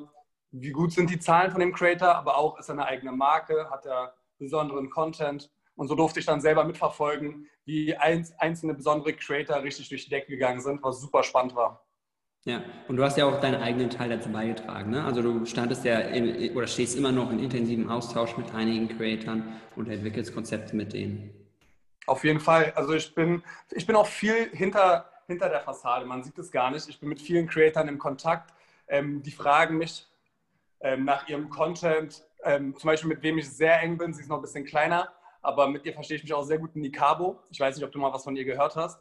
wie 0.50 0.72
gut 0.72 0.90
sind 0.90 1.10
die 1.10 1.20
Zahlen 1.20 1.52
von 1.52 1.60
dem 1.60 1.72
Creator, 1.72 2.12
aber 2.16 2.38
auch 2.38 2.58
ist 2.58 2.68
er 2.70 2.72
eine 2.72 2.86
eigene 2.86 3.12
Marke, 3.12 3.70
hat 3.70 3.86
er 3.86 4.16
besonderen 4.36 4.90
Content. 4.90 5.52
Und 5.76 5.86
so 5.86 5.94
durfte 5.94 6.18
ich 6.18 6.26
dann 6.26 6.40
selber 6.40 6.64
mitverfolgen, 6.64 7.46
wie 7.66 7.96
einz- 7.96 8.34
einzelne 8.36 8.74
besondere 8.74 9.12
Creator 9.12 9.62
richtig 9.62 9.90
durch 9.90 10.06
die 10.06 10.10
Decke 10.10 10.26
gegangen 10.26 10.60
sind, 10.60 10.82
was 10.82 11.00
super 11.00 11.22
spannend 11.22 11.54
war. 11.54 11.86
Ja, 12.44 12.60
und 12.88 12.96
du 12.96 13.04
hast 13.04 13.16
ja 13.16 13.24
auch 13.24 13.40
deinen 13.40 13.62
eigenen 13.62 13.88
Teil 13.88 14.08
dazu 14.08 14.28
beigetragen. 14.28 14.90
Ne? 14.90 15.04
Also 15.04 15.22
du 15.22 15.46
standest 15.46 15.84
ja 15.84 16.00
in, 16.00 16.56
oder 16.56 16.66
stehst 16.66 16.96
immer 16.96 17.12
noch 17.12 17.30
in 17.30 17.38
intensivem 17.38 17.88
Austausch 17.88 18.36
mit 18.36 18.52
einigen 18.52 18.88
Creatoren 18.88 19.60
und 19.76 19.88
entwickelst 19.88 20.34
Konzepte 20.34 20.74
mit 20.74 20.92
denen. 20.92 21.30
Auf 22.06 22.24
jeden 22.24 22.40
Fall. 22.40 22.72
Also 22.74 22.94
ich 22.94 23.14
bin, 23.14 23.44
ich 23.70 23.86
bin 23.86 23.94
auch 23.94 24.08
viel 24.08 24.50
hinter, 24.52 25.08
hinter 25.28 25.48
der 25.48 25.60
Fassade. 25.60 26.04
Man 26.04 26.24
sieht 26.24 26.36
es 26.36 26.50
gar 26.50 26.72
nicht. 26.72 26.88
Ich 26.88 26.98
bin 26.98 27.08
mit 27.08 27.20
vielen 27.20 27.46
Creatoren 27.46 27.86
im 27.86 27.98
Kontakt. 27.98 28.52
Ähm, 28.88 29.22
die 29.22 29.30
fragen 29.30 29.78
mich 29.78 30.08
ähm, 30.80 31.04
nach 31.04 31.28
ihrem 31.28 31.48
Content. 31.48 32.24
Ähm, 32.42 32.76
zum 32.76 32.88
Beispiel 32.88 33.08
mit 33.08 33.22
wem 33.22 33.38
ich 33.38 33.48
sehr 33.48 33.80
eng 33.80 33.98
bin. 33.98 34.12
Sie 34.12 34.20
ist 34.20 34.28
noch 34.28 34.38
ein 34.38 34.42
bisschen 34.42 34.64
kleiner, 34.64 35.12
aber 35.42 35.68
mit 35.68 35.86
ihr 35.86 35.94
verstehe 35.94 36.16
ich 36.16 36.24
mich 36.24 36.34
auch 36.34 36.42
sehr 36.42 36.58
gut. 36.58 36.74
Nikabo. 36.74 37.38
Ich 37.50 37.60
weiß 37.60 37.76
nicht, 37.76 37.84
ob 37.84 37.92
du 37.92 38.00
mal 38.00 38.12
was 38.12 38.24
von 38.24 38.34
ihr 38.34 38.44
gehört 38.44 38.74
hast. 38.74 39.00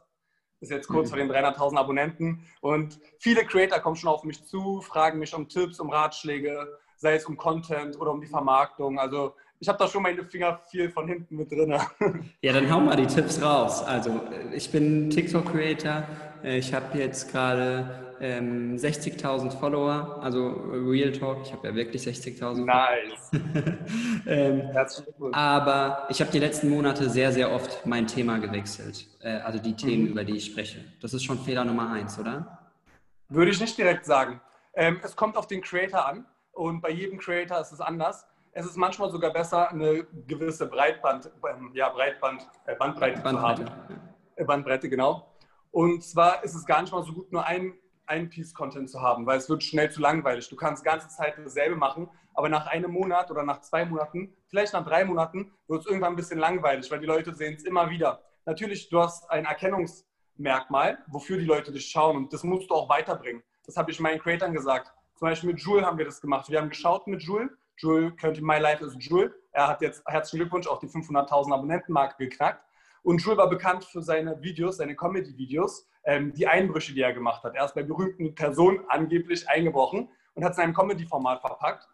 Ist 0.62 0.70
jetzt 0.72 0.88
kurz 0.88 1.08
Mhm. 1.08 1.10
vor 1.10 1.18
den 1.18 1.28
300.000 1.32 1.78
Abonnenten. 1.78 2.46
Und 2.62 3.00
viele 3.20 3.44
Creator 3.46 3.80
kommen 3.80 3.96
schon 3.96 4.10
auf 4.10 4.24
mich 4.24 4.46
zu, 4.46 4.80
fragen 4.82 5.20
mich 5.20 5.34
um 5.34 5.48
Tipps, 5.48 5.80
um 5.80 5.90
Ratschläge, 5.90 6.68
sei 6.98 7.16
es 7.16 7.26
um 7.26 7.36
Content 7.36 8.00
oder 8.00 8.12
um 8.12 8.22
die 8.22 8.28
Vermarktung. 8.28 9.00
Also 9.00 9.34
ich 9.60 9.68
habe 9.68 9.80
da 9.80 9.88
schon 9.88 10.04
meine 10.04 10.24
Finger 10.24 10.60
viel 10.70 10.90
von 10.92 11.08
hinten 11.08 11.36
mit 11.36 11.52
drin. 11.52 11.76
Ja, 12.42 12.54
dann 12.54 12.72
hau 12.72 12.80
mal 12.80 12.96
die 12.96 13.08
Tipps 13.08 13.42
raus. 13.42 13.84
Also 13.84 14.22
ich 14.54 14.72
bin 14.72 15.10
TikTok-Creator. 15.10 16.04
Ich 16.44 16.74
habe 16.74 16.98
jetzt 16.98 17.32
gerade 17.32 18.11
ähm, 18.22 18.76
60.000 18.76 19.52
Follower, 19.60 20.20
also 20.22 20.50
Real 20.50 21.12
Talk. 21.12 21.42
Ich 21.44 21.52
habe 21.52 21.68
ja 21.68 21.76
wirklich 21.76 22.04
60.000. 22.04 22.66
Nice. 22.66 23.32
ähm, 24.28 24.62
Herzlichen 24.72 25.06
Glückwunsch. 25.06 25.36
aber 25.36 26.06
ich 26.10 26.22
habe 26.22 26.32
die 26.32 26.40
letzten 26.40 26.70
Monate 26.70 27.10
sehr, 27.10 27.32
sehr 27.32 27.52
oft 27.52 27.86
mein 27.86 28.08
Thema 28.08 28.38
gewechselt. 28.38 29.08
Äh, 29.22 29.40
also 29.40 29.60
die 29.60 29.76
Themen, 29.76 30.08
über 30.08 30.24
die 30.24 30.38
ich 30.38 30.46
spreche. 30.46 30.86
Das 31.02 31.14
ist 31.14 31.24
schon 31.24 31.40
Fehler 31.40 31.66
Nummer 31.66 31.92
eins, 31.92 32.20
oder? 32.20 32.72
Würde 33.30 33.52
ich 33.52 33.60
nicht 33.60 33.78
direkt 33.78 34.06
sagen. 34.06 34.40
Ähm, 34.76 35.00
es 35.04 35.16
kommt 35.16 35.36
auf 35.36 35.48
den 35.48 35.62
Creator 35.62 36.06
an 36.06 36.26
und 36.52 36.82
bei 36.82 36.92
jedem 36.92 37.18
Creator 37.18 37.60
ist 37.60 37.72
es 37.72 37.82
anders. 37.82 38.26
Es 38.54 38.66
ist 38.66 38.78
manchmal 38.78 39.10
sogar 39.10 39.32
besser, 39.32 39.70
eine 39.70 40.06
gewisse 40.28 40.68
Breitband, 40.68 41.32
ähm, 41.50 41.72
ja, 41.74 41.90
Breitband, 41.90 42.48
äh, 42.66 42.76
Bandbreite, 42.76 43.22
Bandbreite. 43.22 43.66
zu 43.66 43.72
haben. 43.72 44.02
Äh, 44.36 44.44
Bandbreite, 44.44 44.90
genau. 44.90 45.28
Und 45.72 46.04
zwar 46.04 46.44
ist 46.44 46.54
es 46.54 46.66
gar 46.66 46.82
nicht 46.82 46.92
mal 46.92 47.04
so 47.04 47.14
gut, 47.14 47.32
nur 47.32 47.46
ein, 47.46 47.74
ein 48.12 48.30
Piece 48.30 48.54
Content 48.54 48.90
zu 48.90 49.02
haben, 49.02 49.26
weil 49.26 49.38
es 49.38 49.50
wird 49.50 49.64
schnell 49.64 49.90
zu 49.90 50.02
langweilig. 50.02 50.50
Du 50.50 50.58
kannst 50.58 50.84
die 50.84 50.90
ganze 50.90 51.08
Zeit 51.08 51.36
dasselbe 51.38 51.78
machen, 51.78 52.10
aber 52.34 52.50
nach 52.50 52.68
einem 52.68 52.92
Monat 52.92 53.32
oder 53.32 53.44
nach 53.44 53.62
zwei 53.62 53.86
Monaten, 53.86 54.36
vielleicht 54.48 54.74
nach 54.74 54.86
drei 54.86 55.06
Monaten, 55.06 55.52
wird 55.68 55.82
es 55.82 55.88
irgendwann 55.88 56.14
ein 56.14 56.18
bisschen 56.18 56.38
langweilig, 56.38 56.92
weil 56.92 57.00
die 57.00 57.06
Leute 57.06 57.34
sehen 57.34 57.56
es 57.56 57.64
immer 57.64 57.90
wieder. 57.90 58.22
Natürlich, 58.46 58.90
du 58.90 59.00
hast 59.00 59.30
ein 59.32 59.46
Erkennungsmerkmal, 59.46 61.00
wofür 61.08 61.38
die 61.38 61.46
Leute 61.46 61.72
dich 61.72 61.90
schauen 61.90 62.18
und 62.18 62.34
das 62.34 62.44
musst 62.44 62.70
du 62.70 62.76
auch 62.76 62.90
weiterbringen. 62.90 63.44
Das 63.66 63.78
habe 63.78 63.92
ich 63.92 64.00
meinen 64.00 64.20
Creatoren 64.20 64.54
gesagt. 64.54 64.92
Zum 65.16 65.30
Beispiel 65.30 65.52
mit 65.52 65.62
Jules 65.62 65.86
haben 65.86 65.98
wir 65.98 66.06
das 66.06 66.20
gemacht. 66.20 66.50
Wir 66.50 66.60
haben 66.60 66.70
geschaut 66.70 67.08
mit 67.08 67.24
Jules. 67.24 67.50
Jules 67.78 68.14
könnte 68.18 68.42
My 68.44 68.58
Life 68.58 68.84
is 68.84 68.96
Jules. 69.00 69.32
Er 69.54 69.68
hat 69.70 69.82
jetzt, 69.82 70.04
herzlichen 70.06 70.40
Glückwunsch, 70.40 70.68
auch 70.68 70.80
die 70.80 70.88
500.000 70.88 71.54
Abonnentenmarke 71.54 72.16
geknackt. 72.18 72.66
Und 73.04 73.22
Jules 73.22 73.38
war 73.38 73.50
bekannt 73.50 73.86
für 73.86 74.02
seine 74.02 74.42
Videos, 74.42 74.78
seine 74.78 74.96
Comedy-Videos, 74.96 75.88
ähm, 76.04 76.34
die 76.34 76.48
Einbrüche, 76.48 76.94
die 76.94 77.02
er 77.02 77.14
gemacht 77.14 77.44
hat. 77.44 77.56
Er 77.56 77.66
ist 77.66 77.76
bei 77.76 77.84
berühmten 77.84 78.36
Personen 78.36 78.84
angeblich 78.88 79.48
eingebrochen 79.50 80.10
und 80.34 80.44
hat 80.44 80.54
es 80.54 80.58
in 80.58 80.66
einem 80.66 80.74
Comedy-Format 80.74 81.42
verpackt. 81.42 81.88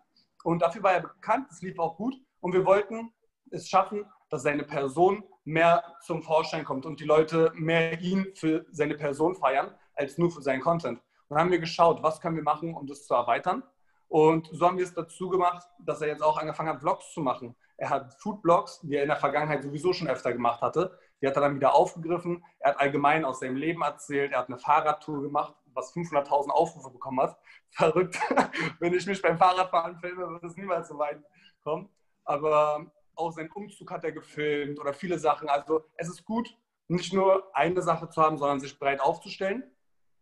Und 0.44 0.62
dafür 0.62 0.84
war 0.84 0.94
er 0.94 1.02
bekannt, 1.02 1.48
es 1.52 1.62
lief 1.62 1.78
auch 1.80 1.98
gut. 1.98 2.16
Und 2.40 2.54
wir 2.54 2.66
wollten 2.66 3.12
es 3.52 3.68
schaffen, 3.68 4.06
dass 4.30 4.44
seine 4.44 4.64
Person 4.64 5.24
mehr 5.44 5.84
zum 6.02 6.22
Vorschein 6.22 6.66
kommt 6.66 6.86
und 6.86 7.00
die 7.00 7.06
Leute 7.06 7.52
mehr 7.56 8.00
ihn 8.02 8.28
für 8.36 8.66
seine 8.72 8.96
Person 8.96 9.36
feiern, 9.36 9.74
als 9.94 10.18
nur 10.18 10.32
für 10.32 10.42
seinen 10.42 10.62
Content. 10.62 11.00
Und 11.00 11.36
dann 11.36 11.40
haben 11.40 11.52
wir 11.52 11.60
geschaut, 11.60 12.04
was 12.04 12.22
können 12.22 12.36
wir 12.36 12.44
machen, 12.44 12.74
um 12.76 12.88
das 12.88 13.06
zu 13.06 13.14
erweitern. 13.14 13.64
Und 14.10 14.50
so 14.52 14.66
haben 14.66 14.78
wir 14.78 14.86
es 14.86 14.94
dazu 14.94 15.30
gemacht, 15.30 15.68
dass 15.80 16.02
er 16.02 16.08
jetzt 16.08 16.24
auch 16.24 16.38
angefangen 16.38 16.70
hat, 16.70 16.80
Vlogs 16.80 17.12
zu 17.14 17.22
machen. 17.22 17.56
Er 17.78 17.90
hat 17.90 18.14
Food-Blogs, 18.22 18.82
die 18.82 18.96
er 18.96 19.04
in 19.04 19.10
der 19.10 19.18
Vergangenheit 19.18 19.64
sowieso 19.64 19.94
schon 19.94 20.08
öfter 20.08 20.32
gemacht 20.32 20.62
hatte. 20.62 20.98
Die 21.22 21.28
hat 21.28 21.36
er 21.36 21.42
dann 21.42 21.56
wieder 21.56 21.74
aufgegriffen. 21.74 22.44
Er 22.60 22.72
hat 22.72 22.80
allgemein 22.80 23.26
aus 23.26 23.40
seinem 23.40 23.56
Leben 23.56 23.82
erzählt. 23.82 24.32
Er 24.32 24.40
hat 24.40 24.50
eine 24.50 24.58
Fahrradtour 24.58 25.22
gemacht, 25.22 25.56
was 25.74 25.94
500.000 25.94 26.50
Aufrufe 26.50 26.92
bekommen 26.92 27.22
hat. 27.22 27.38
Verrückt. 27.72 28.20
Wenn 28.80 28.94
ich 28.94 29.06
mich 29.06 29.22
beim 29.22 29.38
Fahrradfahren 29.38 29.98
filme, 29.98 30.30
wird 30.30 30.44
es 30.44 30.56
niemals 30.56 30.90
so 30.90 30.98
weit 30.98 31.22
kommen. 31.64 31.90
Aber 32.24 32.92
auch 33.16 33.32
seinen 33.32 33.52
Umzug 33.52 33.92
hat 33.92 34.04
er 34.04 34.12
gefilmt 34.12 34.80
oder 34.80 34.94
viele 34.94 35.20
Sachen. 35.20 35.50
Also 35.50 35.84
es 35.96 36.08
ist 36.08 36.26
gut, 36.26 36.56
nicht 36.88 37.14
nur 37.14 37.50
eine 37.56 37.82
Sache 37.82 38.10
zu 38.10 38.22
haben, 38.22 38.38
sondern 38.38 38.60
sich 38.60 38.78
breit 38.80 39.02
aufzustellen, 39.02 39.64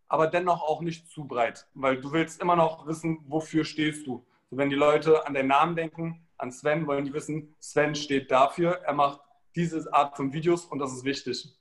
aber 0.08 0.27
dennoch 0.27 0.63
auch 0.63 0.81
nicht 0.81 1.10
zu 1.10 1.27
breit, 1.27 1.67
weil 1.73 1.99
du 1.99 2.12
willst 2.12 2.41
immer 2.41 2.55
noch 2.55 2.88
wissen, 2.88 3.19
wofür 3.27 3.65
stehst 3.65 4.08
du. 4.08 4.25
Wenn 4.49 4.69
die 4.69 4.75
Leute 4.75 5.25
an 5.27 5.34
deinen 5.34 5.49
Namen 5.49 5.75
denken, 5.75 6.27
an 6.38 6.51
Sven, 6.51 6.88
wollen 6.88 7.05
die 7.05 7.13
wissen, 7.13 7.55
Sven 7.60 7.95
steht 7.95 8.31
dafür, 8.31 8.81
er 8.84 8.93
macht 8.93 9.21
diese 9.56 9.94
Art 9.94 10.15
von 10.15 10.34
Videos 10.34 10.65
und 10.65 10.80
das 10.80 10.94
ist 10.94 11.04
wichtig. 11.04 11.58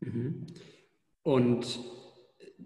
Mhm. 0.00 0.46
Und 1.22 1.80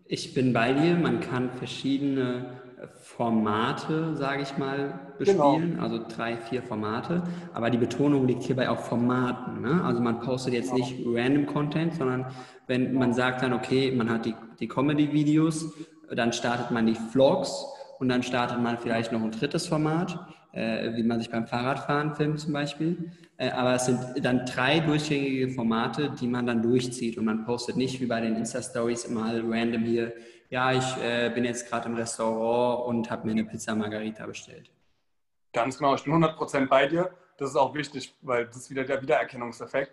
ich 0.06 0.34
bin 0.34 0.52
bei 0.52 0.72
dir, 0.72 0.96
man 0.96 1.20
kann 1.20 1.50
verschiedene 1.52 2.60
Formate, 2.92 4.14
sage 4.16 4.42
ich 4.42 4.58
mal, 4.58 5.12
bespielen, 5.18 5.72
genau. 5.72 5.82
also 5.82 6.00
drei, 6.06 6.36
vier 6.36 6.62
Formate. 6.62 7.22
Aber 7.52 7.70
die 7.70 7.78
Betonung 7.78 8.26
liegt 8.26 8.42
hierbei 8.42 8.68
auf 8.68 8.86
Formaten. 8.88 9.62
Ne? 9.62 9.82
Also 9.82 10.00
man 10.00 10.20
postet 10.20 10.54
jetzt 10.54 10.72
genau. 10.72 10.84
nicht 10.84 11.00
random 11.06 11.46
Content, 11.46 11.94
sondern 11.94 12.26
wenn 12.66 12.94
man 12.94 13.12
sagt 13.12 13.42
dann, 13.42 13.52
okay, 13.52 13.92
man 13.92 14.10
hat 14.10 14.26
die, 14.26 14.34
die 14.60 14.68
Comedy-Videos, 14.68 15.72
dann 16.14 16.32
startet 16.32 16.70
man 16.70 16.86
die 16.86 16.94
Vlogs 16.94 17.64
und 17.98 18.08
dann 18.08 18.22
startet 18.22 18.60
man 18.60 18.78
vielleicht 18.78 19.12
noch 19.12 19.22
ein 19.22 19.30
drittes 19.30 19.66
Format, 19.66 20.18
äh, 20.54 20.94
wie 20.96 21.02
man 21.02 21.18
sich 21.18 21.30
beim 21.30 21.46
Fahrradfahren 21.46 22.14
filmt 22.14 22.40
zum 22.40 22.52
Beispiel. 22.52 23.12
Äh, 23.36 23.50
aber 23.50 23.74
es 23.74 23.86
sind 23.86 24.00
dann 24.22 24.46
drei 24.46 24.80
durchgängige 24.80 25.50
Formate, 25.50 26.10
die 26.20 26.26
man 26.26 26.46
dann 26.46 26.62
durchzieht 26.62 27.18
und 27.18 27.24
man 27.24 27.44
postet 27.44 27.76
nicht 27.76 28.00
wie 28.00 28.06
bei 28.06 28.20
den 28.20 28.36
Insta-Stories 28.36 29.08
mal 29.10 29.42
random 29.46 29.82
hier 29.82 30.12
ja, 30.54 30.72
ich 30.72 30.96
äh, 30.98 31.30
bin 31.30 31.44
jetzt 31.44 31.68
gerade 31.68 31.88
im 31.88 31.96
Restaurant 31.96 32.86
und 32.86 33.10
habe 33.10 33.26
mir 33.26 33.32
eine 33.32 33.44
Pizza 33.44 33.74
Margarita 33.74 34.24
bestellt. 34.24 34.70
Ganz 35.52 35.78
genau, 35.78 35.96
ich 35.96 36.04
bin 36.04 36.12
100% 36.12 36.68
bei 36.68 36.86
dir. 36.86 37.10
Das 37.38 37.50
ist 37.50 37.56
auch 37.56 37.74
wichtig, 37.74 38.14
weil 38.22 38.46
das 38.46 38.58
ist 38.58 38.70
wieder 38.70 38.84
der 38.84 39.02
Wiedererkennungseffekt. 39.02 39.92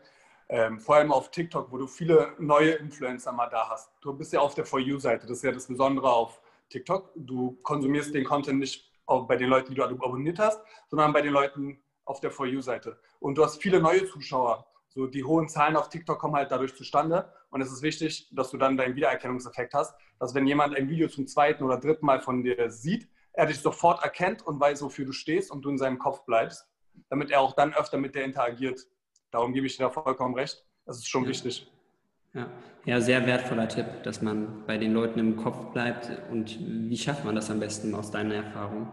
Ähm, 0.49 0.79
vor 0.79 0.97
allem 0.97 1.11
auf 1.11 1.31
TikTok, 1.31 1.71
wo 1.71 1.77
du 1.77 1.87
viele 1.87 2.33
neue 2.37 2.73
Influencer 2.73 3.31
mal 3.31 3.47
da 3.47 3.69
hast. 3.69 3.89
Du 4.01 4.13
bist 4.13 4.33
ja 4.33 4.39
auf 4.39 4.53
der 4.53 4.65
For 4.65 4.79
You-Seite, 4.79 5.25
das 5.25 5.37
ist 5.37 5.43
ja 5.43 5.51
das 5.51 5.65
Besondere 5.65 6.11
auf 6.11 6.39
TikTok. 6.69 7.11
Du 7.15 7.57
konsumierst 7.63 8.13
den 8.13 8.23
Content 8.23 8.59
nicht 8.59 8.90
bei 9.05 9.35
den 9.35 9.49
Leuten, 9.49 9.69
die 9.69 9.75
du 9.75 9.83
abonniert 9.83 10.39
hast, 10.39 10.61
sondern 10.87 11.13
bei 11.13 11.21
den 11.21 11.33
Leuten 11.33 11.83
auf 12.05 12.19
der 12.19 12.31
For 12.31 12.45
You-Seite. 12.45 12.99
Und 13.19 13.37
du 13.37 13.43
hast 13.43 13.61
viele 13.61 13.79
neue 13.79 14.05
Zuschauer. 14.05 14.65
So 14.89 15.07
die 15.07 15.23
hohen 15.23 15.47
Zahlen 15.47 15.77
auf 15.77 15.89
TikTok 15.89 16.19
kommen 16.19 16.35
halt 16.35 16.51
dadurch 16.51 16.75
zustande. 16.75 17.31
Und 17.49 17.61
es 17.61 17.71
ist 17.71 17.81
wichtig, 17.81 18.29
dass 18.31 18.51
du 18.51 18.57
dann 18.57 18.77
deinen 18.77 18.95
Wiedererkennungseffekt 18.95 19.73
hast, 19.73 19.95
dass 20.19 20.35
wenn 20.35 20.45
jemand 20.47 20.75
ein 20.75 20.89
Video 20.89 21.07
zum 21.07 21.27
zweiten 21.27 21.63
oder 21.63 21.77
dritten 21.77 22.05
Mal 22.05 22.21
von 22.21 22.43
dir 22.43 22.69
sieht, 22.69 23.09
er 23.33 23.45
dich 23.45 23.59
sofort 23.59 24.03
erkennt 24.03 24.45
und 24.45 24.59
weiß, 24.59 24.81
wofür 24.81 25.05
du 25.05 25.13
stehst 25.13 25.51
und 25.51 25.61
du 25.61 25.69
in 25.69 25.77
seinem 25.77 25.97
Kopf 25.97 26.25
bleibst, 26.25 26.67
damit 27.09 27.31
er 27.31 27.39
auch 27.39 27.53
dann 27.53 27.73
öfter 27.73 27.97
mit 27.97 28.15
dir 28.15 28.23
interagiert. 28.23 28.81
Darum 29.31 29.53
gebe 29.53 29.65
ich 29.65 29.77
dir 29.77 29.83
da 29.83 29.89
vollkommen 29.89 30.35
recht. 30.35 30.65
Das 30.85 30.97
ist 30.97 31.07
schon 31.07 31.23
ja. 31.23 31.29
wichtig. 31.29 31.71
Ja. 32.33 32.49
ja, 32.85 33.01
sehr 33.01 33.25
wertvoller 33.25 33.67
Tipp, 33.67 34.03
dass 34.03 34.21
man 34.21 34.65
bei 34.65 34.77
den 34.77 34.93
Leuten 34.93 35.19
im 35.19 35.35
Kopf 35.35 35.73
bleibt. 35.73 36.09
Und 36.31 36.57
wie 36.59 36.97
schafft 36.97 37.25
man 37.25 37.35
das 37.35 37.51
am 37.51 37.59
besten 37.59 37.93
aus 37.93 38.11
deiner 38.11 38.35
Erfahrung? 38.35 38.89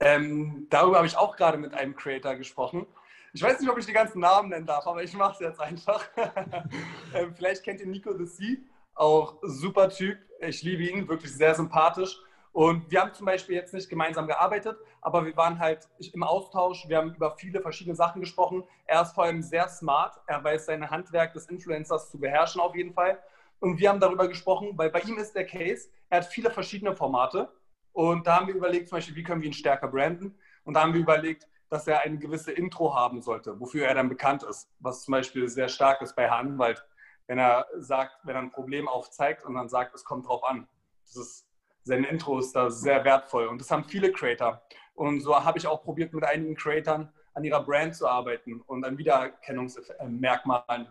Ähm, 0.00 0.66
darüber 0.70 0.98
habe 0.98 1.06
ich 1.06 1.16
auch 1.16 1.36
gerade 1.36 1.58
mit 1.58 1.74
einem 1.74 1.96
Creator 1.96 2.36
gesprochen. 2.36 2.86
Ich 3.32 3.42
weiß 3.42 3.58
nicht, 3.58 3.68
ob 3.68 3.78
ich 3.78 3.86
die 3.86 3.92
ganzen 3.92 4.20
Namen 4.20 4.50
nennen 4.50 4.66
darf, 4.66 4.86
aber 4.86 5.02
ich 5.02 5.12
mache 5.14 5.32
es 5.32 5.40
jetzt 5.40 5.60
einfach. 5.60 6.04
ähm, 7.14 7.34
vielleicht 7.34 7.64
kennt 7.64 7.80
ihr 7.80 7.86
Nico 7.86 8.16
the 8.16 8.26
Sea, 8.26 8.56
auch 8.94 9.38
super 9.42 9.88
Typ. 9.88 10.18
Ich 10.40 10.62
liebe 10.62 10.84
ihn, 10.84 11.08
wirklich 11.08 11.34
sehr 11.34 11.54
sympathisch. 11.54 12.16
Und 12.54 12.88
wir 12.88 13.00
haben 13.00 13.12
zum 13.12 13.26
Beispiel 13.26 13.56
jetzt 13.56 13.74
nicht 13.74 13.90
gemeinsam 13.90 14.28
gearbeitet, 14.28 14.78
aber 15.00 15.26
wir 15.26 15.36
waren 15.36 15.58
halt 15.58 15.88
im 15.98 16.22
Austausch. 16.22 16.88
Wir 16.88 16.98
haben 16.98 17.12
über 17.12 17.32
viele 17.32 17.60
verschiedene 17.60 17.96
Sachen 17.96 18.20
gesprochen. 18.20 18.62
Er 18.86 19.02
ist 19.02 19.12
vor 19.12 19.24
allem 19.24 19.42
sehr 19.42 19.68
smart. 19.68 20.20
Er 20.28 20.44
weiß 20.44 20.66
sein 20.66 20.88
Handwerk 20.88 21.32
des 21.32 21.46
Influencers 21.46 22.12
zu 22.12 22.20
beherrschen 22.20 22.60
auf 22.60 22.76
jeden 22.76 22.94
Fall. 22.94 23.18
Und 23.58 23.78
wir 23.80 23.88
haben 23.88 23.98
darüber 23.98 24.28
gesprochen, 24.28 24.70
weil 24.76 24.88
bei 24.90 25.00
ihm 25.00 25.18
ist 25.18 25.34
der 25.34 25.46
Case, 25.46 25.88
er 26.08 26.18
hat 26.18 26.26
viele 26.26 26.48
verschiedene 26.48 26.94
Formate. 26.94 27.52
Und 27.92 28.24
da 28.28 28.36
haben 28.36 28.46
wir 28.46 28.54
überlegt, 28.54 28.88
zum 28.88 28.98
Beispiel, 28.98 29.16
wie 29.16 29.24
können 29.24 29.42
wir 29.42 29.48
ihn 29.48 29.52
stärker 29.52 29.88
branden? 29.88 30.38
Und 30.62 30.74
da 30.74 30.82
haben 30.82 30.94
wir 30.94 31.00
überlegt, 31.00 31.48
dass 31.70 31.88
er 31.88 32.02
eine 32.02 32.18
gewisse 32.18 32.52
Intro 32.52 32.94
haben 32.94 33.20
sollte, 33.20 33.58
wofür 33.58 33.88
er 33.88 33.96
dann 33.96 34.08
bekannt 34.08 34.44
ist. 34.44 34.70
Was 34.78 35.02
zum 35.02 35.10
Beispiel 35.10 35.48
sehr 35.48 35.68
stark 35.68 36.02
ist 36.02 36.14
bei 36.14 36.28
Herr 36.28 36.36
Anwalt, 36.36 36.86
wenn 37.26 37.38
er 37.38 37.66
sagt, 37.78 38.14
wenn 38.22 38.36
er 38.36 38.42
ein 38.42 38.52
Problem 38.52 38.86
aufzeigt 38.86 39.44
und 39.44 39.54
dann 39.54 39.68
sagt, 39.68 39.92
es 39.96 40.04
kommt 40.04 40.28
drauf 40.28 40.44
an. 40.44 40.68
Das 41.02 41.16
ist, 41.16 41.48
seine 41.84 42.08
Intro 42.08 42.38
ist 42.38 42.52
da 42.52 42.70
sehr 42.70 43.04
wertvoll 43.04 43.46
und 43.46 43.60
das 43.60 43.70
haben 43.70 43.84
viele 43.84 44.10
Creator. 44.10 44.62
Und 44.94 45.20
so 45.20 45.34
habe 45.34 45.58
ich 45.58 45.66
auch 45.66 45.82
probiert, 45.82 46.12
mit 46.12 46.24
einigen 46.24 46.54
Creatoren 46.54 47.12
an 47.34 47.44
ihrer 47.44 47.62
Brand 47.62 47.94
zu 47.94 48.08
arbeiten 48.08 48.60
und 48.62 48.84
an 48.84 48.96
Wiedererkennungsmerkmalen. 48.96 50.88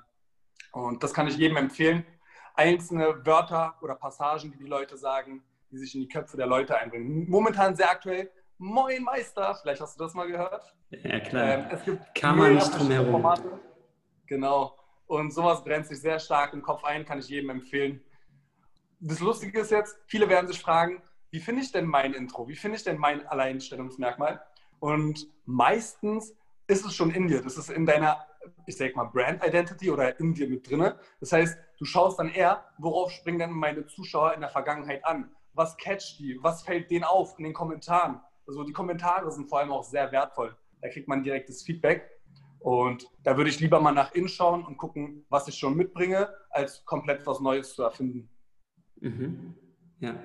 Und 0.72 1.04
das 1.04 1.14
kann 1.14 1.28
ich 1.28 1.38
jedem 1.38 1.58
empfehlen. 1.58 2.06
Einzelne 2.56 3.26
Wörter 3.26 3.76
oder 3.82 3.96
Passagen, 3.96 4.52
die 4.52 4.58
die 4.58 4.70
Leute 4.70 4.98
sagen, 4.98 5.44
die 5.72 5.78
sich 5.78 5.96
in 5.96 6.02
die 6.02 6.08
Köpfe 6.08 6.38
der 6.38 6.48
Leute 6.48 6.78
einbringen. 6.78 7.30
Momentan 7.30 7.76
sehr 7.76 7.90
aktuell 7.90 8.30
Moin 8.58 9.04
Meister, 9.04 9.56
vielleicht 9.62 9.82
hast 9.82 10.00
du 10.00 10.04
das 10.06 10.14
mal 10.14 10.28
gehört. 10.28 10.74
Ja, 10.90 11.20
klar. 11.20 11.50
Ähm, 11.50 11.66
es 11.72 11.84
gibt 11.84 12.16
Kann 12.16 12.38
man 12.38 12.54
nicht 12.56 12.78
drum 12.78 12.90
herum. 12.90 13.12
Formate. 13.12 13.60
Genau. 14.28 14.78
Und 15.06 15.34
sowas 15.34 15.64
brennt 15.64 15.88
sich 15.88 16.00
sehr 16.00 16.20
stark 16.20 16.54
im 16.54 16.62
Kopf 16.62 16.84
ein, 16.84 17.04
kann 17.04 17.20
ich 17.20 17.28
jedem 17.28 17.50
empfehlen. 17.50 18.02
Das 19.06 19.20
Lustige 19.20 19.60
ist 19.60 19.70
jetzt, 19.70 19.98
viele 20.08 20.30
werden 20.30 20.48
sich 20.48 20.62
fragen, 20.62 21.02
wie 21.30 21.42
finde 21.42 21.62
ich 21.62 21.74
denn 21.74 21.86
mein 21.86 22.14
Intro? 22.14 22.48
Wie 22.48 22.56
finde 22.56 22.78
ich 22.78 22.86
denn 22.86 22.98
mein 22.98 23.28
Alleinstellungsmerkmal? 23.28 24.42
Und 24.80 25.28
meistens 25.46 26.34
ist 26.68 26.86
es 26.86 26.96
schon 26.96 27.12
in 27.12 27.28
dir. 27.28 27.42
Das 27.42 27.58
ist 27.58 27.70
in 27.70 27.86
deiner, 27.86 28.26
ich 28.66 28.78
sag 28.78 28.96
mal, 28.96 29.04
Brand 29.04 29.46
Identity 29.46 29.92
oder 29.92 30.18
in 30.22 30.34
dir 30.34 30.48
mit 30.48 30.70
drin. 30.70 30.94
Das 31.20 31.34
heißt, 31.34 31.58
du 31.78 31.84
schaust 31.84 32.18
dann 32.18 32.30
eher, 32.30 32.64
worauf 32.78 33.12
springen 33.12 33.40
dann 33.40 33.52
meine 33.52 33.86
Zuschauer 33.88 34.36
in 34.36 34.40
der 34.40 34.50
Vergangenheit 34.50 35.04
an? 35.04 35.30
Was 35.54 35.76
catcht 35.76 36.20
die? 36.20 36.40
Was 36.42 36.64
fällt 36.64 36.90
denen 36.90 37.04
auf 37.04 37.38
in 37.38 37.44
den 37.44 37.54
Kommentaren? 37.54 38.22
Also 38.48 38.64
die 38.64 38.72
Kommentare 38.72 39.30
sind 39.34 39.50
vor 39.50 39.60
allem 39.60 39.74
auch 39.74 39.84
sehr 39.84 40.14
wertvoll. 40.14 40.56
Da 40.82 40.88
kriegt 40.88 41.10
man 41.10 41.24
direktes 41.24 41.62
Feedback. 41.62 42.10
Und 42.62 43.12
da 43.24 43.36
würde 43.36 43.50
ich 43.50 43.60
lieber 43.60 43.82
mal 43.82 43.92
nach 43.92 44.14
innen 44.14 44.30
schauen 44.30 44.66
und 44.66 44.78
gucken, 44.78 45.26
was 45.28 45.50
ich 45.50 45.56
schon 45.56 45.76
mitbringe, 45.76 46.34
als 46.52 46.86
komplett 46.86 47.28
was 47.28 47.42
Neues 47.42 47.76
zu 47.76 47.84
erfinden. 47.84 48.30
Mhm. 49.04 49.54
Ja, 50.00 50.16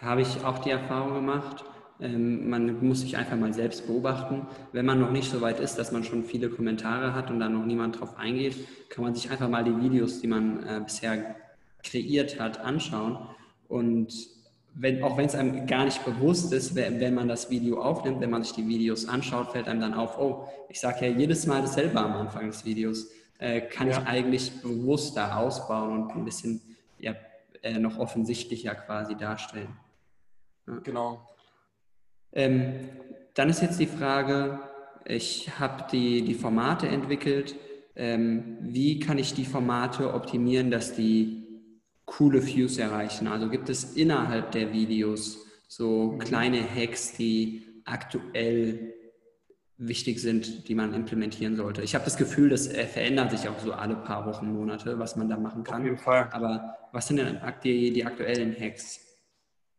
habe 0.00 0.22
ich 0.22 0.44
auch 0.44 0.58
die 0.58 0.70
Erfahrung 0.70 1.14
gemacht. 1.14 1.64
Ähm, 2.00 2.48
man 2.48 2.86
muss 2.86 3.00
sich 3.00 3.16
einfach 3.16 3.36
mal 3.36 3.52
selbst 3.52 3.86
beobachten. 3.86 4.46
Wenn 4.72 4.86
man 4.86 5.00
noch 5.00 5.10
nicht 5.10 5.30
so 5.30 5.40
weit 5.40 5.58
ist, 5.58 5.76
dass 5.76 5.90
man 5.90 6.04
schon 6.04 6.24
viele 6.24 6.48
Kommentare 6.48 7.14
hat 7.14 7.30
und 7.30 7.40
da 7.40 7.48
noch 7.48 7.64
niemand 7.64 7.98
drauf 7.98 8.16
eingeht, 8.16 8.56
kann 8.88 9.04
man 9.04 9.14
sich 9.14 9.30
einfach 9.30 9.48
mal 9.48 9.64
die 9.64 9.76
Videos, 9.82 10.20
die 10.20 10.28
man 10.28 10.62
äh, 10.64 10.80
bisher 10.84 11.34
kreiert 11.82 12.38
hat, 12.38 12.60
anschauen 12.60 13.18
und 13.68 14.12
wenn, 14.80 15.02
auch 15.02 15.16
wenn 15.16 15.26
es 15.26 15.34
einem 15.34 15.66
gar 15.66 15.84
nicht 15.84 16.04
bewusst 16.04 16.52
ist, 16.52 16.74
wenn, 16.76 17.14
man 17.14 17.26
das 17.26 17.50
Video 17.50 17.82
aufnimmt, 17.82 18.20
wenn 18.20 18.30
man 18.30 18.44
sich 18.44 18.52
die 18.52 18.66
Videos 18.66 19.08
anschaut, 19.08 19.50
fällt 19.52 19.66
einem 19.66 19.80
dann 19.80 19.94
auf, 19.94 20.18
oh, 20.18 20.46
ich 20.68 20.78
sage 20.78 21.06
ja 21.06 21.12
jedes 21.12 21.46
Mal 21.46 21.62
dasselbe 21.62 21.98
am 21.98 22.12
Anfang 22.12 22.46
des 22.46 22.64
Videos. 22.64 23.08
Äh, 23.38 23.62
kann 23.62 23.88
ja. 23.88 23.98
ich 23.98 24.06
eigentlich 24.06 24.62
bewusster 24.62 25.36
ausbauen 25.36 26.02
und 26.02 26.10
ein 26.12 26.24
bisschen 26.24 26.60
ja, 26.98 27.14
äh, 27.62 27.78
noch 27.78 27.98
offensichtlicher 27.98 28.74
quasi 28.74 29.16
darstellen. 29.16 29.76
Ja. 30.66 30.78
Genau. 30.80 31.28
Ähm, 32.32 32.90
dann 33.34 33.48
ist 33.48 33.62
jetzt 33.62 33.80
die 33.80 33.86
Frage, 33.86 34.60
ich 35.04 35.58
habe 35.58 35.84
die, 35.90 36.22
die 36.22 36.34
Formate 36.34 36.88
entwickelt. 36.88 37.54
Ähm, 37.96 38.58
wie 38.60 38.98
kann 38.98 39.18
ich 39.18 39.34
die 39.34 39.44
Formate 39.44 40.12
optimieren, 40.12 40.70
dass 40.70 40.94
die 40.94 41.46
coole 42.04 42.44
Views 42.46 42.78
erreichen? 42.78 43.26
Also 43.26 43.48
gibt 43.48 43.68
es 43.68 43.96
innerhalb 43.96 44.52
der 44.52 44.72
Videos 44.72 45.46
so 45.68 46.12
mhm. 46.12 46.18
kleine 46.18 46.62
Hacks, 46.62 47.14
die 47.14 47.82
aktuell 47.84 48.94
wichtig 49.78 50.20
sind, 50.20 50.68
die 50.68 50.74
man 50.74 50.92
implementieren 50.92 51.56
sollte. 51.56 51.82
Ich 51.82 51.94
habe 51.94 52.04
das 52.04 52.16
Gefühl, 52.16 52.50
das 52.50 52.66
verändert 52.66 53.30
sich 53.30 53.48
auch 53.48 53.58
so 53.60 53.72
alle 53.72 53.94
paar 53.94 54.26
Wochen, 54.26 54.52
Monate, 54.52 54.98
was 54.98 55.14
man 55.14 55.28
da 55.28 55.36
machen 55.36 55.62
kann. 55.62 55.80
Auf 55.80 55.84
jeden 55.84 55.98
Fall. 55.98 56.28
Aber 56.32 56.76
was 56.92 57.06
sind 57.06 57.18
denn 57.18 57.40
die, 57.62 57.92
die 57.92 58.04
aktuellen 58.04 58.58
Hacks? 58.58 59.00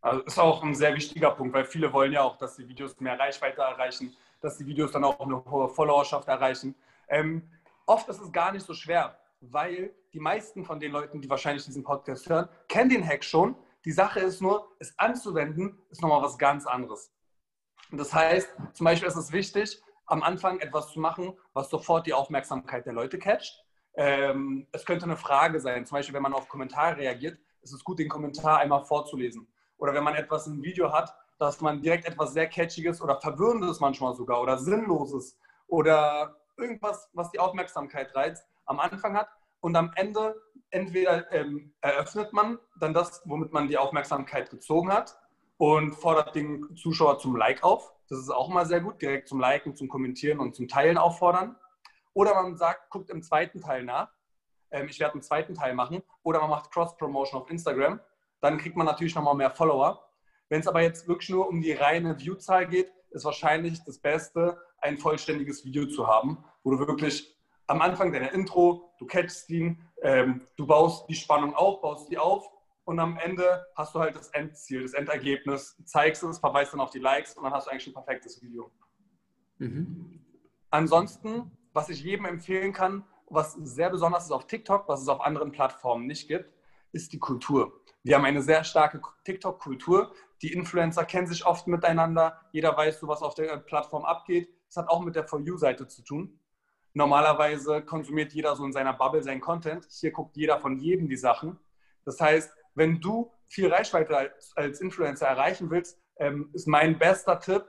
Also 0.01 0.21
ist 0.21 0.39
auch 0.39 0.63
ein 0.63 0.73
sehr 0.73 0.95
wichtiger 0.95 1.31
Punkt, 1.31 1.53
weil 1.53 1.65
viele 1.65 1.91
wollen 1.91 2.13
ja 2.13 2.21
auch, 2.21 2.37
dass 2.37 2.55
die 2.55 2.67
Videos 2.67 2.97
mehr 3.01 3.19
Reichweite 3.19 3.61
erreichen, 3.61 4.15
dass 4.39 4.57
die 4.57 4.65
Videos 4.65 4.93
dann 4.93 5.03
auch 5.03 5.19
eine 5.19 5.43
hohe 5.43 5.67
Followerschaft 5.67 6.29
erreichen. 6.29 6.73
Ähm, 7.09 7.49
oft 7.85 8.07
ist 8.07 8.21
es 8.21 8.31
gar 8.31 8.53
nicht 8.53 8.65
so 8.65 8.73
schwer, 8.73 9.19
weil 9.41 9.93
die 10.13 10.21
meisten 10.21 10.63
von 10.63 10.79
den 10.79 10.93
Leuten, 10.93 11.19
die 11.19 11.29
wahrscheinlich 11.29 11.65
diesen 11.65 11.83
Podcast 11.83 12.29
hören, 12.29 12.47
kennen 12.69 12.89
den 12.89 13.05
Hack 13.05 13.25
schon. 13.25 13.55
Die 13.83 13.91
Sache 13.91 14.21
ist 14.21 14.41
nur, 14.41 14.71
es 14.79 14.97
anzuwenden, 14.97 15.77
ist 15.89 16.01
nochmal 16.01 16.21
was 16.21 16.37
ganz 16.37 16.65
anderes. 16.65 17.11
Und 17.91 17.97
das 17.97 18.13
heißt, 18.13 18.49
zum 18.73 18.85
Beispiel 18.85 19.07
ist 19.07 19.15
es 19.17 19.31
wichtig, 19.33 19.81
am 20.09 20.23
Anfang 20.23 20.59
etwas 20.59 20.91
zu 20.91 20.99
machen, 20.99 21.33
was 21.53 21.69
sofort 21.69 22.05
die 22.07 22.13
Aufmerksamkeit 22.13 22.85
der 22.85 22.93
Leute 22.93 23.19
catcht. 23.19 23.63
Ähm, 23.95 24.67
es 24.71 24.85
könnte 24.85 25.05
eine 25.05 25.17
Frage 25.17 25.59
sein, 25.59 25.85
zum 25.85 25.97
Beispiel, 25.97 26.15
wenn 26.15 26.23
man 26.23 26.33
auf 26.33 26.47
Kommentare 26.47 26.97
reagiert, 26.97 27.39
ist 27.61 27.73
es 27.73 27.83
gut, 27.83 27.99
den 27.99 28.09
Kommentar 28.09 28.59
einmal 28.59 28.83
vorzulesen. 28.83 29.47
Oder 29.77 29.93
wenn 29.93 30.03
man 30.03 30.15
etwas 30.15 30.47
im 30.47 30.61
Video 30.63 30.91
hat, 30.91 31.13
dass 31.37 31.61
man 31.61 31.81
direkt 31.81 32.05
etwas 32.05 32.33
sehr 32.33 32.47
Catchiges 32.47 33.01
oder 33.01 33.19
Verwirrendes 33.19 33.79
manchmal 33.79 34.13
sogar 34.15 34.41
oder 34.41 34.57
Sinnloses 34.57 35.37
oder 35.67 36.35
irgendwas, 36.57 37.09
was 37.13 37.31
die 37.31 37.39
Aufmerksamkeit 37.39 38.13
reizt, 38.15 38.45
am 38.65 38.79
Anfang 38.79 39.15
hat, 39.15 39.29
und 39.61 39.75
am 39.75 39.91
Ende 39.95 40.35
entweder 40.71 41.31
ähm, 41.31 41.73
eröffnet 41.81 42.33
man 42.33 42.59
dann 42.79 42.93
das, 42.93 43.21
womit 43.25 43.51
man 43.51 43.67
die 43.67 43.77
Aufmerksamkeit 43.77 44.49
gezogen 44.49 44.91
hat 44.91 45.17
und 45.59 45.91
fordert 45.91 46.35
den 46.35 46.73
Zuschauer 46.77 47.19
zum 47.19 47.35
Like 47.35 47.63
auf. 47.63 47.93
Das 48.07 48.17
ist 48.17 48.29
auch 48.29 48.47
mal 48.47 48.65
sehr 48.65 48.79
gut, 48.79 49.01
direkt 49.01 49.27
zum 49.27 49.41
Liken, 49.41 49.75
zum 49.75 49.89
Kommentieren 49.89 50.39
und 50.39 50.55
zum 50.55 50.69
Teilen 50.69 50.97
auffordern. 50.97 51.57
Oder 52.13 52.33
man 52.33 52.55
sagt, 52.55 52.89
guckt 52.89 53.09
im 53.09 53.21
zweiten 53.21 53.59
Teil 53.59 53.83
nach. 53.83 54.09
Ähm, 54.71 54.87
ich 54.89 55.01
werde 55.01 55.15
einen 55.15 55.21
zweiten 55.21 55.53
Teil 55.55 55.75
machen. 55.75 56.01
Oder 56.23 56.39
man 56.39 56.49
macht 56.49 56.71
Cross-Promotion 56.71 57.41
auf 57.41 57.49
Instagram. 57.49 57.99
Dann 58.39 58.57
kriegt 58.57 58.77
man 58.77 58.85
natürlich 58.85 59.13
nochmal 59.15 59.35
mehr 59.35 59.51
Follower. 59.51 60.09
Wenn 60.47 60.61
es 60.61 60.67
aber 60.67 60.81
jetzt 60.81 61.09
wirklich 61.09 61.29
nur 61.29 61.49
um 61.49 61.61
die 61.61 61.73
reine 61.73 62.17
Viewzahl 62.17 62.65
geht, 62.65 62.89
ist 63.09 63.25
wahrscheinlich 63.25 63.83
das 63.83 63.99
Beste, 63.99 64.57
ein 64.77 64.97
vollständiges 64.97 65.65
Video 65.65 65.87
zu 65.87 66.07
haben, 66.07 66.41
wo 66.63 66.71
du 66.71 66.79
wirklich 66.79 67.37
am 67.67 67.81
Anfang 67.81 68.13
deiner 68.13 68.31
Intro, 68.31 68.93
du 68.97 69.05
catchst 69.05 69.49
ihn, 69.49 69.81
ähm, 70.01 70.41
du 70.55 70.65
baust 70.65 71.09
die 71.09 71.15
Spannung 71.15 71.53
auf, 71.53 71.81
baust 71.81 72.09
die 72.09 72.17
auf 72.17 72.49
und 72.89 72.99
am 72.99 73.17
Ende 73.17 73.67
hast 73.75 73.93
du 73.93 73.99
halt 73.99 74.15
das 74.15 74.29
Endziel, 74.29 74.81
das 74.81 74.93
Endergebnis, 74.93 75.77
zeigst 75.85 76.23
es, 76.23 76.39
verweist 76.39 76.73
dann 76.73 76.79
auf 76.79 76.89
die 76.89 76.97
Likes 76.97 77.35
und 77.35 77.43
dann 77.43 77.53
hast 77.53 77.67
du 77.67 77.71
eigentlich 77.71 77.85
ein 77.85 77.93
perfektes 77.93 78.41
Video. 78.41 78.71
Mhm. 79.59 80.25
Ansonsten, 80.71 81.51
was 81.71 81.89
ich 81.89 82.03
jedem 82.03 82.25
empfehlen 82.25 82.73
kann, 82.73 83.05
was 83.27 83.53
sehr 83.53 83.91
besonders 83.91 84.25
ist 84.25 84.31
auf 84.31 84.47
TikTok, 84.47 84.87
was 84.87 85.03
es 85.03 85.07
auf 85.07 85.21
anderen 85.21 85.51
Plattformen 85.51 86.07
nicht 86.07 86.27
gibt, 86.27 86.51
ist 86.91 87.13
die 87.13 87.19
Kultur. 87.19 87.79
Wir 88.01 88.15
haben 88.15 88.25
eine 88.25 88.41
sehr 88.41 88.63
starke 88.63 88.99
TikTok-Kultur. 89.23 90.11
Die 90.41 90.51
Influencer 90.51 91.05
kennen 91.05 91.27
sich 91.27 91.45
oft 91.45 91.67
miteinander. 91.67 92.41
Jeder 92.53 92.75
weiß, 92.75 93.03
was 93.03 93.21
auf 93.21 93.35
der 93.35 93.55
Plattform 93.57 94.03
abgeht. 94.03 94.49
Das 94.65 94.77
hat 94.77 94.89
auch 94.89 95.01
mit 95.01 95.15
der 95.15 95.27
For 95.27 95.39
You-Seite 95.39 95.87
zu 95.87 96.01
tun. 96.01 96.39
Normalerweise 96.93 97.83
konsumiert 97.83 98.33
jeder 98.33 98.55
so 98.55 98.65
in 98.65 98.73
seiner 98.73 98.93
Bubble 98.93 99.21
seinen 99.21 99.41
Content. 99.41 99.85
Hier 99.91 100.09
guckt 100.09 100.35
jeder 100.35 100.59
von 100.59 100.79
jedem 100.79 101.07
die 101.07 101.17
Sachen. 101.17 101.59
Das 102.03 102.19
heißt, 102.19 102.51
wenn 102.79 102.99
du 102.99 103.31
viel 103.45 103.71
Reichweite 103.71 104.17
als, 104.17 104.53
als 104.55 104.81
Influencer 104.81 105.27
erreichen 105.27 105.69
willst, 105.69 105.99
ähm, 106.17 106.49
ist 106.53 106.67
mein 106.67 106.97
bester 106.97 107.39
Tipp, 107.39 107.63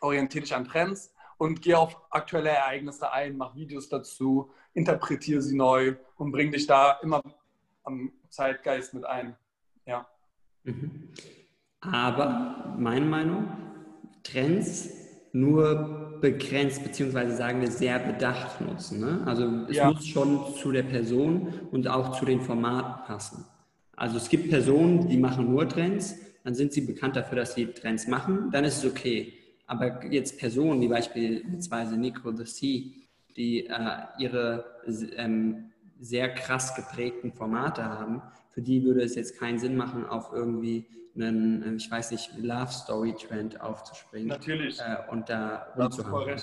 orientiere 0.00 0.42
dich 0.42 0.54
an 0.54 0.64
Trends 0.64 1.12
und 1.36 1.60
geh 1.60 1.74
auf 1.74 2.00
aktuelle 2.10 2.50
Ereignisse 2.50 3.12
ein, 3.12 3.36
mach 3.36 3.54
Videos 3.56 3.88
dazu, 3.88 4.52
interpretiere 4.72 5.42
sie 5.42 5.56
neu 5.56 5.96
und 6.16 6.30
bring 6.30 6.52
dich 6.52 6.66
da 6.66 6.92
immer 7.02 7.20
am 7.82 8.12
Zeitgeist 8.30 8.94
mit 8.94 9.04
ein. 9.04 9.36
Ja. 9.84 10.06
Mhm. 10.62 11.10
Aber 11.80 12.74
meine 12.78 13.04
Meinung, 13.04 13.48
Trends 14.22 14.90
nur 15.32 16.20
begrenzt, 16.20 16.84
beziehungsweise 16.84 17.36
sagen 17.36 17.60
wir 17.60 17.70
sehr 17.70 17.98
bedacht 17.98 18.60
nutzen. 18.60 19.00
Ne? 19.00 19.24
Also 19.26 19.66
es 19.68 19.76
ja. 19.76 19.90
muss 19.90 20.06
schon 20.06 20.54
zu 20.54 20.70
der 20.70 20.84
Person 20.84 21.52
und 21.72 21.88
auch 21.88 22.16
zu 22.16 22.24
den 22.24 22.40
Formaten 22.40 23.04
passen. 23.04 23.44
Also 23.96 24.16
es 24.16 24.28
gibt 24.28 24.50
Personen, 24.50 25.08
die 25.08 25.16
machen 25.16 25.50
nur 25.50 25.68
Trends, 25.68 26.16
dann 26.42 26.54
sind 26.54 26.72
sie 26.72 26.82
bekannt 26.82 27.16
dafür, 27.16 27.36
dass 27.36 27.54
sie 27.54 27.66
Trends 27.66 28.06
machen, 28.06 28.50
dann 28.50 28.64
ist 28.64 28.78
es 28.78 28.90
okay. 28.90 29.32
Aber 29.66 30.04
jetzt 30.04 30.38
Personen, 30.38 30.80
wie 30.80 30.88
beispielsweise 30.88 31.96
Nico 31.96 32.32
the 32.32 32.44
Sea, 32.44 32.82
die 33.36 33.66
äh, 33.66 33.72
ihre 34.18 34.82
ähm, 35.16 35.70
sehr 36.00 36.34
krass 36.34 36.74
geprägten 36.74 37.32
Formate 37.32 37.84
haben, 37.84 38.22
für 38.50 38.60
die 38.62 38.84
würde 38.84 39.02
es 39.02 39.14
jetzt 39.14 39.38
keinen 39.38 39.58
Sinn 39.58 39.76
machen, 39.76 40.06
auf 40.06 40.32
irgendwie 40.32 40.86
einen, 41.16 41.62
äh, 41.62 41.74
ich 41.74 41.90
weiß 41.90 42.10
nicht, 42.10 42.36
Love 42.36 42.72
Story 42.72 43.14
Trend 43.14 43.60
aufzuspringen. 43.60 44.28
Natürlich. 44.28 44.80
Äh, 44.80 45.10
und 45.10 45.28
da 45.28 45.68
rumzuhauen. 45.76 46.40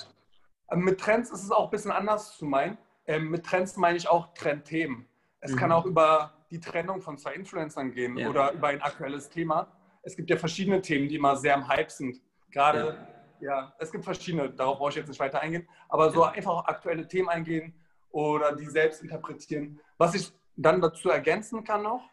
Mit 0.75 0.99
Trends 0.99 1.29
ist 1.31 1.43
es 1.43 1.51
auch 1.51 1.65
ein 1.65 1.71
bisschen 1.71 1.91
anders 1.91 2.37
zu 2.37 2.45
meinen. 2.45 2.77
Ähm, 3.05 3.29
mit 3.29 3.45
Trends 3.45 3.77
meine 3.77 3.97
ich 3.97 4.07
auch 4.07 4.33
Trendthemen. 4.33 5.05
Es 5.41 5.51
mhm. 5.51 5.57
kann 5.57 5.71
auch 5.71 5.85
über 5.85 6.33
die 6.51 6.59
Trennung 6.59 7.01
von 7.01 7.17
zwei 7.17 7.33
Influencern 7.33 7.91
gehen 7.91 8.17
ja. 8.17 8.29
oder 8.29 8.51
über 8.51 8.67
ein 8.67 8.81
aktuelles 8.81 9.29
Thema. 9.29 9.67
Es 10.03 10.15
gibt 10.15 10.29
ja 10.29 10.37
verschiedene 10.37 10.81
Themen, 10.81 11.07
die 11.07 11.15
immer 11.15 11.35
sehr 11.37 11.55
im 11.55 11.67
Hype 11.67 11.91
sind. 11.91 12.21
Gerade, 12.51 13.07
ja. 13.39 13.55
ja, 13.63 13.73
es 13.79 13.91
gibt 13.91 14.03
verschiedene, 14.03 14.49
darauf 14.49 14.77
brauche 14.77 14.89
ich 14.89 14.95
jetzt 14.97 15.07
nicht 15.07 15.19
weiter 15.19 15.39
eingehen, 15.39 15.67
aber 15.87 16.11
so 16.11 16.23
einfach 16.23 16.65
aktuelle 16.65 17.07
Themen 17.07 17.29
eingehen 17.29 17.73
oder 18.11 18.55
die 18.55 18.65
selbst 18.65 19.01
interpretieren. 19.01 19.79
Was 19.97 20.13
ich 20.13 20.33
dann 20.57 20.81
dazu 20.81 21.09
ergänzen 21.09 21.63
kann 21.63 21.83
noch, 21.83 22.09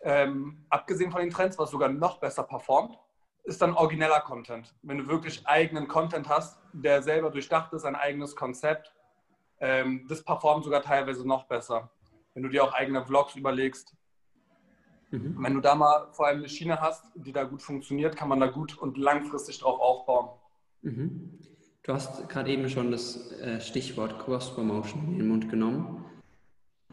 ähm, 0.00 0.64
abgesehen 0.70 1.10
von 1.10 1.20
den 1.20 1.30
Trends, 1.30 1.58
was 1.58 1.70
sogar 1.70 1.88
noch 1.88 2.18
besser 2.18 2.42
performt, 2.42 2.98
ist 3.44 3.60
dann 3.60 3.74
origineller 3.74 4.20
Content. 4.20 4.74
Wenn 4.82 4.98
du 4.98 5.06
wirklich 5.06 5.46
eigenen 5.46 5.86
Content 5.86 6.28
hast, 6.28 6.58
der 6.72 7.02
selber 7.02 7.30
durchdacht 7.30 7.72
ist, 7.74 7.84
ein 7.84 7.94
eigenes 7.94 8.34
Konzept, 8.34 8.94
ähm, 9.60 10.06
das 10.08 10.22
performt 10.22 10.64
sogar 10.64 10.82
teilweise 10.82 11.26
noch 11.26 11.44
besser. 11.44 11.90
Wenn 12.34 12.42
du 12.42 12.48
dir 12.48 12.64
auch 12.64 12.72
eigene 12.74 13.04
Vlogs 13.04 13.36
überlegst. 13.36 13.94
Mhm. 15.10 15.36
Wenn 15.38 15.54
du 15.54 15.60
da 15.60 15.74
mal 15.74 16.08
vor 16.12 16.26
allem 16.26 16.38
eine 16.38 16.48
Schiene 16.48 16.80
hast, 16.80 17.04
die 17.14 17.32
da 17.32 17.44
gut 17.44 17.62
funktioniert, 17.62 18.16
kann 18.16 18.28
man 18.28 18.40
da 18.40 18.48
gut 18.48 18.76
und 18.76 18.98
langfristig 18.98 19.60
drauf 19.60 19.80
aufbauen. 19.80 20.30
Mhm. 20.82 21.38
Du 21.84 21.92
hast 21.92 22.28
gerade 22.28 22.50
eben 22.50 22.68
schon 22.68 22.90
das 22.90 23.32
äh, 23.32 23.60
Stichwort 23.60 24.18
Cross-Promotion 24.18 25.12
in 25.12 25.18
den 25.18 25.28
Mund 25.28 25.50
genommen. 25.50 26.04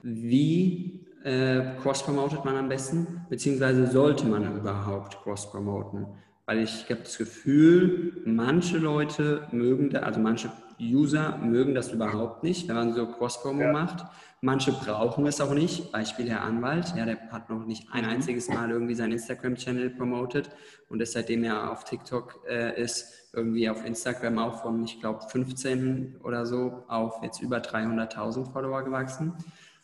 Wie 0.03 1.07
äh, 1.23 1.75
cross-promotet 1.81 2.43
man 2.45 2.57
am 2.57 2.69
besten? 2.69 3.25
Beziehungsweise 3.29 3.87
sollte 3.87 4.25
man 4.25 4.57
überhaupt 4.57 5.21
cross-promoten? 5.23 6.07
Weil 6.45 6.59
ich 6.59 6.89
habe 6.89 7.01
das 7.01 7.17
Gefühl, 7.17 8.21
manche 8.25 8.77
Leute 8.77 9.47
mögen, 9.51 9.91
da, 9.91 9.99
also 9.99 10.19
manche 10.19 10.51
User 10.81 11.37
mögen 11.37 11.75
das 11.75 11.91
überhaupt 11.91 12.43
nicht, 12.43 12.67
wenn 12.67 12.75
man 12.75 12.93
so 12.93 13.07
Cross-Promo 13.07 13.61
ja. 13.61 13.71
macht. 13.71 14.05
Manche 14.41 14.71
brauchen 14.71 15.27
es 15.27 15.39
auch 15.39 15.53
nicht. 15.53 15.91
Beispiel 15.91 16.29
Herr 16.29 16.41
Anwalt, 16.41 16.93
ja, 16.97 17.05
der 17.05 17.19
hat 17.31 17.49
noch 17.49 17.65
nicht 17.65 17.87
ein 17.91 18.05
mhm. 18.05 18.09
einziges 18.09 18.49
Mal 18.49 18.71
irgendwie 18.71 18.95
seinen 18.95 19.11
Instagram-Channel 19.11 19.91
promotet 19.91 20.49
und 20.89 21.01
ist 21.01 21.13
seitdem 21.13 21.43
er 21.43 21.71
auf 21.71 21.83
TikTok 21.83 22.39
äh, 22.49 22.81
ist, 22.81 23.29
irgendwie 23.33 23.69
auf 23.69 23.85
Instagram 23.85 24.39
auch 24.39 24.63
von, 24.63 24.83
ich 24.83 24.99
glaube, 24.99 25.21
15 25.29 26.17
oder 26.23 26.45
so 26.45 26.83
auf 26.87 27.21
jetzt 27.21 27.41
über 27.41 27.57
300.000 27.57 28.51
Follower 28.51 28.83
gewachsen. 28.83 29.33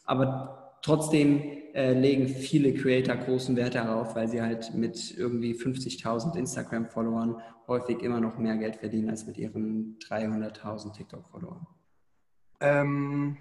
Aber 0.06 0.66
trotzdem 0.82 1.42
äh, 1.74 1.94
legen 1.94 2.28
viele 2.28 2.74
Creator 2.74 3.16
großen 3.16 3.56
Wert 3.56 3.76
darauf, 3.76 4.16
weil 4.16 4.28
sie 4.28 4.42
halt 4.42 4.74
mit 4.74 5.16
irgendwie 5.18 5.54
50.000 5.54 6.36
Instagram-Followern 6.38 7.42
häufig 7.68 8.02
immer 8.02 8.20
noch 8.20 8.38
mehr 8.38 8.56
Geld 8.56 8.78
verdienen 8.78 9.10
als 9.10 9.28
mit 9.28 9.38
ihren 9.38 9.98
300.000 10.00 10.94
TikTok-Followern. 10.94 11.68
Ähm, 12.60 13.38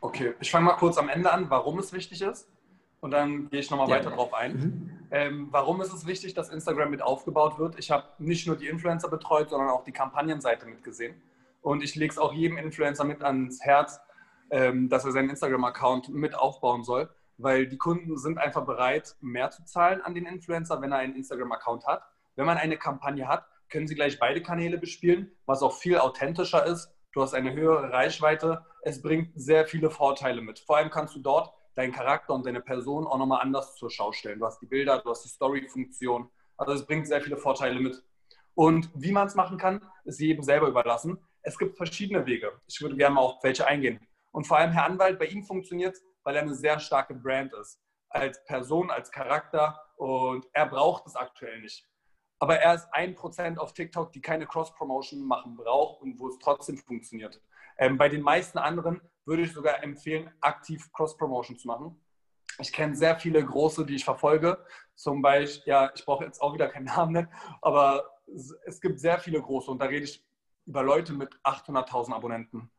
okay, 0.00 0.34
ich 0.40 0.50
fange 0.50 0.66
mal 0.66 0.74
kurz 0.74 0.98
am 0.98 1.08
Ende 1.08 1.32
an, 1.32 1.48
warum 1.48 1.78
es 1.78 1.92
wichtig 1.92 2.22
ist. 2.22 2.48
Und 3.00 3.12
dann 3.12 3.48
gehe 3.50 3.60
ich 3.60 3.70
nochmal 3.70 3.88
ja. 3.88 3.96
weiter 3.96 4.10
drauf 4.10 4.34
ein. 4.34 4.52
Mhm. 4.52 4.90
Ähm, 5.10 5.48
warum 5.50 5.80
ist 5.80 5.92
es 5.92 6.06
wichtig, 6.06 6.34
dass 6.34 6.48
Instagram 6.48 6.90
mit 6.90 7.02
aufgebaut 7.02 7.58
wird? 7.58 7.78
Ich 7.78 7.90
habe 7.90 8.04
nicht 8.18 8.46
nur 8.46 8.56
die 8.56 8.66
Influencer 8.66 9.08
betreut, 9.08 9.50
sondern 9.50 9.68
auch 9.68 9.84
die 9.84 9.92
Kampagnenseite 9.92 10.66
mitgesehen. 10.66 11.14
Und 11.62 11.82
ich 11.82 11.94
lege 11.94 12.12
es 12.12 12.18
auch 12.18 12.32
jedem 12.32 12.58
Influencer 12.58 13.04
mit 13.04 13.22
ans 13.22 13.60
Herz, 13.62 14.00
ähm, 14.50 14.88
dass 14.88 15.04
er 15.04 15.12
seinen 15.12 15.30
Instagram-Account 15.30 16.08
mit 16.10 16.34
aufbauen 16.34 16.84
soll, 16.84 17.08
weil 17.38 17.66
die 17.66 17.78
Kunden 17.78 18.16
sind 18.16 18.38
einfach 18.38 18.64
bereit, 18.64 19.16
mehr 19.20 19.50
zu 19.50 19.64
zahlen 19.64 20.00
an 20.02 20.14
den 20.14 20.26
Influencer, 20.26 20.80
wenn 20.80 20.92
er 20.92 20.98
einen 20.98 21.16
Instagram-Account 21.16 21.86
hat. 21.86 22.02
Wenn 22.34 22.46
man 22.46 22.58
eine 22.58 22.76
Kampagne 22.76 23.28
hat, 23.28 23.46
können 23.68 23.88
sie 23.88 23.94
gleich 23.94 24.18
beide 24.18 24.42
Kanäle 24.42 24.78
bespielen, 24.78 25.32
was 25.46 25.62
auch 25.62 25.74
viel 25.74 25.98
authentischer 25.98 26.64
ist. 26.64 26.92
Du 27.12 27.22
hast 27.22 27.34
eine 27.34 27.52
höhere 27.54 27.92
Reichweite. 27.92 28.64
Es 28.82 29.02
bringt 29.02 29.32
sehr 29.34 29.66
viele 29.66 29.90
Vorteile 29.90 30.40
mit. 30.42 30.58
Vor 30.58 30.76
allem 30.76 30.90
kannst 30.90 31.14
du 31.16 31.20
dort 31.20 31.52
deinen 31.74 31.92
Charakter 31.92 32.34
und 32.34 32.46
deine 32.46 32.60
Person 32.60 33.06
auch 33.06 33.18
nochmal 33.18 33.42
anders 33.42 33.74
zur 33.76 33.90
Schau 33.90 34.12
stellen. 34.12 34.38
Du 34.38 34.46
hast 34.46 34.60
die 34.60 34.66
Bilder, 34.66 34.98
du 34.98 35.10
hast 35.10 35.24
die 35.24 35.28
Story-Funktion. 35.28 36.28
Also 36.56 36.72
es 36.72 36.86
bringt 36.86 37.06
sehr 37.06 37.20
viele 37.20 37.36
Vorteile 37.36 37.80
mit. 37.80 38.02
Und 38.54 38.90
wie 38.94 39.12
man 39.12 39.26
es 39.26 39.34
machen 39.34 39.58
kann, 39.58 39.82
ist 40.04 40.20
jedem 40.20 40.42
selber 40.42 40.68
überlassen. 40.68 41.18
Es 41.42 41.58
gibt 41.58 41.76
verschiedene 41.76 42.24
Wege. 42.26 42.52
Ich 42.66 42.80
würde 42.80 42.96
gerne 42.96 43.14
mal 43.14 43.20
auf 43.20 43.42
welche 43.42 43.66
eingehen. 43.66 44.00
Und 44.36 44.46
vor 44.46 44.58
allem 44.58 44.72
Herr 44.72 44.84
Anwalt, 44.84 45.18
bei 45.18 45.24
ihm 45.24 45.42
funktioniert 45.44 45.94
es, 45.94 46.04
weil 46.22 46.36
er 46.36 46.42
eine 46.42 46.54
sehr 46.54 46.78
starke 46.78 47.14
Brand 47.14 47.54
ist. 47.54 47.80
Als 48.10 48.44
Person, 48.44 48.90
als 48.90 49.10
Charakter. 49.10 49.80
Und 49.96 50.46
er 50.52 50.66
braucht 50.66 51.06
es 51.06 51.16
aktuell 51.16 51.62
nicht. 51.62 51.88
Aber 52.38 52.58
er 52.58 52.74
ist 52.74 52.86
ein 52.92 53.14
Prozent 53.14 53.58
auf 53.58 53.72
TikTok, 53.72 54.12
die 54.12 54.20
keine 54.20 54.46
Cross-Promotion 54.46 55.26
machen 55.26 55.56
braucht 55.56 56.02
und 56.02 56.20
wo 56.20 56.28
es 56.28 56.38
trotzdem 56.38 56.76
funktioniert. 56.76 57.40
Ähm, 57.78 57.96
bei 57.96 58.10
den 58.10 58.20
meisten 58.20 58.58
anderen 58.58 59.00
würde 59.24 59.44
ich 59.44 59.54
sogar 59.54 59.82
empfehlen, 59.82 60.30
aktiv 60.42 60.92
Cross-Promotion 60.92 61.56
zu 61.56 61.66
machen. 61.66 61.98
Ich 62.58 62.74
kenne 62.74 62.94
sehr 62.94 63.18
viele 63.18 63.42
große, 63.42 63.86
die 63.86 63.94
ich 63.94 64.04
verfolge. 64.04 64.62
Zum 64.96 65.22
Beispiel, 65.22 65.70
ja, 65.70 65.90
ich 65.94 66.04
brauche 66.04 66.26
jetzt 66.26 66.42
auch 66.42 66.52
wieder 66.52 66.68
keinen 66.68 66.84
Namen 66.84 67.12
nennen, 67.14 67.32
aber 67.62 68.04
es 68.66 68.82
gibt 68.82 69.00
sehr 69.00 69.18
viele 69.18 69.40
große 69.40 69.70
und 69.70 69.78
da 69.78 69.86
rede 69.86 70.04
ich 70.04 70.22
über 70.66 70.82
Leute 70.82 71.14
mit 71.14 71.34
800.000 71.42 72.12
Abonnenten. 72.12 72.70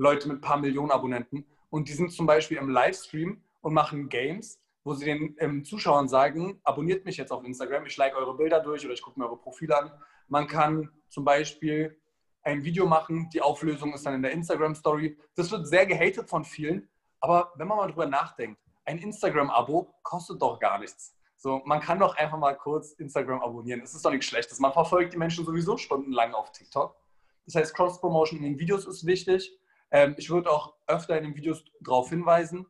Leute 0.00 0.28
mit 0.28 0.38
ein 0.38 0.40
paar 0.40 0.56
Millionen 0.56 0.90
Abonnenten 0.90 1.44
und 1.68 1.88
die 1.88 1.92
sind 1.92 2.10
zum 2.10 2.26
Beispiel 2.26 2.56
im 2.56 2.70
Livestream 2.70 3.42
und 3.60 3.74
machen 3.74 4.08
Games, 4.08 4.58
wo 4.82 4.94
sie 4.94 5.04
den 5.04 5.36
ähm, 5.38 5.62
Zuschauern 5.62 6.08
sagen, 6.08 6.58
abonniert 6.64 7.04
mich 7.04 7.18
jetzt 7.18 7.30
auf 7.30 7.44
Instagram, 7.44 7.84
ich 7.84 7.98
like 7.98 8.16
eure 8.16 8.34
Bilder 8.34 8.60
durch 8.60 8.82
oder 8.84 8.94
ich 8.94 9.02
gucke 9.02 9.20
mir 9.20 9.26
eure 9.26 9.36
Profile 9.36 9.78
an. 9.78 9.92
Man 10.28 10.46
kann 10.46 10.88
zum 11.10 11.26
Beispiel 11.26 12.00
ein 12.42 12.64
Video 12.64 12.86
machen, 12.86 13.28
die 13.34 13.42
Auflösung 13.42 13.92
ist 13.92 14.06
dann 14.06 14.14
in 14.14 14.22
der 14.22 14.30
Instagram-Story. 14.32 15.18
Das 15.34 15.50
wird 15.50 15.66
sehr 15.66 15.84
gehatet 15.84 16.30
von 16.30 16.44
vielen, 16.44 16.88
aber 17.20 17.52
wenn 17.56 17.68
man 17.68 17.76
mal 17.76 17.88
drüber 17.88 18.06
nachdenkt, 18.06 18.58
ein 18.86 18.96
Instagram-Abo 18.96 19.92
kostet 20.02 20.40
doch 20.40 20.58
gar 20.58 20.78
nichts. 20.78 21.14
So, 21.36 21.60
man 21.66 21.80
kann 21.80 21.98
doch 21.98 22.16
einfach 22.16 22.38
mal 22.38 22.54
kurz 22.54 22.92
Instagram 22.92 23.42
abonnieren. 23.42 23.82
Es 23.82 23.94
ist 23.94 24.02
doch 24.02 24.10
nichts 24.10 24.26
Schlechtes. 24.26 24.58
Man 24.60 24.72
verfolgt 24.72 25.12
die 25.12 25.18
Menschen 25.18 25.44
sowieso 25.44 25.76
stundenlang 25.76 26.32
auf 26.32 26.52
TikTok. 26.52 26.96
Das 27.44 27.54
heißt, 27.54 27.74
Cross-Promotion 27.74 28.38
in 28.38 28.44
den 28.44 28.58
Videos 28.58 28.86
ist 28.86 29.04
wichtig. 29.04 29.59
Ähm, 29.90 30.14
ich 30.18 30.30
würde 30.30 30.50
auch 30.50 30.74
öfter 30.86 31.16
in 31.16 31.24
den 31.24 31.36
Videos 31.36 31.64
darauf 31.80 32.10
hinweisen. 32.10 32.66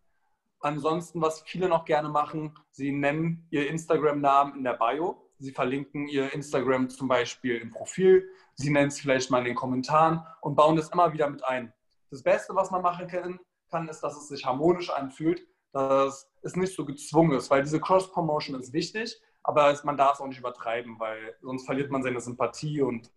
Ansonsten, 0.60 1.22
was 1.22 1.42
viele 1.42 1.68
noch 1.68 1.84
gerne 1.84 2.08
machen, 2.08 2.54
sie 2.70 2.92
nennen 2.92 3.46
ihr 3.50 3.68
Instagram-Namen 3.68 4.56
in 4.56 4.64
der 4.64 4.74
Bio. 4.74 5.30
Sie 5.40 5.52
verlinken 5.52 6.06
Ihr 6.06 6.32
Instagram 6.34 6.90
zum 6.90 7.08
Beispiel 7.08 7.56
im 7.56 7.70
Profil, 7.70 8.28
Sie 8.56 8.68
nennen 8.68 8.88
es 8.88 9.00
vielleicht 9.00 9.30
mal 9.30 9.38
in 9.38 9.46
den 9.46 9.54
Kommentaren 9.54 10.22
und 10.42 10.54
bauen 10.54 10.76
das 10.76 10.90
immer 10.90 11.14
wieder 11.14 11.30
mit 11.30 11.42
ein. 11.46 11.72
Das 12.10 12.22
Beste, 12.22 12.54
was 12.54 12.70
man 12.70 12.82
machen 12.82 13.08
kann, 13.08 13.40
kann 13.70 13.88
ist, 13.88 14.00
dass 14.00 14.18
es 14.18 14.28
sich 14.28 14.44
harmonisch 14.44 14.90
anfühlt, 14.90 15.46
dass 15.72 16.30
es 16.42 16.56
nicht 16.56 16.74
so 16.74 16.84
gezwungen 16.84 17.32
ist, 17.32 17.50
weil 17.50 17.62
diese 17.62 17.80
Cross-Promotion 17.80 18.60
ist 18.60 18.74
wichtig, 18.74 19.18
aber 19.42 19.74
man 19.84 19.96
darf 19.96 20.14
es 20.14 20.20
auch 20.20 20.26
nicht 20.26 20.40
übertreiben, 20.40 21.00
weil 21.00 21.34
sonst 21.40 21.64
verliert 21.64 21.90
man 21.90 22.02
seine 22.02 22.20
Sympathie 22.20 22.82
und 22.82 23.10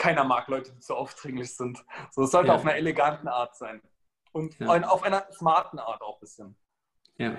keiner 0.00 0.24
mag 0.24 0.48
Leute, 0.48 0.72
die 0.72 0.80
zu 0.80 0.96
aufdringlich 0.96 1.54
sind. 1.54 1.84
So, 2.10 2.24
es 2.24 2.32
sollte 2.32 2.48
ja. 2.48 2.54
auf 2.54 2.62
einer 2.62 2.74
eleganten 2.74 3.28
Art 3.28 3.54
sein. 3.54 3.80
Und 4.32 4.58
ja. 4.58 4.68
auf 4.68 5.02
einer 5.02 5.26
smarten 5.32 5.78
Art 5.78 6.02
auch 6.02 6.16
ein 6.16 6.20
bisschen. 6.20 6.56
Ja. 7.18 7.36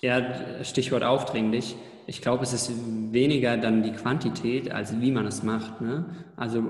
Ja, 0.00 0.62
Stichwort 0.62 1.02
aufdringlich. 1.02 1.74
Ich 2.06 2.22
glaube, 2.22 2.44
es 2.44 2.52
ist 2.52 2.70
weniger 3.12 3.56
dann 3.56 3.82
die 3.82 3.92
Quantität, 3.92 4.70
als 4.70 5.00
wie 5.00 5.10
man 5.10 5.26
es 5.26 5.42
macht. 5.42 5.80
Ne? 5.80 6.24
Also 6.36 6.62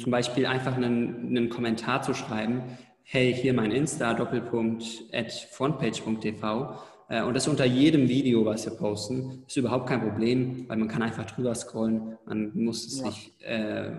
zum 0.00 0.12
Beispiel 0.12 0.46
einfach 0.46 0.76
einen, 0.76 1.26
einen 1.26 1.48
Kommentar 1.48 2.02
zu 2.02 2.14
schreiben, 2.14 2.78
hey, 3.02 3.34
hier 3.34 3.54
mein 3.54 3.72
Insta, 3.72 4.14
Doppelpunkt, 4.14 4.84
at 5.12 5.32
frontpage.tv 5.32 6.78
äh, 7.08 7.22
und 7.22 7.34
das 7.34 7.48
unter 7.48 7.64
jedem 7.64 8.08
Video, 8.08 8.44
was 8.44 8.66
wir 8.66 8.76
posten, 8.76 9.44
ist 9.46 9.56
überhaupt 9.56 9.88
kein 9.88 10.00
Problem, 10.00 10.68
weil 10.68 10.76
man 10.76 10.88
kann 10.88 11.02
einfach 11.02 11.26
drüber 11.26 11.54
scrollen, 11.54 12.18
man 12.26 12.52
muss 12.54 12.86
es 12.86 13.00
ja. 13.00 13.06
nicht, 13.06 13.42
äh, 13.42 13.92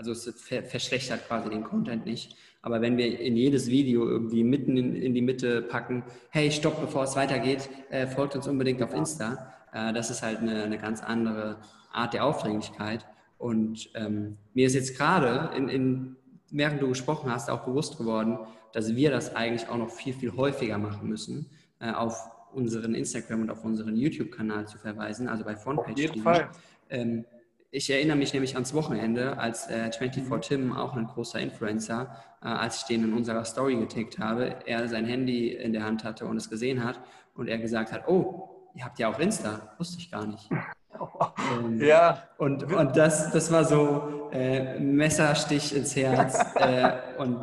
also 0.00 0.12
es 0.12 0.32
verschlechtert 0.40 1.28
quasi 1.28 1.50
den 1.50 1.62
Content 1.62 2.06
nicht. 2.06 2.34
Aber 2.62 2.80
wenn 2.80 2.96
wir 2.96 3.20
in 3.20 3.36
jedes 3.36 3.68
Video 3.68 4.08
irgendwie 4.08 4.44
mitten 4.44 4.78
in, 4.78 4.96
in 4.96 5.12
die 5.12 5.20
Mitte 5.20 5.60
packen, 5.60 6.04
hey, 6.30 6.50
stopp, 6.50 6.80
bevor 6.80 7.04
es 7.04 7.16
weitergeht, 7.16 7.68
äh, 7.90 8.06
folgt 8.06 8.34
uns 8.34 8.48
unbedingt 8.48 8.82
auf 8.82 8.94
Insta, 8.94 9.52
äh, 9.74 9.92
das 9.92 10.10
ist 10.10 10.22
halt 10.22 10.38
eine, 10.38 10.64
eine, 10.64 10.78
ganz 10.78 11.02
andere 11.02 11.58
Art 11.92 12.14
der 12.14 12.24
Aufdringlichkeit. 12.24 13.06
Und 13.36 13.90
ähm, 13.94 14.38
mir 14.54 14.66
ist 14.66 14.74
jetzt 14.74 14.96
gerade, 14.96 15.54
in, 15.54 15.68
in, 15.68 16.16
während 16.50 16.80
du 16.80 16.88
gesprochen 16.88 17.30
hast, 17.30 17.50
auch 17.50 17.64
bewusst 17.66 17.98
geworden, 17.98 18.38
dass 18.72 18.96
wir 18.96 19.10
das 19.10 19.36
eigentlich 19.36 19.68
auch 19.68 19.76
noch 19.76 19.90
viel, 19.90 20.14
viel 20.14 20.32
häufiger 20.34 20.78
machen 20.78 21.10
müssen 21.10 21.50
äh, 21.78 21.90
auf 21.90 22.26
unseren 22.54 22.94
Instagram 22.94 23.42
und 23.42 23.50
auf 23.50 23.64
unseren 23.66 23.96
YouTube-Kanal 23.96 24.66
zu 24.66 24.78
verweisen, 24.78 25.28
also 25.28 25.44
bei 25.44 25.56
Frontpage. 25.56 25.92
Auf 25.92 25.98
jeden 25.98 26.22
Fall. 26.22 26.48
Ähm, 26.88 27.26
ich 27.72 27.90
erinnere 27.90 28.16
mich 28.16 28.32
nämlich 28.32 28.54
ans 28.54 28.74
Wochenende, 28.74 29.38
als 29.38 29.68
äh, 29.68 29.92
24 29.92 30.28
mhm. 30.28 30.40
Tim, 30.40 30.76
auch 30.76 30.96
ein 30.96 31.06
großer 31.06 31.38
Influencer, 31.38 32.16
äh, 32.42 32.48
als 32.48 32.78
ich 32.78 32.82
den 32.84 33.04
in 33.04 33.12
unserer 33.12 33.44
Story 33.44 33.76
getickt 33.76 34.18
habe, 34.18 34.56
er 34.66 34.88
sein 34.88 35.04
Handy 35.04 35.52
in 35.52 35.72
der 35.72 35.84
Hand 35.84 36.02
hatte 36.04 36.26
und 36.26 36.36
es 36.36 36.50
gesehen 36.50 36.84
hat 36.84 37.00
und 37.34 37.48
er 37.48 37.58
gesagt 37.58 37.92
hat, 37.92 38.08
oh, 38.08 38.48
ihr 38.74 38.84
habt 38.84 38.98
ja 38.98 39.08
auch 39.08 39.18
Insta, 39.18 39.72
wusste 39.78 39.98
ich 39.98 40.10
gar 40.10 40.26
nicht. 40.26 40.50
ähm, 41.58 41.80
ja. 41.80 42.24
Und, 42.38 42.64
und 42.72 42.96
das, 42.96 43.30
das 43.30 43.52
war 43.52 43.64
so 43.64 44.30
äh, 44.32 44.78
Messerstich 44.80 45.74
ins 45.74 45.94
Herz 45.94 46.38
äh, 46.56 46.92
und 47.18 47.40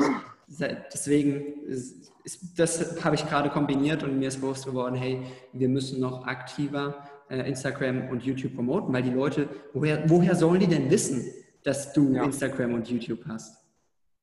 deswegen 0.93 1.63
ist, 1.67 2.11
das 2.57 3.03
habe 3.03 3.15
ich 3.15 3.25
gerade 3.25 3.49
kombiniert 3.49 4.03
und 4.03 4.19
mir 4.19 4.27
ist 4.27 4.41
bewusst 4.41 4.65
geworden, 4.65 4.95
hey, 4.95 5.21
wir 5.53 5.69
müssen 5.69 6.01
noch 6.01 6.27
aktiver 6.27 7.06
Instagram 7.29 8.09
und 8.09 8.23
YouTube 8.23 8.55
promoten, 8.55 8.93
weil 8.93 9.03
die 9.03 9.11
Leute, 9.11 9.49
woher, 9.73 10.09
woher 10.09 10.35
sollen 10.35 10.59
die 10.59 10.67
denn 10.67 10.89
wissen, 10.89 11.31
dass 11.63 11.93
du 11.93 12.13
ja. 12.13 12.23
Instagram 12.23 12.73
und 12.73 12.89
YouTube 12.89 13.25
hast? 13.27 13.63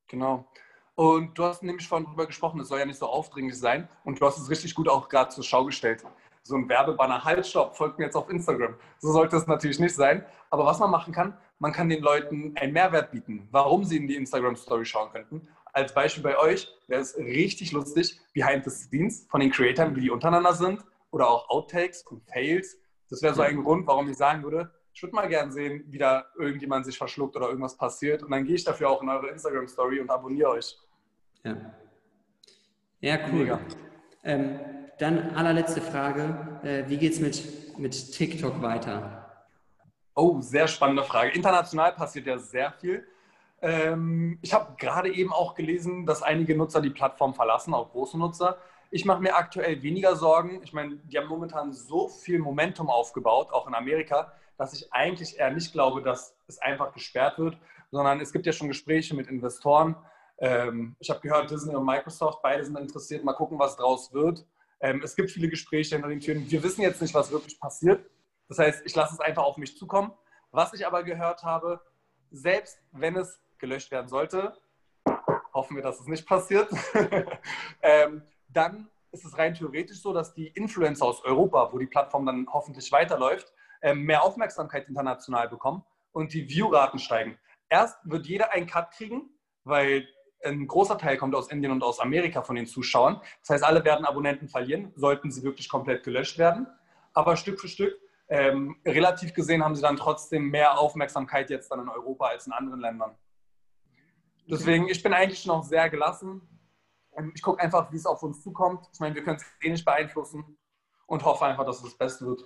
Genau. 0.08 0.46
Und 0.94 1.36
du 1.36 1.44
hast 1.44 1.62
nämlich 1.62 1.88
vorhin 1.88 2.06
darüber 2.06 2.26
gesprochen, 2.26 2.60
es 2.60 2.68
soll 2.68 2.78
ja 2.78 2.86
nicht 2.86 2.98
so 2.98 3.06
aufdringlich 3.06 3.58
sein. 3.58 3.88
Und 4.04 4.20
du 4.20 4.26
hast 4.26 4.38
es 4.38 4.48
richtig 4.48 4.74
gut 4.74 4.88
auch 4.88 5.08
gerade 5.08 5.30
zur 5.30 5.42
Schau 5.42 5.64
gestellt. 5.64 6.04
So 6.42 6.56
ein 6.56 6.68
Werbebanner, 6.68 7.24
halt, 7.24 7.46
stopp, 7.46 7.76
folgt 7.76 7.98
mir 7.98 8.04
jetzt 8.04 8.16
auf 8.16 8.30
Instagram. 8.30 8.74
So 8.98 9.12
sollte 9.12 9.36
es 9.36 9.46
natürlich 9.46 9.80
nicht 9.80 9.94
sein. 9.94 10.24
Aber 10.50 10.64
was 10.64 10.78
man 10.78 10.90
machen 10.90 11.12
kann, 11.12 11.36
man 11.58 11.72
kann 11.72 11.88
den 11.88 12.02
Leuten 12.02 12.54
einen 12.56 12.72
Mehrwert 12.72 13.10
bieten, 13.10 13.48
warum 13.50 13.84
sie 13.84 13.96
in 13.96 14.06
die 14.06 14.14
Instagram-Story 14.14 14.84
schauen 14.84 15.10
könnten 15.10 15.48
als 15.74 15.92
Beispiel 15.92 16.22
bei 16.22 16.38
euch 16.38 16.68
wäre 16.86 17.02
es 17.02 17.16
richtig 17.18 17.72
lustig, 17.72 18.20
Behind 18.32 18.64
the 18.64 18.70
Scenes 18.70 19.26
von 19.28 19.40
den 19.40 19.50
Creatoren, 19.50 19.94
wie 19.96 20.02
die 20.02 20.10
untereinander 20.10 20.54
sind 20.54 20.84
oder 21.10 21.28
auch 21.28 21.48
Outtakes 21.50 22.04
und 22.04 22.22
Fails. 22.22 22.78
Das 23.14 23.22
wäre 23.22 23.34
so 23.34 23.42
ein 23.42 23.62
Grund, 23.62 23.86
warum 23.86 24.08
ich 24.10 24.16
sagen 24.16 24.42
würde, 24.42 24.72
ich 24.92 25.00
würde 25.00 25.14
mal 25.14 25.28
gern 25.28 25.52
sehen, 25.52 25.84
wie 25.86 25.98
da 25.98 26.24
irgendjemand 26.36 26.84
sich 26.84 26.98
verschluckt 26.98 27.36
oder 27.36 27.46
irgendwas 27.46 27.76
passiert. 27.76 28.24
Und 28.24 28.32
dann 28.32 28.44
gehe 28.44 28.56
ich 28.56 28.64
dafür 28.64 28.90
auch 28.90 29.02
in 29.02 29.08
eure 29.08 29.28
Instagram-Story 29.28 30.00
und 30.00 30.10
abonniere 30.10 30.50
euch. 30.50 30.76
Ja. 31.44 31.56
Ja, 33.00 33.18
cool. 33.32 33.56
Ähm, 34.24 34.58
dann 34.98 35.30
allerletzte 35.36 35.80
Frage. 35.80 36.58
Äh, 36.64 36.88
wie 36.88 36.96
geht 36.96 37.12
es 37.12 37.20
mit, 37.20 37.78
mit 37.78 38.12
TikTok 38.12 38.60
weiter? 38.60 39.46
Oh, 40.16 40.40
sehr 40.40 40.66
spannende 40.66 41.04
Frage. 41.04 41.30
International 41.30 41.92
passiert 41.92 42.26
ja 42.26 42.36
sehr 42.38 42.72
viel. 42.72 43.06
Ähm, 43.62 44.40
ich 44.42 44.52
habe 44.52 44.74
gerade 44.76 45.14
eben 45.14 45.32
auch 45.32 45.54
gelesen, 45.54 46.04
dass 46.04 46.20
einige 46.20 46.56
Nutzer 46.56 46.80
die 46.80 46.90
Plattform 46.90 47.32
verlassen, 47.32 47.74
auch 47.74 47.92
große 47.92 48.18
Nutzer. 48.18 48.58
Ich 48.90 49.04
mache 49.04 49.20
mir 49.20 49.36
aktuell 49.36 49.82
weniger 49.82 50.16
Sorgen. 50.16 50.62
Ich 50.62 50.72
meine, 50.72 50.96
die 50.96 51.18
haben 51.18 51.26
momentan 51.26 51.72
so 51.72 52.08
viel 52.08 52.38
Momentum 52.38 52.88
aufgebaut, 52.88 53.52
auch 53.52 53.66
in 53.66 53.74
Amerika, 53.74 54.32
dass 54.56 54.72
ich 54.72 54.92
eigentlich 54.92 55.38
eher 55.38 55.50
nicht 55.50 55.72
glaube, 55.72 56.02
dass 56.02 56.36
es 56.46 56.58
einfach 56.58 56.92
gesperrt 56.92 57.38
wird, 57.38 57.56
sondern 57.90 58.20
es 58.20 58.32
gibt 58.32 58.46
ja 58.46 58.52
schon 58.52 58.68
Gespräche 58.68 59.14
mit 59.14 59.26
Investoren. 59.26 59.96
Ähm, 60.38 60.96
ich 60.98 61.10
habe 61.10 61.20
gehört, 61.20 61.50
Disney 61.50 61.74
und 61.74 61.84
Microsoft, 61.84 62.40
beide 62.42 62.64
sind 62.64 62.78
interessiert. 62.78 63.24
Mal 63.24 63.34
gucken, 63.34 63.58
was 63.58 63.76
draus 63.76 64.12
wird. 64.12 64.46
Ähm, 64.80 65.00
es 65.02 65.16
gibt 65.16 65.30
viele 65.30 65.48
Gespräche 65.48 65.94
hinter 65.94 66.08
den 66.08 66.20
Türen. 66.20 66.50
Wir 66.50 66.62
wissen 66.62 66.82
jetzt 66.82 67.00
nicht, 67.00 67.14
was 67.14 67.30
wirklich 67.30 67.58
passiert. 67.58 68.04
Das 68.48 68.58
heißt, 68.58 68.82
ich 68.84 68.94
lasse 68.94 69.14
es 69.14 69.20
einfach 69.20 69.42
auf 69.42 69.56
mich 69.56 69.76
zukommen. 69.76 70.12
Was 70.50 70.72
ich 70.72 70.86
aber 70.86 71.02
gehört 71.02 71.42
habe, 71.42 71.80
selbst 72.30 72.78
wenn 72.92 73.16
es 73.16 73.40
gelöscht 73.58 73.90
werden 73.90 74.08
sollte, 74.08 74.56
hoffen 75.54 75.76
wir, 75.76 75.82
dass 75.82 76.00
es 76.00 76.06
nicht 76.06 76.26
passiert, 76.26 76.68
ähm, 77.82 78.22
dann 78.54 78.88
ist 79.12 79.24
es 79.24 79.38
rein 79.38 79.54
theoretisch 79.54 80.00
so, 80.00 80.12
dass 80.12 80.34
die 80.34 80.48
Influencer 80.48 81.04
aus 81.04 81.24
Europa, 81.24 81.72
wo 81.72 81.78
die 81.78 81.86
Plattform 81.86 82.26
dann 82.26 82.46
hoffentlich 82.52 82.90
weiterläuft, 82.90 83.52
ähm, 83.82 84.02
mehr 84.02 84.24
Aufmerksamkeit 84.24 84.88
international 84.88 85.48
bekommen 85.48 85.84
und 86.12 86.32
die 86.32 86.48
Viewraten 86.48 86.98
steigen. 86.98 87.38
Erst 87.68 87.98
wird 88.04 88.26
jeder 88.26 88.52
einen 88.52 88.66
Cut 88.66 88.90
kriegen, 88.92 89.30
weil 89.64 90.06
ein 90.44 90.66
großer 90.66 90.98
Teil 90.98 91.16
kommt 91.16 91.34
aus 91.34 91.48
Indien 91.48 91.72
und 91.72 91.82
aus 91.82 92.00
Amerika 92.00 92.42
von 92.42 92.56
den 92.56 92.66
Zuschauern. 92.66 93.20
Das 93.40 93.50
heißt, 93.50 93.64
alle 93.64 93.84
werden 93.84 94.04
Abonnenten 94.04 94.48
verlieren, 94.48 94.92
sollten 94.94 95.30
sie 95.30 95.42
wirklich 95.42 95.68
komplett 95.68 96.04
gelöscht 96.04 96.38
werden. 96.38 96.66
Aber 97.14 97.36
Stück 97.36 97.60
für 97.60 97.68
Stück, 97.68 97.94
ähm, 98.28 98.76
relativ 98.84 99.32
gesehen, 99.32 99.64
haben 99.64 99.74
sie 99.74 99.82
dann 99.82 99.96
trotzdem 99.96 100.50
mehr 100.50 100.78
Aufmerksamkeit 100.78 101.50
jetzt 101.50 101.70
dann 101.70 101.80
in 101.80 101.88
Europa 101.88 102.26
als 102.26 102.46
in 102.46 102.52
anderen 102.52 102.80
Ländern. 102.80 103.16
Deswegen, 104.46 104.88
ich 104.88 105.02
bin 105.02 105.14
eigentlich 105.14 105.46
noch 105.46 105.62
sehr 105.64 105.88
gelassen. 105.88 106.42
Ähm, 107.16 107.32
ich 107.34 107.42
gucke 107.42 107.62
einfach, 107.62 107.90
wie 107.92 107.96
es 107.96 108.06
auf 108.06 108.22
uns 108.22 108.42
zukommt. 108.42 108.86
Ich 108.92 109.00
meine, 109.00 109.14
wir 109.14 109.24
können 109.24 109.36
es 109.36 109.44
eh 109.62 109.70
nicht 109.70 109.84
beeinflussen 109.84 110.44
und 111.06 111.24
hoffe 111.24 111.44
einfach, 111.46 111.64
dass 111.64 111.76
es 111.76 111.82
das 111.82 111.94
Beste 111.94 112.26
wird. 112.26 112.44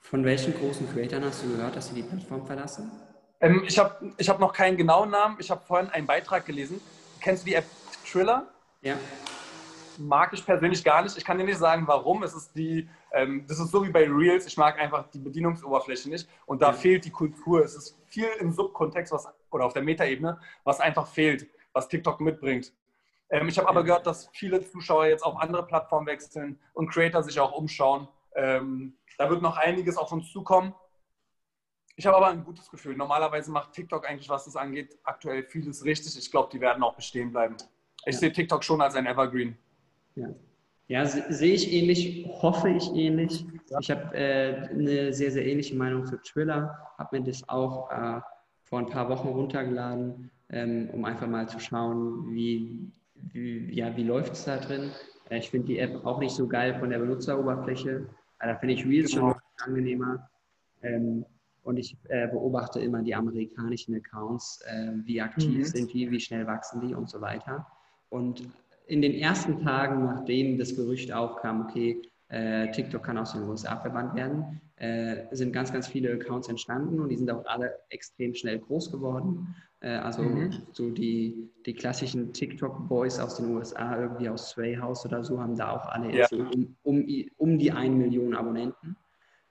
Von 0.00 0.24
welchen 0.24 0.54
großen 0.54 0.88
Creatoren 0.92 1.24
hast 1.24 1.42
du 1.42 1.48
gehört, 1.48 1.76
dass 1.76 1.88
sie 1.88 1.94
die 1.94 2.02
Plattform 2.02 2.46
verlassen? 2.46 2.90
Ähm, 3.40 3.62
ich 3.66 3.78
habe 3.78 4.12
ich 4.16 4.28
hab 4.28 4.40
noch 4.40 4.52
keinen 4.52 4.76
genauen 4.76 5.10
Namen. 5.10 5.36
Ich 5.38 5.50
habe 5.50 5.64
vorhin 5.64 5.90
einen 5.90 6.06
Beitrag 6.06 6.44
gelesen. 6.46 6.80
Kennst 7.20 7.42
du 7.42 7.50
die 7.50 7.54
App 7.54 7.66
Triller? 8.10 8.48
Ja. 8.80 8.96
Mag 9.98 10.32
ich 10.32 10.44
persönlich 10.44 10.84
gar 10.84 11.02
nicht. 11.02 11.16
Ich 11.16 11.24
kann 11.24 11.38
dir 11.38 11.44
nicht 11.44 11.58
sagen, 11.58 11.86
warum. 11.86 12.22
Es 12.22 12.34
ist 12.34 12.54
die, 12.54 12.88
ähm, 13.12 13.44
das 13.48 13.58
ist 13.58 13.70
so 13.70 13.84
wie 13.84 13.90
bei 13.90 14.08
Reels. 14.08 14.46
Ich 14.46 14.56
mag 14.56 14.78
einfach 14.78 15.10
die 15.10 15.18
Bedienungsoberfläche 15.18 16.08
nicht. 16.08 16.28
Und 16.46 16.62
da 16.62 16.68
ja. 16.68 16.72
fehlt 16.72 17.04
die 17.04 17.10
Kultur. 17.10 17.64
Es 17.64 17.74
ist 17.74 17.98
viel 18.06 18.28
im 18.38 18.52
Subkontext, 18.52 19.12
was 19.12 19.28
oder 19.50 19.64
auf 19.64 19.72
der 19.72 19.82
Metaebene, 19.82 20.38
was 20.64 20.80
einfach 20.80 21.06
fehlt, 21.06 21.48
was 21.72 21.88
TikTok 21.88 22.20
mitbringt. 22.20 22.72
Ähm, 23.30 23.48
ich 23.48 23.58
habe 23.58 23.68
aber 23.68 23.84
gehört, 23.84 24.06
dass 24.06 24.28
viele 24.32 24.62
Zuschauer 24.62 25.06
jetzt 25.06 25.22
auf 25.22 25.36
andere 25.36 25.66
Plattformen 25.66 26.06
wechseln 26.06 26.58
und 26.72 26.88
Creator 26.88 27.22
sich 27.22 27.38
auch 27.40 27.52
umschauen. 27.52 28.08
Ähm, 28.34 28.96
da 29.18 29.28
wird 29.28 29.42
noch 29.42 29.56
einiges 29.56 29.96
auf 29.96 30.12
uns 30.12 30.30
zukommen. 30.32 30.74
Ich 31.96 32.06
habe 32.06 32.16
aber 32.16 32.28
ein 32.28 32.44
gutes 32.44 32.70
Gefühl. 32.70 32.96
Normalerweise 32.96 33.50
macht 33.50 33.72
TikTok 33.72 34.08
eigentlich, 34.08 34.28
was 34.28 34.44
das 34.44 34.54
angeht, 34.54 34.96
aktuell 35.02 35.42
vieles 35.42 35.84
richtig. 35.84 36.16
Ich 36.16 36.30
glaube, 36.30 36.48
die 36.52 36.60
werden 36.60 36.82
auch 36.82 36.94
bestehen 36.94 37.32
bleiben. 37.32 37.56
Ich 38.06 38.14
ja. 38.14 38.20
sehe 38.20 38.32
TikTok 38.32 38.62
schon 38.62 38.80
als 38.80 38.94
ein 38.94 39.06
Evergreen. 39.06 39.58
Ja, 40.14 40.28
ja 40.86 41.04
sehe 41.04 41.54
ich 41.54 41.72
ähnlich, 41.72 42.24
hoffe 42.40 42.70
ich 42.70 42.88
ähnlich. 42.94 43.44
Ich 43.80 43.90
habe 43.90 44.16
äh, 44.16 44.68
eine 44.68 45.12
sehr, 45.12 45.32
sehr 45.32 45.44
ähnliche 45.44 45.74
Meinung 45.74 46.06
zu 46.06 46.22
Triller. 46.22 46.78
Habe 46.96 47.18
mir 47.18 47.26
das 47.26 47.46
auch 47.48 47.90
äh, 47.90 48.20
vor 48.62 48.78
ein 48.78 48.86
paar 48.86 49.08
Wochen 49.08 49.28
runtergeladen, 49.28 50.30
ähm, 50.50 50.90
um 50.92 51.04
einfach 51.04 51.26
mal 51.26 51.48
zu 51.48 51.58
schauen, 51.58 52.32
wie, 52.32 52.92
wie, 53.32 53.72
ja, 53.74 53.96
wie 53.96 54.04
läuft 54.04 54.32
es 54.32 54.44
da 54.44 54.58
drin. 54.58 54.90
Äh, 55.30 55.38
ich 55.38 55.50
finde 55.50 55.66
die 55.66 55.78
App 55.78 56.04
auch 56.04 56.18
nicht 56.18 56.34
so 56.34 56.46
geil 56.46 56.78
von 56.78 56.90
der 56.90 56.98
Benutzeroberfläche. 56.98 58.06
Da 58.40 58.56
finde 58.56 58.74
ich 58.74 58.86
Reels 58.86 59.12
schon 59.12 59.22
genau. 59.22 59.36
angenehmer. 59.58 60.28
Ähm, 60.82 61.24
und 61.64 61.76
ich 61.76 61.96
äh, 62.08 62.28
beobachte 62.28 62.80
immer 62.80 63.02
die 63.02 63.14
amerikanischen 63.14 63.94
Accounts, 63.94 64.62
äh, 64.66 64.92
wie 65.04 65.20
aktiv 65.20 65.58
mhm. 65.58 65.64
sind 65.64 65.92
die, 65.92 66.10
wie 66.10 66.20
schnell 66.20 66.46
wachsen 66.46 66.80
die 66.80 66.94
und 66.94 67.10
so 67.10 67.20
weiter. 67.20 67.66
Und 68.08 68.48
in 68.86 69.02
den 69.02 69.12
ersten 69.12 69.62
Tagen, 69.62 70.04
nachdem 70.04 70.58
das 70.58 70.74
Gerücht 70.74 71.12
aufkam, 71.12 71.66
okay, 71.66 72.00
äh, 72.28 72.70
TikTok 72.70 73.02
kann 73.02 73.18
aus 73.18 73.32
den 73.32 73.42
USA 73.42 73.76
verbannt 73.76 74.14
werden, 74.14 74.60
äh, 74.76 75.24
sind 75.32 75.52
ganz, 75.52 75.72
ganz 75.72 75.88
viele 75.88 76.12
Accounts 76.12 76.48
entstanden 76.48 77.00
und 77.00 77.08
die 77.10 77.16
sind 77.16 77.30
auch 77.30 77.44
alle 77.46 77.78
extrem 77.90 78.34
schnell 78.34 78.58
groß 78.58 78.90
geworden. 78.90 79.54
Äh, 79.80 79.90
also 79.90 80.22
mhm. 80.22 80.52
so 80.72 80.90
die, 80.90 81.50
die 81.66 81.74
klassischen 81.74 82.32
TikTok-Boys 82.32 83.18
aus 83.20 83.36
den 83.36 83.54
USA, 83.54 84.00
irgendwie 84.00 84.28
aus 84.28 84.50
Sway 84.50 84.76
House 84.76 85.04
oder 85.04 85.22
so, 85.22 85.40
haben 85.40 85.56
da 85.56 85.70
auch 85.70 85.86
alle 85.86 86.14
ja. 86.14 86.26
um, 86.32 86.76
um, 86.82 87.06
um 87.36 87.58
die 87.58 87.70
1 87.70 87.96
Million 87.96 88.34
Abonnenten. 88.34 88.96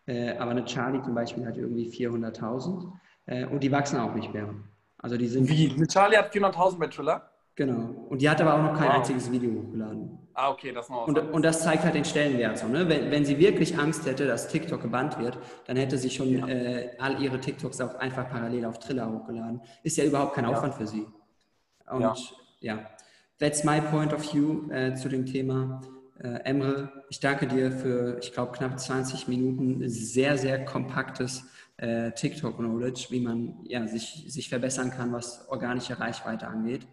Äh, 0.05 0.38
aber 0.38 0.51
eine 0.51 0.65
Charlie 0.65 1.01
zum 1.01 1.15
Beispiel 1.15 1.45
hat 1.45 1.57
irgendwie 1.57 1.89
400.000 1.89 2.91
äh, 3.25 3.45
und 3.45 3.63
die 3.63 3.71
wachsen 3.71 3.99
auch 3.99 4.15
nicht 4.15 4.34
mehr. 4.34 4.53
Also 4.97 5.17
die 5.17 5.28
sind. 5.28 5.49
Wie? 5.49 5.71
Eine 5.71 5.88
Charlie 5.88 6.17
hat 6.17 6.34
400.000 6.34 6.80
bei 6.80 6.88
Triller? 6.88 7.30
Genau. 7.55 8.05
Und 8.09 8.21
die 8.21 8.30
hat 8.30 8.39
aber 8.41 8.53
auch 8.53 8.61
noch 8.61 8.80
kein 8.80 8.89
wow. 8.89 8.97
einziges 8.97 9.32
Video 9.32 9.51
hochgeladen. 9.51 10.17
Ah, 10.40 10.52
okay, 10.52 10.72
das 10.72 10.88
noch 10.88 11.08
und, 11.08 11.18
und 11.18 11.44
das 11.44 11.64
zeigt 11.64 11.84
halt 11.84 11.96
den 11.96 12.06
Stellenwert. 12.06 12.60
So, 12.60 12.68
ne? 12.68 12.88
wenn, 12.88 13.10
wenn 13.10 13.26
sie 13.26 13.40
wirklich 13.40 13.76
Angst 13.76 14.06
hätte, 14.06 14.28
dass 14.28 14.48
TikTok 14.48 14.80
gebannt 14.84 15.18
wird, 15.18 15.36
dann 15.66 15.78
hätte 15.78 15.98
sie 15.98 16.12
schon 16.12 16.30
ja. 16.30 16.48
äh, 16.48 16.92
all 17.00 17.20
ihre 17.20 17.40
TikToks 17.40 17.82
auch 17.82 17.96
einfach 17.96 18.30
parallel 18.30 18.66
auf 18.66 18.78
Triller 18.78 19.12
hochgeladen. 19.12 19.62
Ist 19.82 19.98
ja 19.98 20.04
überhaupt 20.04 20.36
kein 20.36 20.44
ja. 20.44 20.52
Aufwand 20.52 20.76
für 20.76 20.86
sie. 20.86 21.08
Und 21.90 22.02
ja. 22.02 22.16
ja, 22.60 22.90
that's 23.40 23.64
my 23.64 23.82
point 23.82 24.14
of 24.14 24.32
view 24.32 24.70
äh, 24.70 24.94
zu 24.94 25.10
dem 25.10 25.26
Thema. 25.26 25.82
Äh, 26.20 26.42
Emre, 26.44 26.92
ich 27.10 27.20
danke 27.20 27.48
dir 27.48 27.72
für, 27.72 28.20
ich 28.22 28.32
glaube, 28.32 28.52
knapp 28.52 28.80
20 28.80 29.28
Minuten 29.28 29.90
sehr, 29.90 30.38
sehr 30.38 30.64
kompaktes 30.66 31.46
äh, 31.78 32.12
TikTok-Knowledge, 32.12 33.08
wie 33.10 33.22
man 33.22 33.56
ja, 33.64 33.88
sich, 33.88 34.26
sich 34.28 34.50
verbessern 34.50 34.92
kann, 34.92 35.12
was 35.12 35.50
organische 35.50 36.00
Reichweite 36.00 36.46
angeht. 36.46 36.86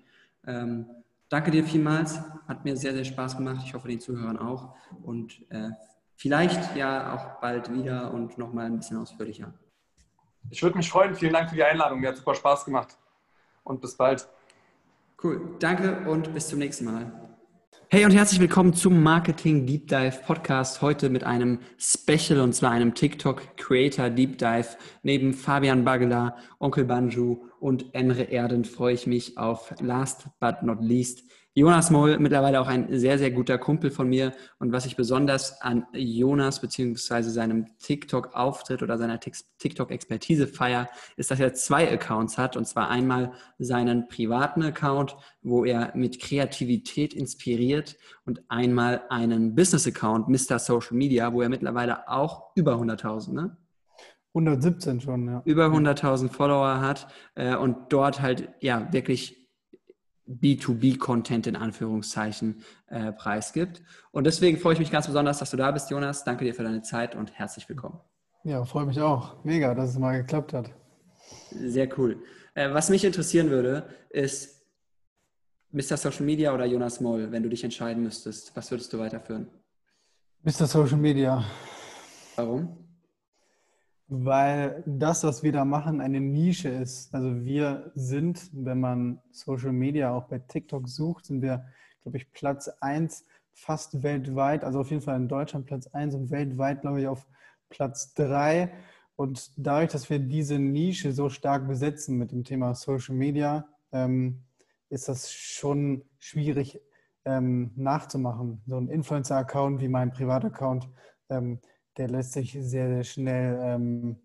Ähm, 0.47 0.87
danke 1.35 1.51
dir 1.51 1.65
vielmals. 1.65 2.21
Hat 2.47 2.65
mir 2.65 2.77
sehr, 2.77 2.95
sehr 2.95 3.05
Spaß 3.05 3.37
gemacht. 3.37 3.63
Ich 3.65 3.75
hoffe, 3.75 3.89
den 3.89 4.01
Zuhörern 4.01 4.39
auch. 4.39 4.77
Und 5.03 5.45
äh, 5.51 5.71
vielleicht 6.15 6.77
ja 6.77 7.13
auch 7.13 7.41
bald 7.41 7.73
wieder 7.73 8.13
und 8.13 8.39
nochmal 8.39 8.67
ein 8.67 8.77
bisschen 8.77 8.99
ausführlicher. 8.99 9.53
Ich 10.51 10.63
würde 10.63 10.77
mich 10.77 10.89
freuen. 10.89 11.15
Vielen 11.17 11.33
Dank 11.33 11.51
für 11.51 11.57
die 11.57 11.65
Einladung. 11.65 12.01
Mir 12.01 12.11
hat 12.11 12.17
super 12.17 12.37
Spaß 12.37 12.65
gemacht. 12.65 12.97
Und 13.65 13.81
bis 13.81 13.97
bald. 13.97 14.29
Cool. 15.23 15.57
Danke 15.59 16.09
und 16.09 16.33
bis 16.33 16.49
zum 16.49 16.61
nächsten 16.61 16.85
Mal. 16.85 17.34
Hey 17.95 18.05
und 18.05 18.11
herzlich 18.11 18.41
willkommen 18.41 18.75
zum 18.75 19.05
Marketing 19.05 19.67
Deep 19.67 19.87
Dive 19.87 20.19
Podcast. 20.27 20.83
Heute 20.83 21.11
mit 21.11 21.23
einem 21.23 21.61
Special 21.79 22.41
und 22.41 22.53
zwar 22.53 22.73
einem 22.73 22.93
TikTok 22.93 23.57
Creator 23.57 24.11
Deep 24.11 24.37
Dive. 24.37 24.67
Neben 25.05 25.33
Fabian 25.33 25.85
Bagela, 25.85 26.37
Onkel 26.59 26.87
Banju 26.87 27.45
und 27.61 27.95
Emre 27.95 28.25
Erden 28.25 28.65
freue 28.65 28.95
ich 28.95 29.07
mich 29.07 29.39
auf 29.39 29.73
last 29.81 30.27
but 30.41 30.65
not 30.65 30.79
least 30.81 31.23
Jonas 31.57 31.93
Moll, 31.93 32.19
mittlerweile 32.19 32.61
auch 32.61 32.67
ein 32.67 32.89
sehr, 32.99 33.17
sehr 33.17 33.31
guter 33.31 33.59
Kumpel 33.59 33.93
von 33.93 34.09
mir. 34.09 34.33
Und 34.59 34.73
was 34.73 34.87
ich 34.87 34.97
besonders 34.97 35.63
an 35.63 35.87
Jonas 35.93 36.61
beziehungsweise 36.61 37.31
seinem 37.31 37.67
TikTok-Auftritt 37.79 38.83
oder 38.83 38.99
seiner 38.99 39.21
TikTok-Expertise 39.21 40.49
feier, 40.49 40.89
ist, 41.17 41.31
dass 41.31 41.39
er 41.39 41.55
zwei 41.55 41.89
Accounts 41.93 42.39
hat. 42.39 42.57
Und 42.57 42.67
zwar 42.67 42.91
einmal 42.91 43.33
seinen 43.61 44.09
privaten 44.09 44.65
Account, 44.65 45.17
wo 45.43 45.65
er 45.65 45.93
mit 45.95 46.21
Kreativität 46.21 47.15
inspiriert 47.15 47.97
und 48.27 48.43
einmal 48.49 49.03
einen 49.09 49.55
Business-Account, 49.55 50.29
Mr. 50.29 50.59
Social 50.59 50.97
Media, 50.97 51.33
wo 51.33 51.41
er 51.41 51.49
mittlerweile 51.49 52.09
auch 52.09 52.51
über 52.57 52.75
100.000, 52.75 53.33
ne? 53.33 53.57
117 54.35 55.01
schon, 55.01 55.29
ja. 55.29 55.43
Über 55.45 55.67
100.000 55.67 56.29
Follower 56.31 56.81
hat 56.81 57.07
äh, 57.37 57.55
und 57.55 57.93
dort 57.93 58.21
halt 58.21 58.49
ja 58.61 58.93
wirklich 58.93 59.44
B2B-Content 60.29 61.47
in 61.47 61.57
Anführungszeichen 61.57 62.63
äh, 62.89 63.13
preisgibt. 63.13 63.83
Und 64.11 64.25
deswegen 64.25 64.59
freue 64.59 64.75
ich 64.75 64.79
mich 64.79 64.91
ganz 64.91 65.07
besonders, 65.07 65.39
dass 65.39 65.51
du 65.51 65.57
da 65.57 65.71
bist, 65.71 65.91
Jonas. 65.91 66.25
Danke 66.25 66.45
dir 66.45 66.55
für 66.55 66.63
deine 66.63 66.83
Zeit 66.83 67.15
und 67.15 67.33
herzlich 67.33 67.69
willkommen. 67.69 68.01
Ja, 68.45 68.65
freue 68.65 68.87
mich 68.87 69.01
auch. 69.01 69.45
Mega, 69.45 69.75
dass 69.75 69.91
es 69.91 69.99
mal 69.99 70.17
geklappt 70.17 70.53
hat. 70.53 70.71
Sehr 71.51 71.89
cool. 71.99 72.23
Äh, 72.55 72.73
was 72.73 72.91
mich 72.91 73.05
interessieren 73.05 73.51
würde, 73.51 73.89
ist 74.11 74.67
Mr. 75.73 75.97
Social 75.97 76.25
Media 76.25 76.55
oder 76.55 76.65
Jonas 76.65 77.01
Moll, 77.01 77.33
wenn 77.33 77.43
du 77.43 77.49
dich 77.49 77.65
entscheiden 77.65 78.03
müsstest. 78.03 78.55
Was 78.57 78.71
würdest 78.71 78.93
du 78.93 78.99
weiterführen? 78.99 79.49
Mr. 80.43 80.67
Social 80.67 80.99
Media. 80.99 81.45
Warum? 82.37 82.77
Weil 84.09 84.83
das, 84.87 85.25
was 85.25 85.43
wir 85.43 85.53
da 85.53 85.65
machen, 85.65 86.01
eine 86.01 86.21
Nische 86.21 86.69
ist. 86.69 87.15
Also 87.15 87.45
wir 87.45 87.91
sind, 87.95 88.51
wenn 88.53 88.81
man 88.81 89.21
Social 89.31 89.73
Media 89.73 90.13
auch 90.13 90.25
bei 90.25 90.39
TikTok 90.39 90.89
sucht, 90.89 91.27
sind 91.27 91.41
wir, 91.41 91.65
glaube 92.03 92.19
ich, 92.19 92.31
Platz 92.33 92.69
1 92.81 93.25
fast 93.55 94.03
weltweit, 94.03 94.65
also 94.65 94.81
auf 94.81 94.91
jeden 94.91 95.03
Fall 95.03 95.17
in 95.17 95.29
Deutschland 95.29 95.67
Platz 95.67 95.87
1 95.87 96.15
und 96.15 96.31
weltweit, 96.31 96.83
glaube 96.83 97.01
ich, 97.01 97.09
auf 97.09 97.27
Platz 97.71 98.15
3. 98.15 98.73
Und 99.17 99.53
dadurch, 99.57 99.93
dass 99.93 100.11
wir 100.11 100.19
diese 100.19 100.59
Nische 100.59 101.13
so 101.13 101.29
stark 101.29 101.69
besetzen 101.69 102.19
mit 102.19 102.33
dem 102.33 102.45
Thema 102.45 102.75
Social 102.75 103.15
Media, 103.15 103.67
ähm, 103.93 104.43
ist 104.91 105.09
das 105.09 105.33
schon 105.33 106.05
schwierig 106.19 106.81
ähm, 107.25 107.73
nachzumachen. 107.77 108.63
So 108.67 108.77
ein 108.77 108.89
Influencer-Account 108.89 109.81
wie 109.81 109.89
mein 109.89 110.13
Privataccount 110.13 110.89
ähm, 111.31 111.61
der 111.97 112.09
lässt 112.09 112.33
sich 112.33 112.53
sehr, 112.53 112.89
sehr 112.89 113.05
schnell 113.05 113.59
ähm, 113.63 114.17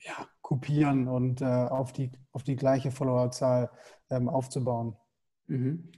ja, 0.00 0.28
kopieren 0.42 1.08
und 1.08 1.40
äh, 1.40 1.44
auf, 1.44 1.92
die, 1.92 2.10
auf 2.32 2.42
die 2.42 2.56
gleiche 2.56 2.90
Followerzahl 2.90 3.70
ähm, 4.10 4.28
aufzubauen. 4.28 4.96
Mhm. 5.46 5.90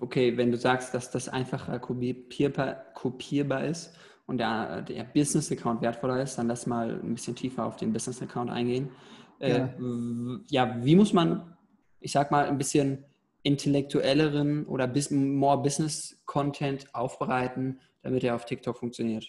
Okay, 0.00 0.36
wenn 0.36 0.52
du 0.52 0.56
sagst, 0.56 0.94
dass 0.94 1.10
das 1.10 1.28
einfacher 1.28 1.80
kopierbar, 1.80 2.74
kopierbar 2.94 3.64
ist 3.64 3.92
und 4.26 4.38
der, 4.38 4.82
der 4.82 5.02
Business-Account 5.04 5.82
wertvoller 5.82 6.22
ist, 6.22 6.36
dann 6.36 6.46
lass 6.46 6.66
mal 6.66 7.00
ein 7.00 7.14
bisschen 7.14 7.34
tiefer 7.34 7.64
auf 7.66 7.76
den 7.76 7.92
Business-Account 7.92 8.50
eingehen. 8.50 8.90
Äh, 9.40 9.66
ja, 10.48 10.84
wie 10.84 10.94
muss 10.94 11.12
man, 11.12 11.56
ich 11.98 12.12
sag 12.12 12.30
mal, 12.30 12.46
ein 12.46 12.58
bisschen 12.58 13.04
intellektuelleren 13.42 14.66
oder 14.66 14.86
more 15.10 15.62
Business-Content 15.62 16.94
aufbereiten, 16.94 17.80
damit 18.02 18.22
er 18.22 18.36
auf 18.36 18.44
TikTok 18.44 18.78
funktioniert? 18.78 19.28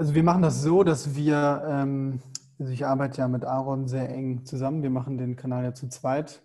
Also 0.00 0.14
wir 0.14 0.22
machen 0.22 0.42
das 0.42 0.62
so, 0.62 0.84
dass 0.84 1.16
wir, 1.16 1.64
ähm, 1.68 2.20
also 2.60 2.72
ich 2.72 2.86
arbeite 2.86 3.18
ja 3.18 3.26
mit 3.26 3.44
Aaron 3.44 3.88
sehr 3.88 4.08
eng 4.08 4.44
zusammen. 4.44 4.84
Wir 4.84 4.90
machen 4.90 5.18
den 5.18 5.34
Kanal 5.34 5.64
ja 5.64 5.74
zu 5.74 5.88
zweit. 5.88 6.40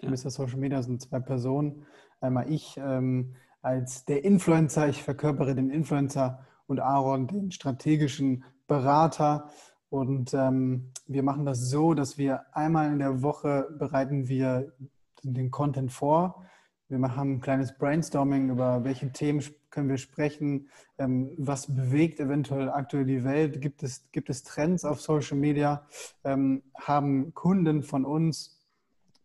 Ja. 0.00 0.10
Mr. 0.10 0.30
Social 0.30 0.58
Media 0.58 0.82
sind 0.82 1.00
zwei 1.00 1.20
Personen. 1.20 1.86
Einmal 2.20 2.50
ich 2.50 2.76
ähm, 2.78 3.36
als 3.62 4.06
der 4.06 4.24
Influencer, 4.24 4.88
ich 4.88 5.04
verkörpere 5.04 5.54
den 5.54 5.70
Influencer 5.70 6.40
und 6.66 6.80
Aaron 6.80 7.28
den 7.28 7.52
strategischen 7.52 8.42
Berater. 8.66 9.50
Und 9.88 10.34
ähm, 10.34 10.90
wir 11.06 11.22
machen 11.22 11.46
das 11.46 11.70
so, 11.70 11.94
dass 11.94 12.18
wir 12.18 12.56
einmal 12.56 12.90
in 12.90 12.98
der 12.98 13.22
Woche 13.22 13.68
bereiten 13.78 14.26
wir 14.26 14.72
den 15.22 15.52
Content 15.52 15.92
vor. 15.92 16.44
Wir 16.88 16.98
machen 16.98 17.34
ein 17.34 17.40
kleines 17.40 17.76
Brainstorming 17.76 18.50
über 18.50 18.84
welche 18.84 19.10
Themen 19.10 19.42
können 19.70 19.88
wir 19.88 19.98
sprechen, 19.98 20.70
ähm, 20.98 21.32
was 21.36 21.66
bewegt 21.66 22.20
eventuell 22.20 22.70
aktuell 22.70 23.04
die 23.04 23.24
Welt, 23.24 23.60
gibt 23.60 23.82
es, 23.82 24.10
gibt 24.12 24.30
es 24.30 24.42
Trends 24.44 24.84
auf 24.84 25.00
Social 25.00 25.36
Media, 25.36 25.86
ähm, 26.24 26.62
haben 26.78 27.34
Kunden 27.34 27.82
von 27.82 28.04
uns 28.04 28.56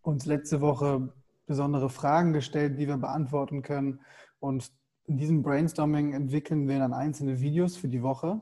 uns 0.01 0.25
letzte 0.25 0.61
Woche 0.61 1.13
besondere 1.45 1.89
Fragen 1.89 2.33
gestellt, 2.33 2.79
die 2.79 2.87
wir 2.87 2.97
beantworten 2.97 3.61
können. 3.61 3.99
Und 4.39 4.71
in 5.05 5.17
diesem 5.17 5.43
Brainstorming 5.43 6.13
entwickeln 6.13 6.67
wir 6.67 6.79
dann 6.79 6.93
einzelne 6.93 7.39
Videos 7.39 7.77
für 7.77 7.87
die 7.87 8.01
Woche. 8.01 8.41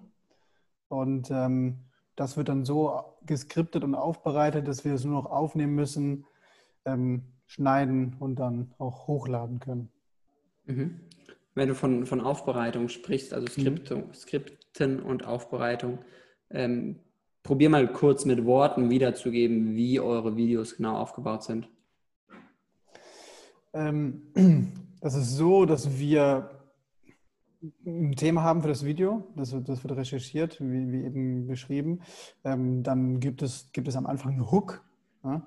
Und 0.88 1.30
ähm, 1.32 1.80
das 2.16 2.38
wird 2.38 2.50
dann 2.50 2.66
so 2.66 3.04
geskriptet 3.26 3.84
und 3.84 3.96
aufbereitet, 3.96 4.68
dass 4.68 4.86
wir 4.86 4.94
es 4.94 5.04
nur 5.04 5.14
noch 5.14 5.30
aufnehmen 5.30 5.76
müssen, 5.76 6.26
ähm, 6.86 7.24
schneiden 7.50 8.16
und 8.20 8.38
dann 8.38 8.72
auch 8.78 9.08
hochladen 9.08 9.60
können. 9.60 9.90
Mhm 10.66 11.02
wenn 11.60 11.68
du 11.68 11.76
von, 11.76 12.06
von 12.06 12.22
Aufbereitung 12.22 12.88
sprichst, 12.88 13.34
also 13.34 13.48
Skriptung, 13.48 14.08
mhm. 14.08 14.14
Skripten 14.14 15.02
und 15.02 15.26
Aufbereitung, 15.26 16.00
ähm, 16.50 17.00
probier 17.44 17.70
mal 17.70 17.92
kurz 17.92 18.26
mit 18.26 18.46
Worten 18.46 18.90
wiederzugeben, 18.90 19.76
wie 19.76 20.00
eure 20.00 20.38
Videos 20.38 20.78
genau 20.78 20.98
aufgebaut 20.98 21.44
sind. 21.44 21.70
Ähm, 23.74 24.22
das 25.02 25.16
ist 25.16 25.36
so, 25.36 25.66
dass 25.66 26.00
wir 26.00 26.50
ein 27.86 28.16
Thema 28.16 28.42
haben 28.42 28.62
für 28.62 28.70
das 28.70 28.86
Video, 28.86 29.28
das 29.36 29.52
wird, 29.52 29.68
das 29.68 29.84
wird 29.84 29.98
recherchiert, 29.98 30.62
wie, 30.62 30.94
wie 30.94 31.04
eben 31.04 31.46
beschrieben. 31.46 32.00
Ähm, 32.46 32.84
dann 32.84 33.20
gibt 33.20 33.42
es, 33.42 33.70
gibt 33.74 33.90
es 33.90 33.98
am 33.98 34.06
Anfang 34.06 34.32
einen 34.32 34.50
Hook. 34.50 34.82
Ja? 35.26 35.46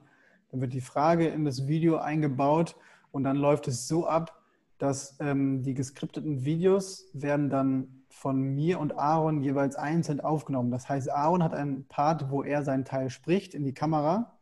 Dann 0.53 0.61
wird 0.61 0.75
die 0.75 0.81
Frage 0.81 1.27
in 1.27 1.45
das 1.45 1.67
Video 1.67 1.97
eingebaut 1.97 2.77
und 3.11 3.25
dann 3.25 3.37
läuft 3.37 3.67
es 3.67 3.89
so 3.89 4.07
ab, 4.07 4.41
dass 4.79 5.17
ähm, 5.21 5.63
die 5.63 5.75
geskripteten 5.75 6.45
Videos 6.45 7.09
werden 7.15 7.51
dann 7.51 8.05
von 8.11 8.41
mir 8.41 8.79
und 8.79 8.99
Aaron 8.99 9.41
jeweils 9.43 9.77
einzeln 9.77 10.21
aufgenommen. 10.21 10.71
Das 10.71 10.89
heißt, 10.89 11.11
Aaron 11.11 11.43
hat 11.43 11.55
einen 11.55 11.87
Part, 11.89 12.31
wo 12.31 12.43
er 12.43 12.63
seinen 12.63 12.85
Teil 12.85 13.09
spricht 13.09 13.55
in 13.55 13.65
die 13.65 13.75
Kamera. 13.75 14.39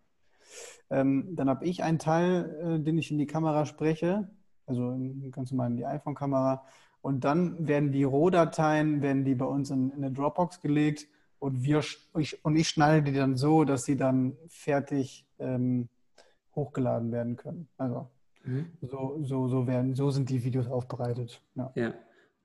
Ähm, 0.90 1.36
dann 1.36 1.48
habe 1.48 1.64
ich 1.64 1.84
einen 1.84 1.98
Teil, 1.98 2.78
äh, 2.80 2.82
den 2.82 2.98
ich 2.98 3.12
in 3.12 3.18
die 3.18 3.26
Kamera 3.26 3.64
spreche, 3.64 4.28
also 4.66 4.98
ganz 5.30 5.52
normal 5.52 5.70
in 5.70 5.76
die 5.76 5.86
iPhone-Kamera. 5.86 6.64
Und 7.00 7.24
dann 7.24 7.68
werden 7.68 7.92
die 7.92 8.04
Rohdateien, 8.04 9.00
werden 9.00 9.24
die 9.24 9.36
bei 9.36 9.46
uns 9.46 9.70
in, 9.70 9.90
in 9.90 10.04
eine 10.04 10.12
Dropbox 10.12 10.60
gelegt 10.60 11.06
und, 11.38 11.62
wir, 11.62 11.82
ich, 12.18 12.44
und 12.44 12.56
ich 12.56 12.68
schneide 12.68 13.10
die 13.10 13.16
dann 13.16 13.36
so, 13.36 13.64
dass 13.64 13.84
sie 13.84 13.96
dann 13.96 14.36
fertig 14.48 15.26
ähm, 15.38 15.88
hochgeladen 16.60 17.12
werden 17.12 17.36
können. 17.36 17.68
Also 17.76 18.10
mhm. 18.44 18.66
so, 18.82 19.18
so, 19.22 19.48
so, 19.48 19.66
werden, 19.66 19.94
so 19.94 20.10
sind 20.10 20.30
die 20.30 20.42
Videos 20.44 20.66
aufbereitet. 20.66 21.42
Ja, 21.54 21.72
ja. 21.74 21.94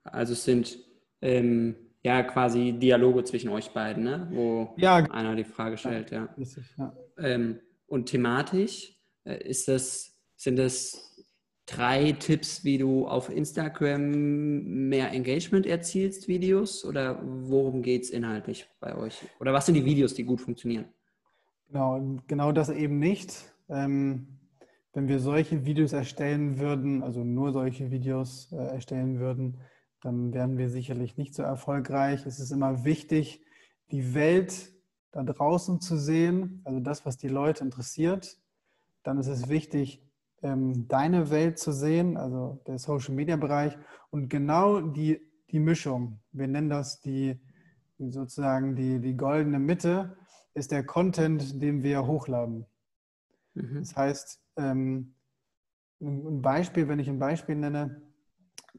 also 0.03 0.33
es 0.33 0.43
sind 0.43 0.77
ähm, 1.21 1.75
ja 2.03 2.23
quasi 2.23 2.73
Dialoge 2.73 3.23
zwischen 3.23 3.49
euch 3.49 3.71
beiden, 3.71 4.03
ne? 4.03 4.27
wo 4.31 4.73
ja. 4.77 4.95
einer 4.95 5.35
die 5.35 5.43
Frage 5.43 5.77
stellt. 5.77 6.11
Ja. 6.11 6.29
ja. 6.77 6.93
Ähm, 7.17 7.59
und 7.87 8.07
thematisch 8.07 8.97
äh, 9.23 9.47
ist 9.47 9.67
das, 9.67 10.17
sind 10.35 10.57
das 10.57 11.05
drei 11.65 12.11
Tipps, 12.13 12.63
wie 12.63 12.77
du 12.77 13.07
auf 13.07 13.29
Instagram 13.29 14.87
mehr 14.87 15.11
Engagement 15.11 15.65
erzielst, 15.65 16.27
Videos? 16.27 16.85
Oder 16.85 17.19
worum 17.23 17.81
geht 17.81 18.03
es 18.03 18.09
inhaltlich 18.11 18.67
bei 18.79 18.95
euch? 18.95 19.17
Oder 19.39 19.53
was 19.53 19.65
sind 19.65 19.75
die 19.75 19.85
Videos, 19.85 20.13
die 20.13 20.23
gut 20.23 20.41
funktionieren? 20.41 20.85
Genau, 21.67 22.19
genau 22.27 22.51
das 22.51 22.69
eben 22.69 22.99
nicht. 22.99 23.33
Ähm, 23.69 24.39
wenn 24.93 25.07
wir 25.07 25.19
solche 25.19 25.65
Videos 25.65 25.93
erstellen 25.93 26.59
würden, 26.59 27.03
also 27.03 27.23
nur 27.23 27.51
solche 27.51 27.91
Videos 27.91 28.51
äh, 28.51 28.55
erstellen 28.55 29.19
würden, 29.19 29.59
dann 30.01 30.33
wären 30.33 30.57
wir 30.57 30.69
sicherlich 30.69 31.17
nicht 31.17 31.33
so 31.33 31.43
erfolgreich. 31.43 32.25
Es 32.25 32.39
ist 32.39 32.51
immer 32.51 32.85
wichtig, 32.85 33.43
die 33.91 34.13
Welt 34.13 34.71
da 35.11 35.23
draußen 35.23 35.81
zu 35.81 35.97
sehen, 35.97 36.61
also 36.63 36.79
das, 36.79 37.05
was 37.05 37.17
die 37.17 37.27
Leute 37.27 37.63
interessiert. 37.63 38.37
Dann 39.03 39.17
ist 39.17 39.27
es 39.27 39.49
wichtig, 39.49 40.01
ähm, 40.43 40.87
deine 40.87 41.29
Welt 41.29 41.57
zu 41.59 41.71
sehen, 41.71 42.17
also 42.17 42.61
der 42.67 42.77
Social-Media-Bereich 42.77 43.77
und 44.11 44.29
genau 44.29 44.81
die, 44.81 45.19
die 45.51 45.59
Mischung. 45.59 46.19
Wir 46.31 46.47
nennen 46.47 46.69
das 46.69 47.01
die 47.01 47.39
sozusagen 47.97 48.75
die, 48.75 48.99
die 48.99 49.15
goldene 49.15 49.59
Mitte, 49.59 50.17
ist 50.53 50.71
der 50.71 50.85
Content, 50.85 51.61
den 51.61 51.83
wir 51.83 52.05
hochladen. 52.05 52.65
Mhm. 53.55 53.79
Das 53.79 53.95
heißt, 53.95 54.41
ähm, 54.57 55.15
ein 56.01 56.41
Beispiel, 56.41 56.87
wenn 56.87 56.99
ich 56.99 57.09
ein 57.09 57.19
Beispiel 57.19 57.55
nenne, 57.55 58.01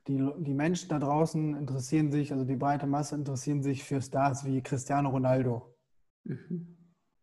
die, 0.07 0.25
die 0.39 0.55
Menschen 0.55 0.89
da 0.89 0.99
draußen 0.99 1.57
interessieren 1.57 2.13
sich, 2.13 2.33
also 2.33 2.45
die 2.45 2.57
breite 2.57 2.87
Masse 2.87 3.15
interessieren 3.15 3.63
sich 3.63 3.83
für 3.83 4.01
Stars 4.01 4.45
wie 4.45 4.63
Cristiano 4.63 5.09
Ronaldo. 5.09 5.75
Mhm. 6.25 6.77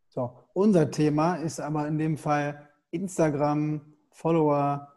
So, 0.10 0.38
unser 0.54 0.92
Thema 0.92 1.36
ist 1.36 1.60
aber 1.60 1.88
in 1.88 1.98
dem 1.98 2.18
Fall 2.18 2.70
Instagram, 2.92 3.82
Follower, 4.12 4.92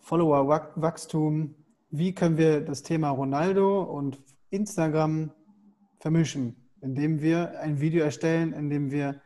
Follower-Wachstum. 0.00 1.54
Wie 1.90 2.14
können 2.14 2.36
wir 2.36 2.60
das 2.60 2.82
Thema 2.82 3.10
Ronaldo 3.10 3.82
und 3.82 4.22
Instagram 4.50 5.32
vermischen, 6.00 6.56
indem 6.80 7.20
wir 7.20 7.60
ein 7.60 7.80
Video 7.80 8.04
erstellen, 8.04 8.52
in 8.52 8.70
dem 8.70 8.90
wir 8.90 9.20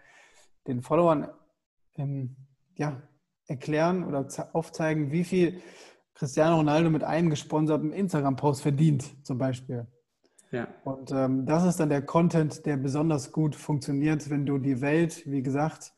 den 0.67 0.83
Followern 0.83 1.29
ähm, 1.97 2.37
ja, 2.77 3.03
erklären 3.47 4.05
oder 4.05 4.27
aufzeigen, 4.53 5.13
wie 5.13 5.25
viel 5.25 5.61
Cristiano 6.15 6.57
Ronaldo 6.57 6.91
mit 6.91 7.05
einem 7.05 7.31
gesponserten 7.31 7.93
Instagram-Post 7.93 8.63
verdient, 8.63 9.27
zum 9.27 9.39
Beispiel. 9.39 9.87
Ja. 10.51 10.69
Und 10.85 11.11
ähm, 11.11 11.47
das 11.47 11.65
ist 11.65 11.81
dann 11.81 11.89
der 11.89 12.03
Content, 12.03 12.65
der 12.65 12.77
besonders 12.77 13.33
gut 13.33 13.57
funktioniert, 13.57 14.31
wenn 14.31 14.47
du 14.47 14.59
die 14.59 14.81
Welt, 14.81 15.23
wie 15.27 15.43
gesagt, 15.43 15.93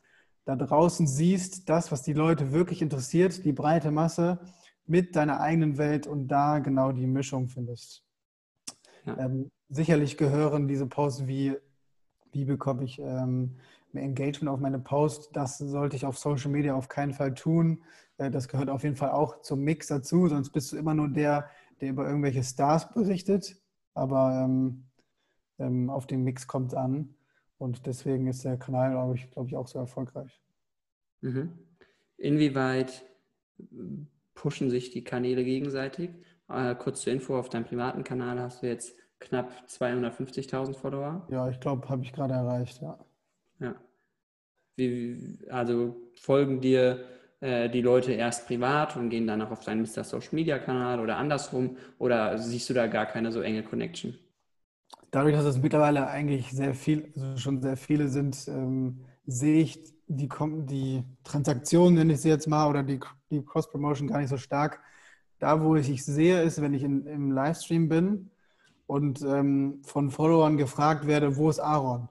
da 0.45 0.55
draußen 0.55 1.05
siehst, 1.05 1.69
das, 1.69 1.91
was 1.91 2.01
die 2.01 2.13
Leute 2.13 2.51
wirklich 2.51 2.81
interessiert, 2.81 3.45
die 3.45 3.51
breite 3.51 3.91
Masse, 3.91 4.39
mit 4.87 5.15
deiner 5.15 5.41
eigenen 5.41 5.77
Welt 5.77 6.07
und 6.07 6.29
da 6.29 6.59
genau 6.59 6.91
die 6.91 7.05
Mischung 7.05 7.49
findest. 7.49 8.03
Ja. 9.05 9.17
Ähm, 9.19 9.51
sicherlich 9.69 10.17
gehören 10.17 10.67
diese 10.67 10.87
Posts 10.87 11.27
wie, 11.27 11.55
wie 12.31 12.45
bekomme 12.45 12.85
ich 12.85 12.97
ähm, 12.99 13.57
mehr 13.97 14.05
Engagement 14.05 14.49
auf 14.49 14.59
meine 14.59 14.79
Post, 14.79 15.29
das 15.33 15.57
sollte 15.57 15.95
ich 15.95 16.05
auf 16.05 16.17
Social 16.17 16.51
Media 16.51 16.75
auf 16.75 16.87
keinen 16.87 17.13
Fall 17.13 17.33
tun. 17.33 17.83
Äh, 18.17 18.31
das 18.31 18.47
gehört 18.47 18.69
auf 18.69 18.83
jeden 18.83 18.95
Fall 18.95 19.11
auch 19.11 19.41
zum 19.41 19.61
Mix 19.61 19.87
dazu, 19.87 20.27
sonst 20.27 20.51
bist 20.51 20.71
du 20.71 20.77
immer 20.77 20.93
nur 20.93 21.09
der, 21.09 21.49
der 21.81 21.89
über 21.89 22.07
irgendwelche 22.07 22.43
Stars 22.43 22.93
berichtet. 22.93 23.57
Aber 23.93 24.43
ähm, 24.43 24.85
ähm, 25.59 25.89
auf 25.89 26.07
den 26.07 26.23
Mix 26.23 26.47
kommt 26.47 26.73
es 26.73 26.77
an. 26.77 27.15
Und 27.57 27.87
deswegen 27.87 28.27
ist 28.27 28.45
der 28.45 28.57
Kanal, 28.57 28.91
glaube 28.91 29.15
ich, 29.15 29.31
glaube 29.31 29.49
ich, 29.49 29.55
auch 29.55 29.67
so 29.67 29.79
erfolgreich. 29.79 30.39
Mhm. 31.21 31.57
Inwieweit 32.17 33.03
pushen 34.35 34.69
sich 34.69 34.91
die 34.91 35.03
Kanäle 35.03 35.43
gegenseitig? 35.43 36.11
Äh, 36.47 36.75
kurz 36.75 37.01
zur 37.01 37.13
Info, 37.13 37.37
auf 37.37 37.49
deinem 37.49 37.65
privaten 37.65 38.03
Kanal 38.03 38.39
hast 38.39 38.61
du 38.61 38.67
jetzt 38.67 38.95
knapp 39.19 39.51
250.000 39.67 40.75
Follower. 40.75 41.27
Ja, 41.31 41.49
ich 41.49 41.59
glaube, 41.59 41.89
habe 41.89 42.03
ich 42.03 42.13
gerade 42.13 42.35
erreicht, 42.35 42.81
ja. 42.81 42.99
Ja. 43.59 43.75
Wie, 44.77 45.39
also 45.49 45.97
folgen 46.21 46.61
dir 46.61 47.03
äh, 47.41 47.69
die 47.69 47.81
Leute 47.81 48.13
erst 48.13 48.47
privat 48.47 48.95
und 48.95 49.09
gehen 49.09 49.27
danach 49.27 49.51
auf 49.51 49.65
deinen 49.65 49.81
Mr. 49.81 50.03
Social 50.05 50.29
Media 50.31 50.59
Kanal 50.59 50.99
oder 51.01 51.17
andersrum? 51.17 51.77
Oder 51.99 52.37
siehst 52.37 52.69
du 52.69 52.73
da 52.73 52.87
gar 52.87 53.05
keine 53.05 53.31
so 53.31 53.41
enge 53.41 53.63
Connection? 53.63 54.17
dadurch, 55.11 55.35
dass 55.35 55.45
es 55.45 55.61
mittlerweile 55.61 56.07
eigentlich 56.07 56.51
sehr 56.51 56.73
viel, 56.73 57.11
also 57.15 57.37
schon 57.37 57.61
sehr 57.61 57.77
viele 57.77 58.07
sind, 58.07 58.47
ähm, 58.47 59.05
sehe 59.25 59.61
ich 59.61 59.83
die, 60.07 60.29
die 60.65 61.03
Transaktionen, 61.23 61.95
nenne 61.95 62.13
ich 62.13 62.21
sie 62.21 62.29
jetzt 62.29 62.47
mal, 62.47 62.69
oder 62.69 62.83
die, 62.83 62.99
die 63.29 63.43
Cross-Promotion 63.43 64.07
gar 64.07 64.19
nicht 64.19 64.29
so 64.29 64.37
stark. 64.37 64.81
Da, 65.39 65.63
wo 65.63 65.75
ich 65.75 66.03
sehe, 66.03 66.41
ist, 66.41 66.61
wenn 66.61 66.73
ich 66.73 66.83
in, 66.83 67.05
im 67.05 67.31
Livestream 67.31 67.89
bin 67.89 68.31
und 68.87 69.21
ähm, 69.21 69.81
von 69.83 70.09
Followern 70.09 70.57
gefragt 70.57 71.07
werde, 71.07 71.35
wo 71.35 71.49
ist 71.49 71.59
Aaron? 71.59 72.09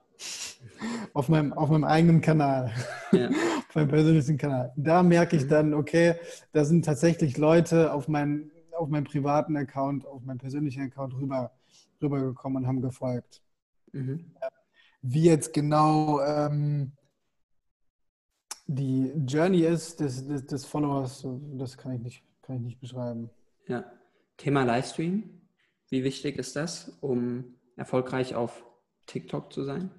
Auf, 1.13 1.29
meinem, 1.29 1.53
auf 1.53 1.69
meinem 1.69 1.83
eigenen 1.83 2.21
Kanal, 2.21 2.71
ja. 3.11 3.29
auf 3.69 3.75
meinem 3.75 3.89
persönlichen 3.89 4.37
Kanal. 4.37 4.73
Da 4.75 5.03
merke 5.03 5.35
ich 5.35 5.45
mhm. 5.45 5.49
dann, 5.49 5.73
okay, 5.73 6.15
da 6.53 6.65
sind 6.65 6.85
tatsächlich 6.85 7.37
Leute 7.37 7.93
auf, 7.93 8.07
mein, 8.07 8.51
auf 8.71 8.89
meinem 8.89 9.05
privaten 9.05 9.55
Account, 9.57 10.05
auf 10.05 10.23
meinem 10.23 10.37
persönlichen 10.37 10.83
Account 10.83 11.13
rüber 11.15 11.51
rübergekommen 12.01 12.63
und 12.63 12.67
haben 12.67 12.81
gefolgt. 12.81 13.41
Mhm. 13.91 14.31
Wie 15.01 15.23
jetzt 15.23 15.53
genau 15.53 16.21
ähm, 16.21 16.91
die 18.65 19.13
Journey 19.25 19.61
ist 19.61 19.99
des, 19.99 20.27
des, 20.27 20.45
des, 20.45 20.65
Followers, 20.65 21.25
das 21.53 21.77
kann 21.77 21.93
ich, 21.93 22.01
nicht, 22.01 22.23
kann 22.41 22.57
ich 22.57 22.61
nicht 22.61 22.79
beschreiben. 22.79 23.29
Ja. 23.67 23.85
Thema 24.37 24.63
Livestream. 24.63 25.41
Wie 25.89 26.03
wichtig 26.03 26.37
ist 26.37 26.55
das, 26.55 26.97
um 27.01 27.55
erfolgreich 27.75 28.35
auf 28.35 28.65
TikTok 29.05 29.53
zu 29.53 29.63
sein? 29.63 29.89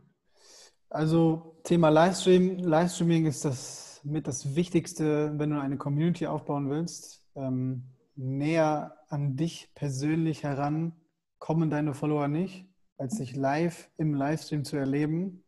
Also 0.90 1.56
Thema 1.64 1.90
Livestream. 1.90 2.58
Livestreaming 2.58 3.26
ist 3.26 3.44
das 3.44 4.00
mit 4.04 4.26
das 4.26 4.54
Wichtigste, 4.54 5.32
wenn 5.36 5.50
du 5.50 5.60
eine 5.60 5.76
Community 5.76 6.26
aufbauen 6.26 6.70
willst. 6.70 7.24
Ähm, 7.34 7.84
näher 8.16 8.96
an 9.08 9.36
dich 9.36 9.70
persönlich 9.74 10.42
heran 10.44 10.92
kommen 11.38 11.70
deine 11.70 11.94
Follower 11.94 12.28
nicht, 12.28 12.66
als 12.96 13.16
sich 13.16 13.36
live 13.36 13.90
im 13.96 14.14
Livestream 14.14 14.64
zu 14.64 14.76
erleben. 14.76 15.44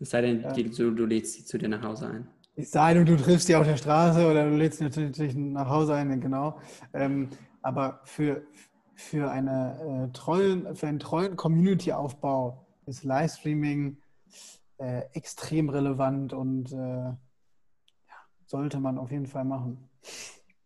Es 0.00 0.10
sei 0.10 0.22
denn, 0.22 0.44
ähm, 0.44 0.72
du, 0.72 0.90
du 0.90 1.06
lädst 1.06 1.34
sie 1.34 1.44
zu 1.44 1.58
dir 1.58 1.68
nach 1.68 1.82
Hause 1.82 2.08
ein. 2.08 2.28
Es 2.56 2.70
sei 2.70 2.94
denn, 2.94 3.06
du 3.06 3.16
triffst 3.16 3.46
sie 3.46 3.56
auf 3.56 3.66
der 3.66 3.76
Straße 3.76 4.28
oder 4.28 4.48
du 4.48 4.56
lädst 4.56 4.78
sie 4.78 4.84
natürlich 4.84 5.34
nach 5.34 5.68
Hause 5.68 5.94
ein, 5.94 6.20
genau. 6.20 6.58
Ähm, 6.92 7.28
aber 7.62 8.00
für, 8.04 8.42
für, 8.94 9.30
eine, 9.30 10.08
äh, 10.08 10.12
treuen, 10.12 10.74
für 10.74 10.86
einen 10.86 11.00
treuen 11.00 11.36
Community-Aufbau 11.36 12.66
ist 12.86 13.04
Livestreaming 13.04 13.98
äh, 14.78 15.02
extrem 15.12 15.68
relevant 15.68 16.32
und 16.32 16.72
äh, 16.72 16.76
ja, 16.76 17.16
sollte 18.46 18.80
man 18.80 18.98
auf 18.98 19.10
jeden 19.10 19.26
Fall 19.26 19.44
machen. 19.44 19.88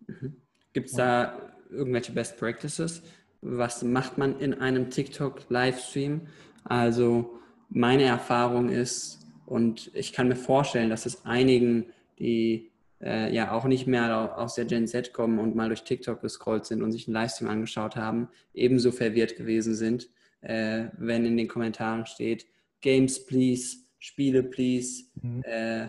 Mhm. 0.07 0.37
Gibt 0.73 0.91
es 0.91 0.95
da 0.95 1.53
irgendwelche 1.71 2.12
Best 2.12 2.39
Practices, 2.39 3.03
was 3.41 3.83
macht 3.83 4.19
man 4.19 4.39
in 4.41 4.55
einem 4.55 4.91
TikTok-Livestream? 4.91 6.27
Also 6.64 7.39
meine 7.69 8.05
Erfahrung 8.05 8.69
ist, 8.69 9.27
und 9.47 9.91
ich 9.95 10.12
kann 10.12 10.29
mir 10.29 10.37
vorstellen, 10.37 10.91
dass 10.91 11.07
es 11.07 11.25
einigen, 11.25 11.87
die 12.19 12.71
äh, 13.01 13.33
ja 13.33 13.53
auch 13.53 13.64
nicht 13.64 13.87
mehr 13.87 14.37
aus 14.39 14.55
der 14.55 14.64
Gen 14.64 14.87
Z 14.87 15.12
kommen 15.12 15.39
und 15.39 15.55
mal 15.55 15.69
durch 15.69 15.85
TikTok 15.85 16.21
gescrollt 16.21 16.66
sind 16.66 16.83
und 16.83 16.93
sich 16.93 17.07
einen 17.07 17.14
Livestream 17.14 17.49
angeschaut 17.49 17.97
haben, 17.97 18.29
ebenso 18.53 18.91
verwirrt 18.91 19.37
gewesen 19.37 19.75
sind, 19.75 20.11
äh, 20.41 20.87
wenn 20.99 21.25
in 21.25 21.37
den 21.37 21.49
Kommentaren 21.49 22.07
steht, 22.07 22.47
Games 22.81 23.24
please, 23.26 23.76
Spiele 23.99 24.43
please 24.43 25.05
mhm. 25.20 25.43
äh, 25.45 25.89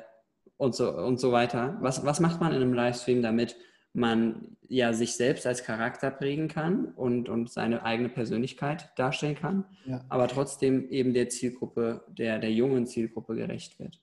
und, 0.57 0.75
so, 0.75 0.91
und 0.91 1.19
so 1.19 1.31
weiter. 1.31 1.77
Was, 1.81 2.05
was 2.05 2.19
macht 2.19 2.41
man 2.41 2.51
in 2.51 2.61
einem 2.61 2.73
Livestream, 2.73 3.21
damit 3.21 3.55
man 3.93 4.57
ja 4.67 4.93
sich 4.93 5.15
selbst 5.15 5.47
als 5.47 5.63
Charakter 5.63 6.11
prägen 6.11 6.47
kann 6.47 6.85
und, 6.85 7.27
und 7.27 7.49
seine 7.49 7.83
eigene 7.83 8.09
Persönlichkeit 8.09 8.91
darstellen 8.97 9.35
kann, 9.35 9.65
ja. 9.85 10.03
aber 10.09 10.27
trotzdem 10.27 10.89
eben 10.89 11.13
der 11.13 11.29
Zielgruppe, 11.29 12.05
der, 12.07 12.39
der 12.39 12.51
jungen 12.51 12.85
Zielgruppe 12.85 13.35
gerecht 13.35 13.79
wird. 13.79 13.99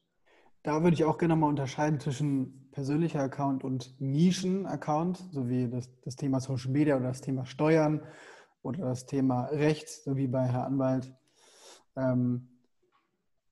Da 0.62 0.82
würde 0.82 0.94
ich 0.94 1.04
auch 1.04 1.18
gerne 1.18 1.36
mal 1.36 1.46
unterscheiden 1.46 2.00
zwischen 2.00 2.68
persönlicher 2.72 3.20
Account 3.20 3.62
und 3.62 3.94
Nischen-Account, 4.00 5.18
sowie 5.30 5.68
das, 5.70 5.88
das 6.02 6.16
Thema 6.16 6.40
Social 6.40 6.72
Media 6.72 6.96
oder 6.96 7.08
das 7.08 7.20
Thema 7.20 7.46
Steuern 7.46 8.02
oder 8.62 8.86
das 8.86 9.06
Thema 9.06 9.44
Recht, 9.46 9.88
so 9.88 10.16
wie 10.16 10.26
bei 10.26 10.46
Herr 10.46 10.66
Anwalt. 10.66 11.14
Ähm, 11.96 12.48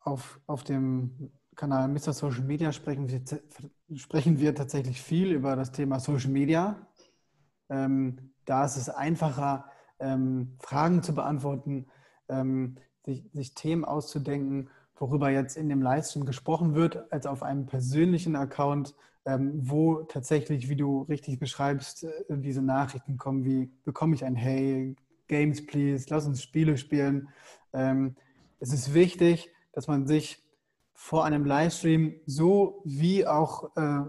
auf, 0.05 0.41
auf 0.47 0.65
dem 0.65 1.33
Kanal 1.57 1.89
Mr. 1.89 2.13
Social 2.13 2.43
Media 2.43 2.73
sprechen 2.73 3.09
wir, 3.09 3.23
sprechen 3.97 4.39
wir 4.39 4.55
tatsächlich 4.55 5.01
viel 5.01 5.33
über 5.33 5.57
das 5.57 5.73
Thema 5.73 6.01
Social 6.01 6.31
Media. 6.31 6.87
Ähm, 7.69 8.33
da 8.45 8.65
ist 8.65 8.77
es 8.77 8.89
einfacher, 8.89 9.71
ähm, 9.99 10.57
Fragen 10.61 11.03
zu 11.03 11.15
beantworten, 11.15 11.87
ähm, 12.29 12.77
sich, 13.05 13.31
sich, 13.33 13.55
Themen 13.55 13.85
auszudenken, 13.85 14.69
worüber 14.97 15.31
jetzt 15.31 15.57
in 15.57 15.69
dem 15.69 15.83
Livestream 15.83 16.27
gesprochen 16.27 16.75
wird, 16.75 17.11
als 17.13 17.27
auf 17.27 17.43
einem 17.43 17.67
persönlichen 17.67 18.37
Account, 18.37 18.95
ähm, 19.25 19.53
wo 19.55 20.03
tatsächlich, 20.03 20.69
wie 20.69 20.77
du 20.77 21.03
richtig 21.03 21.39
beschreibst, 21.39 22.05
äh, 22.05 22.11
diese 22.29 22.63
Nachrichten 22.63 23.17
kommen, 23.17 23.45
wie 23.45 23.73
bekomme 23.85 24.15
ich 24.15 24.25
ein 24.25 24.37
Hey, 24.37 24.97
Games 25.29 25.65
please, 25.65 26.07
lass 26.11 26.27
uns 26.27 26.43
Spiele 26.43 26.77
spielen. 26.77 27.29
Ähm, 27.73 28.17
es 28.61 28.73
ist 28.73 28.93
wichtig, 28.93 29.54
dass 29.75 29.89
man 29.89 30.07
sich 30.07 30.43
vor 30.95 31.25
einem 31.25 31.45
Livestream 31.45 32.15
so 32.27 32.81
wie 32.85 33.27
auch 33.27 33.77
äh, 33.77 34.01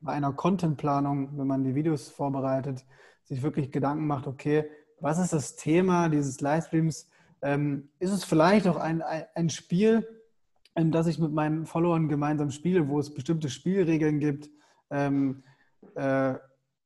bei 0.00 0.12
einer 0.12 0.32
Contentplanung, 0.32 1.36
wenn 1.36 1.46
man 1.46 1.64
die 1.64 1.74
Videos 1.74 2.08
vorbereitet, 2.08 2.84
sich 3.24 3.42
wirklich 3.42 3.72
Gedanken 3.72 4.06
macht, 4.06 4.26
okay, 4.26 4.68
was 5.00 5.18
ist 5.18 5.32
das 5.32 5.56
Thema 5.56 6.08
dieses 6.08 6.40
Livestreams? 6.40 7.08
Ähm, 7.42 7.88
ist 7.98 8.12
es 8.12 8.24
vielleicht 8.24 8.66
auch 8.66 8.76
ein, 8.76 9.02
ein, 9.02 9.48
Spiel, 9.48 10.06
in 10.74 10.92
das 10.92 11.06
ich 11.06 11.18
mit 11.18 11.32
meinen 11.32 11.66
Followern 11.66 12.08
gemeinsam 12.08 12.50
spiele, 12.50 12.88
wo 12.88 12.98
es 12.98 13.12
bestimmte 13.12 13.48
Spielregeln 13.48 14.18
gibt? 14.18 14.50
Ähm, 14.90 15.42
äh, 15.94 16.34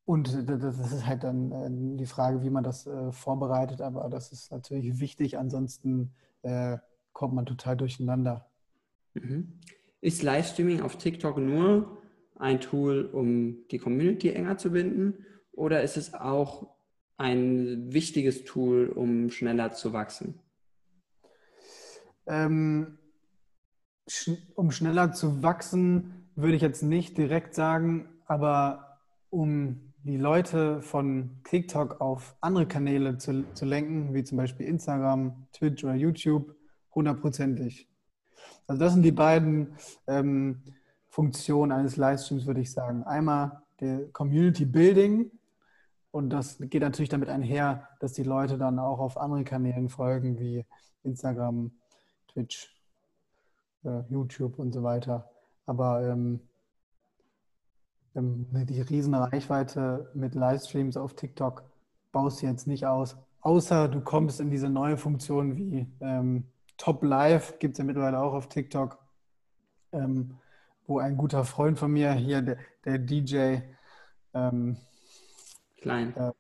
und 0.04 0.48
das 0.48 0.78
ist 0.78 1.06
halt 1.06 1.24
dann 1.24 1.52
äh, 1.52 1.96
die 1.98 2.06
Frage, 2.06 2.42
wie 2.42 2.50
man 2.50 2.64
das 2.64 2.86
äh, 2.86 3.12
vorbereitet, 3.12 3.80
aber 3.80 4.08
das 4.10 4.32
ist 4.32 4.50
natürlich 4.50 5.00
wichtig, 5.00 5.38
ansonsten 5.38 6.12
äh, 6.42 6.76
kommt 7.12 7.34
man 7.34 7.46
total 7.46 7.76
durcheinander. 7.76 8.50
Mhm. 9.14 9.60
Ist 10.00 10.22
Livestreaming 10.22 10.80
auf 10.80 10.96
TikTok 10.96 11.38
nur 11.38 12.02
ein 12.36 12.60
Tool, 12.60 13.04
um 13.04 13.68
die 13.70 13.78
Community 13.78 14.30
enger 14.30 14.58
zu 14.58 14.72
binden 14.72 15.24
oder 15.52 15.82
ist 15.82 15.96
es 15.96 16.14
auch 16.14 16.74
ein 17.16 17.92
wichtiges 17.92 18.44
Tool, 18.44 18.88
um 18.88 19.30
schneller 19.30 19.72
zu 19.72 19.92
wachsen? 19.92 20.40
Ähm, 22.26 22.98
um 24.54 24.70
schneller 24.72 25.12
zu 25.12 25.42
wachsen, 25.42 26.28
würde 26.34 26.56
ich 26.56 26.62
jetzt 26.62 26.82
nicht 26.82 27.16
direkt 27.16 27.54
sagen, 27.54 28.08
aber 28.26 28.98
um 29.30 29.92
die 30.04 30.16
Leute 30.16 30.82
von 30.82 31.30
TikTok 31.44 32.00
auf 32.00 32.34
andere 32.40 32.66
Kanäle 32.66 33.18
zu, 33.18 33.44
zu 33.54 33.64
lenken, 33.64 34.14
wie 34.14 34.24
zum 34.24 34.38
Beispiel 34.38 34.66
Instagram, 34.66 35.46
Twitch 35.52 35.84
oder 35.84 35.94
YouTube, 35.94 36.56
hundertprozentig. 36.94 37.88
Also 38.66 38.80
das 38.80 38.92
sind 38.92 39.02
die 39.02 39.12
beiden 39.12 39.76
ähm, 40.06 40.62
Funktionen 41.08 41.72
eines 41.72 41.96
Livestreams, 41.96 42.46
würde 42.46 42.60
ich 42.60 42.72
sagen. 42.72 43.02
Einmal 43.04 43.62
der 43.80 44.08
Community 44.12 44.64
Building 44.64 45.30
und 46.12 46.30
das 46.30 46.58
geht 46.60 46.82
natürlich 46.82 47.08
damit 47.08 47.30
einher, 47.30 47.88
dass 48.00 48.12
die 48.12 48.22
Leute 48.22 48.58
dann 48.58 48.78
auch 48.78 49.00
auf 49.00 49.16
anderen 49.16 49.44
Kanälen 49.44 49.88
folgen, 49.88 50.38
wie 50.38 50.64
Instagram, 51.02 51.72
Twitch, 52.28 52.70
äh, 53.84 54.02
YouTube 54.10 54.58
und 54.58 54.72
so 54.72 54.82
weiter. 54.82 55.30
Aber 55.64 56.06
ähm, 56.06 56.40
ähm 58.14 58.46
die 58.52 58.82
riesen 58.82 59.14
Reichweite 59.14 60.10
mit 60.14 60.34
Livestreams 60.34 60.98
auf 60.98 61.14
TikTok 61.14 61.64
baust 62.12 62.42
du 62.42 62.46
jetzt 62.46 62.66
nicht 62.66 62.86
aus. 62.86 63.16
Außer 63.40 63.88
du 63.88 64.02
kommst 64.02 64.38
in 64.38 64.50
diese 64.50 64.68
neue 64.68 64.98
Funktion 64.98 65.56
wie 65.56 65.86
ähm, 66.00 66.44
Top 66.76 67.02
Live, 67.02 67.58
gibt 67.58 67.74
es 67.74 67.78
ja 67.78 67.84
mittlerweile 67.84 68.18
auch 68.18 68.32
auf 68.32 68.48
TikTok, 68.48 68.98
ähm, 69.92 70.38
wo 70.86 70.98
ein 70.98 71.16
guter 71.16 71.44
Freund 71.44 71.78
von 71.78 71.92
mir 71.92 72.12
hier, 72.12 72.42
der, 72.42 72.58
der 72.84 72.98
DJ, 72.98 73.58
ähm, 74.34 74.76
Klein. 75.80 76.16
Äh, 76.16 76.32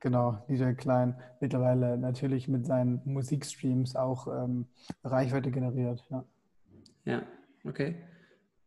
genau, 0.00 0.44
DJ 0.48 0.72
Klein, 0.72 1.20
mittlerweile 1.40 1.96
natürlich 1.96 2.48
mit 2.48 2.66
seinen 2.66 3.00
Musikstreams 3.04 3.96
auch 3.96 4.26
ähm, 4.26 4.66
Reichweite 5.04 5.50
generiert. 5.50 6.04
Ja, 6.10 6.24
ja 7.04 7.22
okay. 7.64 7.96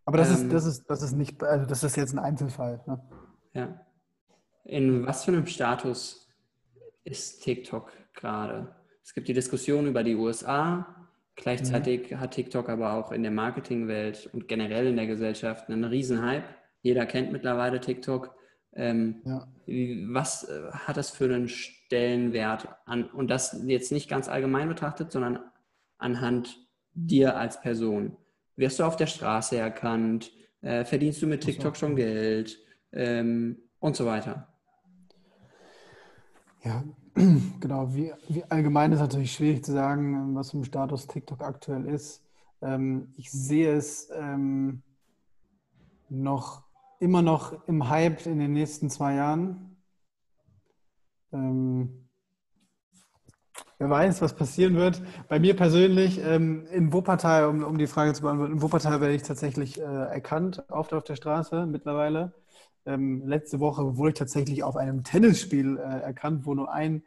Aber 0.05 0.17
das, 0.17 0.31
ist, 0.31 0.41
ähm, 0.41 0.49
das, 0.49 0.65
ist, 0.65 0.89
das 0.89 1.01
ist 1.01 1.13
nicht, 1.13 1.43
also 1.43 1.65
das 1.65 1.83
ist 1.83 1.95
jetzt 1.95 2.13
ein 2.13 2.19
Einzelfall. 2.19 2.81
Ne? 2.87 2.99
Ja. 3.53 3.85
In 4.63 5.05
was 5.05 5.25
für 5.25 5.31
einem 5.31 5.47
Status 5.47 6.29
ist 7.03 7.43
TikTok 7.43 7.91
gerade? 8.13 8.75
Es 9.03 9.13
gibt 9.13 9.27
die 9.27 9.33
Diskussion 9.33 9.87
über 9.87 10.03
die 10.03 10.15
USA. 10.15 11.00
Gleichzeitig 11.41 12.11
mhm. 12.11 12.19
hat 12.19 12.31
TikTok 12.31 12.69
aber 12.69 12.93
auch 12.93 13.11
in 13.11 13.23
der 13.23 13.31
Marketingwelt 13.31 14.29
und 14.31 14.47
generell 14.47 14.85
in 14.85 14.95
der 14.95 15.07
Gesellschaft 15.07 15.69
einen 15.69 15.83
Riesenhype. 15.83 16.43
Jeder 16.83 17.07
kennt 17.07 17.31
mittlerweile 17.31 17.79
TikTok. 17.79 18.35
Ähm, 18.73 19.21
ja. 19.25 19.47
Was 20.13 20.43
äh, 20.43 20.71
hat 20.71 20.97
das 20.97 21.09
für 21.09 21.25
einen 21.25 21.49
Stellenwert 21.49 22.69
an, 22.85 23.05
und 23.05 23.29
das 23.29 23.59
jetzt 23.65 23.91
nicht 23.91 24.07
ganz 24.07 24.29
allgemein 24.29 24.69
betrachtet, 24.69 25.11
sondern 25.11 25.39
anhand 25.97 26.59
dir 26.93 27.35
als 27.37 27.59
Person? 27.59 28.17
Wirst 28.55 28.79
du 28.79 28.83
auf 28.83 28.95
der 28.95 29.07
Straße 29.07 29.57
erkannt? 29.57 30.31
Äh, 30.61 30.85
verdienst 30.85 31.23
du 31.23 31.27
mit 31.27 31.41
TikTok 31.41 31.75
schon 31.75 31.95
Geld? 31.95 32.59
Ähm, 32.93 33.57
und 33.79 33.95
so 33.95 34.05
weiter. 34.05 34.47
Ja, 36.63 36.83
genau. 37.13 37.93
Wie, 37.93 38.11
wie, 38.27 38.43
allgemein 38.45 38.91
ist 38.91 38.99
natürlich 38.99 39.33
schwierig 39.33 39.63
zu 39.63 39.73
sagen, 39.73 40.35
was 40.35 40.53
im 40.53 40.63
Status 40.63 41.07
TikTok 41.07 41.41
aktuell 41.41 41.85
ist. 41.85 42.23
Ähm, 42.61 43.13
ich 43.17 43.31
sehe 43.31 43.73
es 43.73 44.09
ähm, 44.13 44.83
noch 46.09 46.63
immer 46.99 47.21
noch 47.21 47.67
im 47.67 47.89
Hype 47.89 48.25
in 48.25 48.39
den 48.39 48.53
nächsten 48.53 48.89
zwei 48.89 49.15
Jahren. 49.15 49.77
Ähm, 51.33 52.07
wer 53.79 53.89
weiß, 53.89 54.21
was 54.21 54.35
passieren 54.35 54.75
wird. 54.75 55.01
Bei 55.27 55.39
mir 55.39 55.55
persönlich 55.55 56.21
ähm, 56.23 56.67
in 56.67 56.93
Wuppertal, 56.93 57.45
um, 57.45 57.63
um, 57.63 57.77
die 57.77 57.87
Frage 57.87 58.13
zu 58.13 58.21
beantworten, 58.21 58.53
in 58.53 58.61
Wuppertal 58.61 59.01
werde 59.01 59.15
ich 59.15 59.23
tatsächlich 59.23 59.79
äh, 59.79 59.83
erkannt, 59.83 60.63
oft 60.69 60.93
auf 60.93 61.03
der 61.03 61.15
Straße 61.15 61.65
mittlerweile. 61.65 62.33
Ähm, 62.85 63.27
letzte 63.27 63.59
Woche 63.59 63.97
wurde 63.97 64.09
ich 64.09 64.19
tatsächlich 64.19 64.63
auf 64.63 64.75
einem 64.75 65.03
Tennisspiel 65.03 65.77
äh, 65.77 66.01
erkannt, 66.01 66.45
wo 66.45 66.53
nur 66.53 66.71
ein 66.71 67.03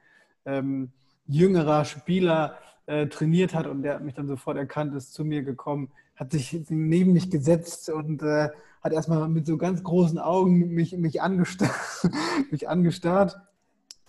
ähm, 0.47 0.91
jüngerer 1.27 1.85
Spieler 1.85 2.59
äh, 2.87 3.07
trainiert 3.07 3.55
hat 3.55 3.67
und 3.67 3.83
der 3.83 3.95
hat 3.95 4.05
mich 4.05 4.15
dann 4.15 4.29
sofort 4.29 4.57
erkannt, 4.57 4.95
ist 4.95 5.15
zu 5.15 5.25
mir 5.25 5.43
gekommen, 5.43 5.91
hat 6.17 6.33
sich 6.33 6.65
neben 6.69 7.13
mich 7.13 7.31
gesetzt 7.31 7.89
und 7.89 8.23
äh, 8.23 8.51
hat 8.83 8.93
erstmal 8.93 9.27
mit 9.29 9.47
so 9.47 9.57
ganz 9.57 9.83
großen 9.83 10.19
Augen 10.19 10.75
mich, 10.75 10.97
mich, 10.97 11.23
angestarrt, 11.23 11.73
mich 12.51 12.69
angestarrt. 12.69 13.41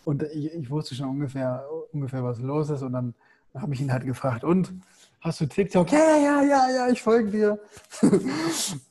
Und 0.04 0.24
ich, 0.24 0.54
ich, 0.54 0.70
wusste 0.70 0.94
schon 0.94 1.10
ungefähr, 1.10 1.66
ungefähr, 1.94 2.24
was 2.24 2.40
los 2.40 2.70
ist. 2.70 2.84
Und 2.84 2.94
dann 2.94 3.16
habe 3.56 3.74
ich 3.74 3.82
ihn 3.82 3.92
halt 3.92 4.06
gefragt, 4.06 4.44
und 4.44 4.74
hast 5.22 5.42
du 5.42 5.48
TikTok? 5.48 5.92
Ja, 5.92 6.18
ja, 6.18 6.44
ja, 6.44 6.70
ja, 6.76 6.90
ich 6.90 7.02
folge 7.02 7.32
dir. 7.32 7.60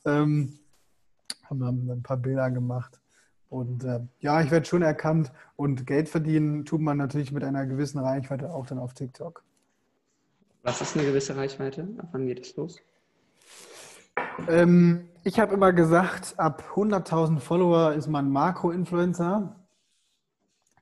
ähm, 0.05 0.57
haben 1.49 1.89
ein 1.89 2.03
paar 2.03 2.17
Bilder 2.17 2.51
gemacht. 2.51 2.99
Und 3.49 3.83
äh, 3.83 4.01
ja, 4.19 4.41
ich 4.41 4.51
werde 4.51 4.65
schon 4.65 4.81
erkannt 4.81 5.31
und 5.55 5.85
Geld 5.85 6.09
verdienen 6.09 6.65
tut 6.65 6.81
man 6.81 6.97
natürlich 6.97 7.31
mit 7.31 7.43
einer 7.43 7.65
gewissen 7.65 7.99
Reichweite 7.99 8.53
auch 8.53 8.65
dann 8.65 8.79
auf 8.79 8.93
TikTok. 8.93 9.43
Was 10.63 10.81
ist 10.81 10.97
eine 10.97 11.05
gewisse 11.05 11.35
Reichweite? 11.35 11.87
Ab 11.99 12.09
wann 12.11 12.25
geht 12.25 12.39
es 12.39 12.55
los? 12.55 12.81
Ähm, 14.47 15.07
ich 15.23 15.39
habe 15.39 15.53
immer 15.53 15.73
gesagt, 15.73 16.33
ab 16.37 16.63
100.000 16.73 17.39
Follower 17.39 17.93
ist 17.93 18.07
man 18.07 18.31
Makro-Influencer. 18.31 19.55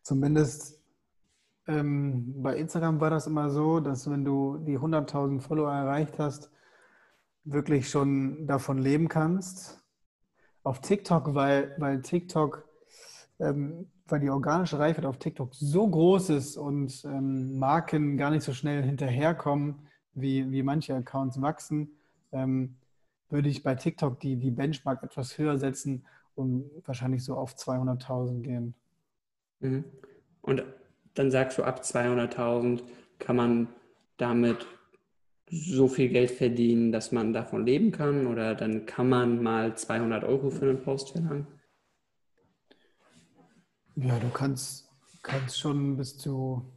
Zumindest 0.02 0.82
ähm, 1.68 2.42
bei 2.42 2.58
Instagram 2.58 3.00
war 3.00 3.10
das 3.10 3.28
immer 3.28 3.50
so, 3.50 3.80
dass 3.80 4.10
wenn 4.10 4.26
du 4.26 4.58
die 4.58 4.78
100.000 4.78 5.42
Follower 5.42 5.72
erreicht 5.72 6.20
hast, 6.20 6.50
wirklich 7.46 7.90
schon 7.90 8.48
davon 8.48 8.78
leben 8.78 9.08
kannst. 9.08 9.83
Auf 10.64 10.82
TikTok, 10.82 11.34
weil, 11.36 11.76
weil 11.78 12.02
TikTok, 12.02 12.68
ähm, 13.40 13.88
weil 14.08 14.20
die 14.20 14.30
organische 14.30 14.80
Reichweite 14.80 15.08
auf 15.10 15.18
TikTok 15.18 15.54
so 15.54 15.88
groß 15.88 16.30
ist 16.30 16.58
und 16.58 17.04
ähm, 17.06 17.60
Marken 17.60 18.18
gar 18.18 18.32
nicht 18.32 18.44
so 18.44 18.54
schnell 18.54 18.84
hinterherkommen, 18.84 19.88
wie, 20.14 20.50
wie 20.52 20.64
manche 20.64 20.96
Accounts 20.96 21.42
wachsen, 21.42 21.98
ähm, 22.32 22.76
würde 23.30 23.50
ich 23.50 23.64
bei 23.64 23.76
TikTok 23.76 24.20
die, 24.20 24.36
die 24.36 24.52
Benchmark 24.52 25.04
etwas 25.04 25.38
höher 25.38 25.58
setzen 25.58 26.06
und 26.36 26.70
wahrscheinlich 26.86 27.24
so 27.24 27.36
auf 27.36 27.56
200.000 27.56 28.42
gehen. 28.42 28.76
Mhm. 29.60 29.86
Und 30.42 30.64
dann 31.14 31.32
sagst 31.32 31.58
du, 31.58 31.64
ab 31.64 31.82
200.000 31.82 32.84
kann 33.20 33.36
man 33.36 33.68
damit 34.18 34.68
so 35.54 35.88
viel 35.88 36.10
Geld 36.10 36.32
verdienen, 36.32 36.92
dass 36.92 37.12
man 37.12 37.34
davon 37.34 37.66
leben 37.66 37.92
kann? 37.92 38.28
Oder 38.28 38.56
dann 38.56 38.86
kann 38.86 39.10
man 39.10 39.42
mal 39.42 39.76
200 39.76 40.24
Euro 40.24 40.50
für 40.50 40.70
einen 40.70 40.82
Post 40.82 41.12
verlangen? 41.12 41.48
Ja, 43.96 44.18
du 44.20 44.30
kannst, 44.30 44.90
kannst 45.22 45.60
schon 45.60 45.98
bis 45.98 46.18
zu 46.18 46.74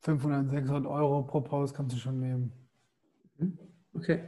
500, 0.00 0.50
600 0.50 0.86
Euro 0.86 1.22
pro 1.22 1.40
Post 1.40 1.74
kannst 1.74 1.96
du 1.96 2.00
schon 2.00 2.20
nehmen. 2.20 2.52
Mhm. 3.38 3.58
Okay, 3.94 4.20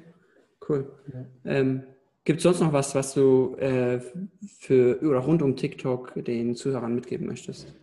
cool. 0.69 0.91
Ja. 1.13 1.27
Ähm, 1.45 1.83
Gibt 2.25 2.39
es 2.39 2.43
sonst 2.43 2.61
noch 2.61 2.73
was, 2.73 2.95
was 2.95 3.15
du 3.15 3.57
äh, 3.57 4.01
für 4.59 5.01
oder 5.03 5.21
rund 5.21 5.43
um 5.43 5.57
TikTok 5.57 6.25
den 6.25 6.55
Zuhörern 6.55 6.95
mitgeben 6.95 7.27
möchtest? 7.27 7.75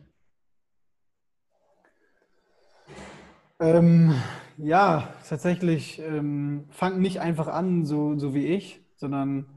Ähm, 3.60 4.14
ja, 4.58 5.14
tatsächlich, 5.28 6.00
ähm, 6.00 6.66
fangt 6.70 7.00
nicht 7.00 7.22
einfach 7.22 7.48
an, 7.48 7.86
so, 7.86 8.18
so 8.18 8.34
wie 8.36 8.46
ich, 8.48 8.82
sondern 8.96 9.48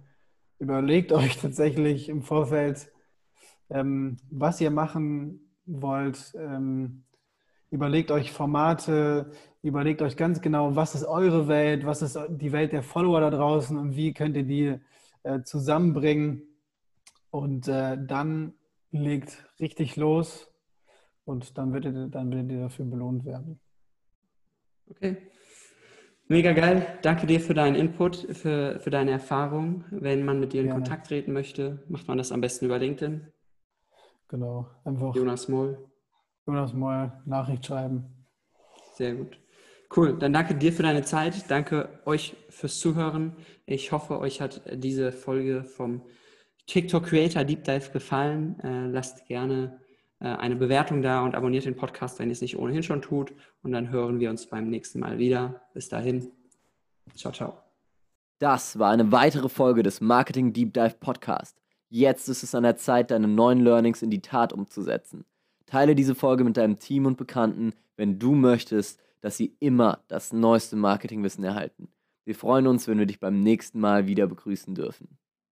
überlegt 0.58 1.12
euch 1.12 1.36
tatsächlich 1.38 2.08
im 2.08 2.22
Vorfeld, 2.22 2.90
ähm, 3.70 4.16
was 4.30 4.60
ihr 4.60 4.70
machen 4.70 5.52
wollt. 5.66 6.34
Ähm, 6.36 7.04
überlegt 7.70 8.10
euch 8.10 8.32
Formate, 8.32 9.32
überlegt 9.62 10.02
euch 10.02 10.16
ganz 10.16 10.40
genau, 10.40 10.76
was 10.76 10.94
ist 10.94 11.04
eure 11.04 11.46
Welt, 11.48 11.84
was 11.86 12.02
ist 12.02 12.18
die 12.30 12.52
Welt 12.52 12.72
der 12.72 12.82
Follower 12.82 13.20
da 13.20 13.30
draußen 13.30 13.76
und 13.78 13.96
wie 13.96 14.14
könnt 14.14 14.36
ihr 14.36 14.44
die 14.44 14.80
äh, 15.24 15.42
zusammenbringen. 15.42 16.42
Und 17.30 17.68
äh, 17.68 17.98
dann 18.02 18.54
legt 18.92 19.46
richtig 19.60 19.96
los 19.96 20.50
und 21.24 21.58
dann 21.58 21.72
werdet, 21.72 22.14
dann 22.14 22.30
werdet 22.32 22.50
ihr 22.50 22.60
dafür 22.62 22.86
belohnt 22.86 23.24
werden. 23.24 23.60
Okay. 24.90 25.16
Mega 26.28 26.52
geil. 26.52 26.86
Danke 27.02 27.26
dir 27.26 27.40
für 27.40 27.54
deinen 27.54 27.74
Input, 27.74 28.16
für, 28.36 28.78
für 28.78 28.90
deine 28.90 29.10
Erfahrung. 29.10 29.84
Wenn 29.90 30.24
man 30.24 30.38
mit 30.38 30.52
dir 30.52 30.60
in 30.60 30.68
Gerne. 30.68 30.80
Kontakt 30.80 31.08
treten 31.08 31.32
möchte, 31.32 31.82
macht 31.88 32.06
man 32.06 32.18
das 32.18 32.30
am 32.30 32.40
besten 32.40 32.66
über 32.66 32.78
LinkedIn. 32.78 33.26
Genau. 34.28 34.68
Einfach 34.84 35.14
Jonas 35.16 35.48
Moll. 35.48 35.90
Jonas 36.46 36.72
Moll, 36.72 37.12
Nachricht 37.26 37.66
schreiben. 37.66 38.04
Sehr 38.94 39.14
gut. 39.14 39.40
Cool, 39.94 40.16
dann 40.16 40.32
danke 40.32 40.54
dir 40.54 40.72
für 40.72 40.84
deine 40.84 41.02
Zeit. 41.02 41.50
Danke 41.50 41.88
euch 42.04 42.36
fürs 42.48 42.78
Zuhören. 42.78 43.34
Ich 43.66 43.90
hoffe, 43.90 44.20
euch 44.20 44.40
hat 44.40 44.62
diese 44.72 45.10
Folge 45.10 45.64
vom 45.64 46.02
TikTok 46.68 47.06
Creator 47.06 47.42
Deep 47.42 47.64
Dive 47.64 47.90
gefallen. 47.90 48.60
Äh, 48.60 48.86
lasst 48.86 49.26
gerne 49.26 49.80
eine 50.26 50.56
Bewertung 50.56 51.02
da 51.02 51.24
und 51.24 51.34
abonniert 51.34 51.64
den 51.64 51.76
Podcast, 51.76 52.18
wenn 52.18 52.28
ihr 52.28 52.32
es 52.32 52.42
nicht 52.42 52.58
ohnehin 52.58 52.82
schon 52.82 53.02
tut. 53.02 53.32
Und 53.62 53.72
dann 53.72 53.90
hören 53.90 54.20
wir 54.20 54.30
uns 54.30 54.46
beim 54.46 54.68
nächsten 54.68 55.00
Mal 55.00 55.18
wieder. 55.18 55.62
Bis 55.72 55.88
dahin. 55.88 56.30
Ciao, 57.14 57.32
ciao. 57.32 57.58
Das 58.38 58.78
war 58.78 58.90
eine 58.90 59.12
weitere 59.12 59.48
Folge 59.48 59.82
des 59.82 60.00
Marketing 60.00 60.52
Deep 60.52 60.72
Dive 60.72 60.96
Podcast. 61.00 61.60
Jetzt 61.88 62.28
ist 62.28 62.42
es 62.42 62.54
an 62.54 62.62
der 62.62 62.76
Zeit, 62.76 63.10
deine 63.10 63.28
neuen 63.28 63.60
Learnings 63.60 64.02
in 64.02 64.10
die 64.10 64.22
Tat 64.22 64.52
umzusetzen. 64.52 65.24
Teile 65.66 65.94
diese 65.94 66.14
Folge 66.14 66.44
mit 66.44 66.56
deinem 66.56 66.78
Team 66.78 67.06
und 67.06 67.16
Bekannten, 67.16 67.72
wenn 67.96 68.18
du 68.18 68.34
möchtest, 68.34 69.00
dass 69.20 69.36
sie 69.36 69.56
immer 69.60 70.04
das 70.08 70.32
neueste 70.32 70.76
Marketingwissen 70.76 71.44
erhalten. 71.44 71.88
Wir 72.24 72.34
freuen 72.34 72.66
uns, 72.66 72.88
wenn 72.88 72.98
wir 72.98 73.06
dich 73.06 73.20
beim 73.20 73.40
nächsten 73.40 73.80
Mal 73.80 74.06
wieder 74.06 74.26
begrüßen 74.26 74.74
dürfen. 74.74 75.18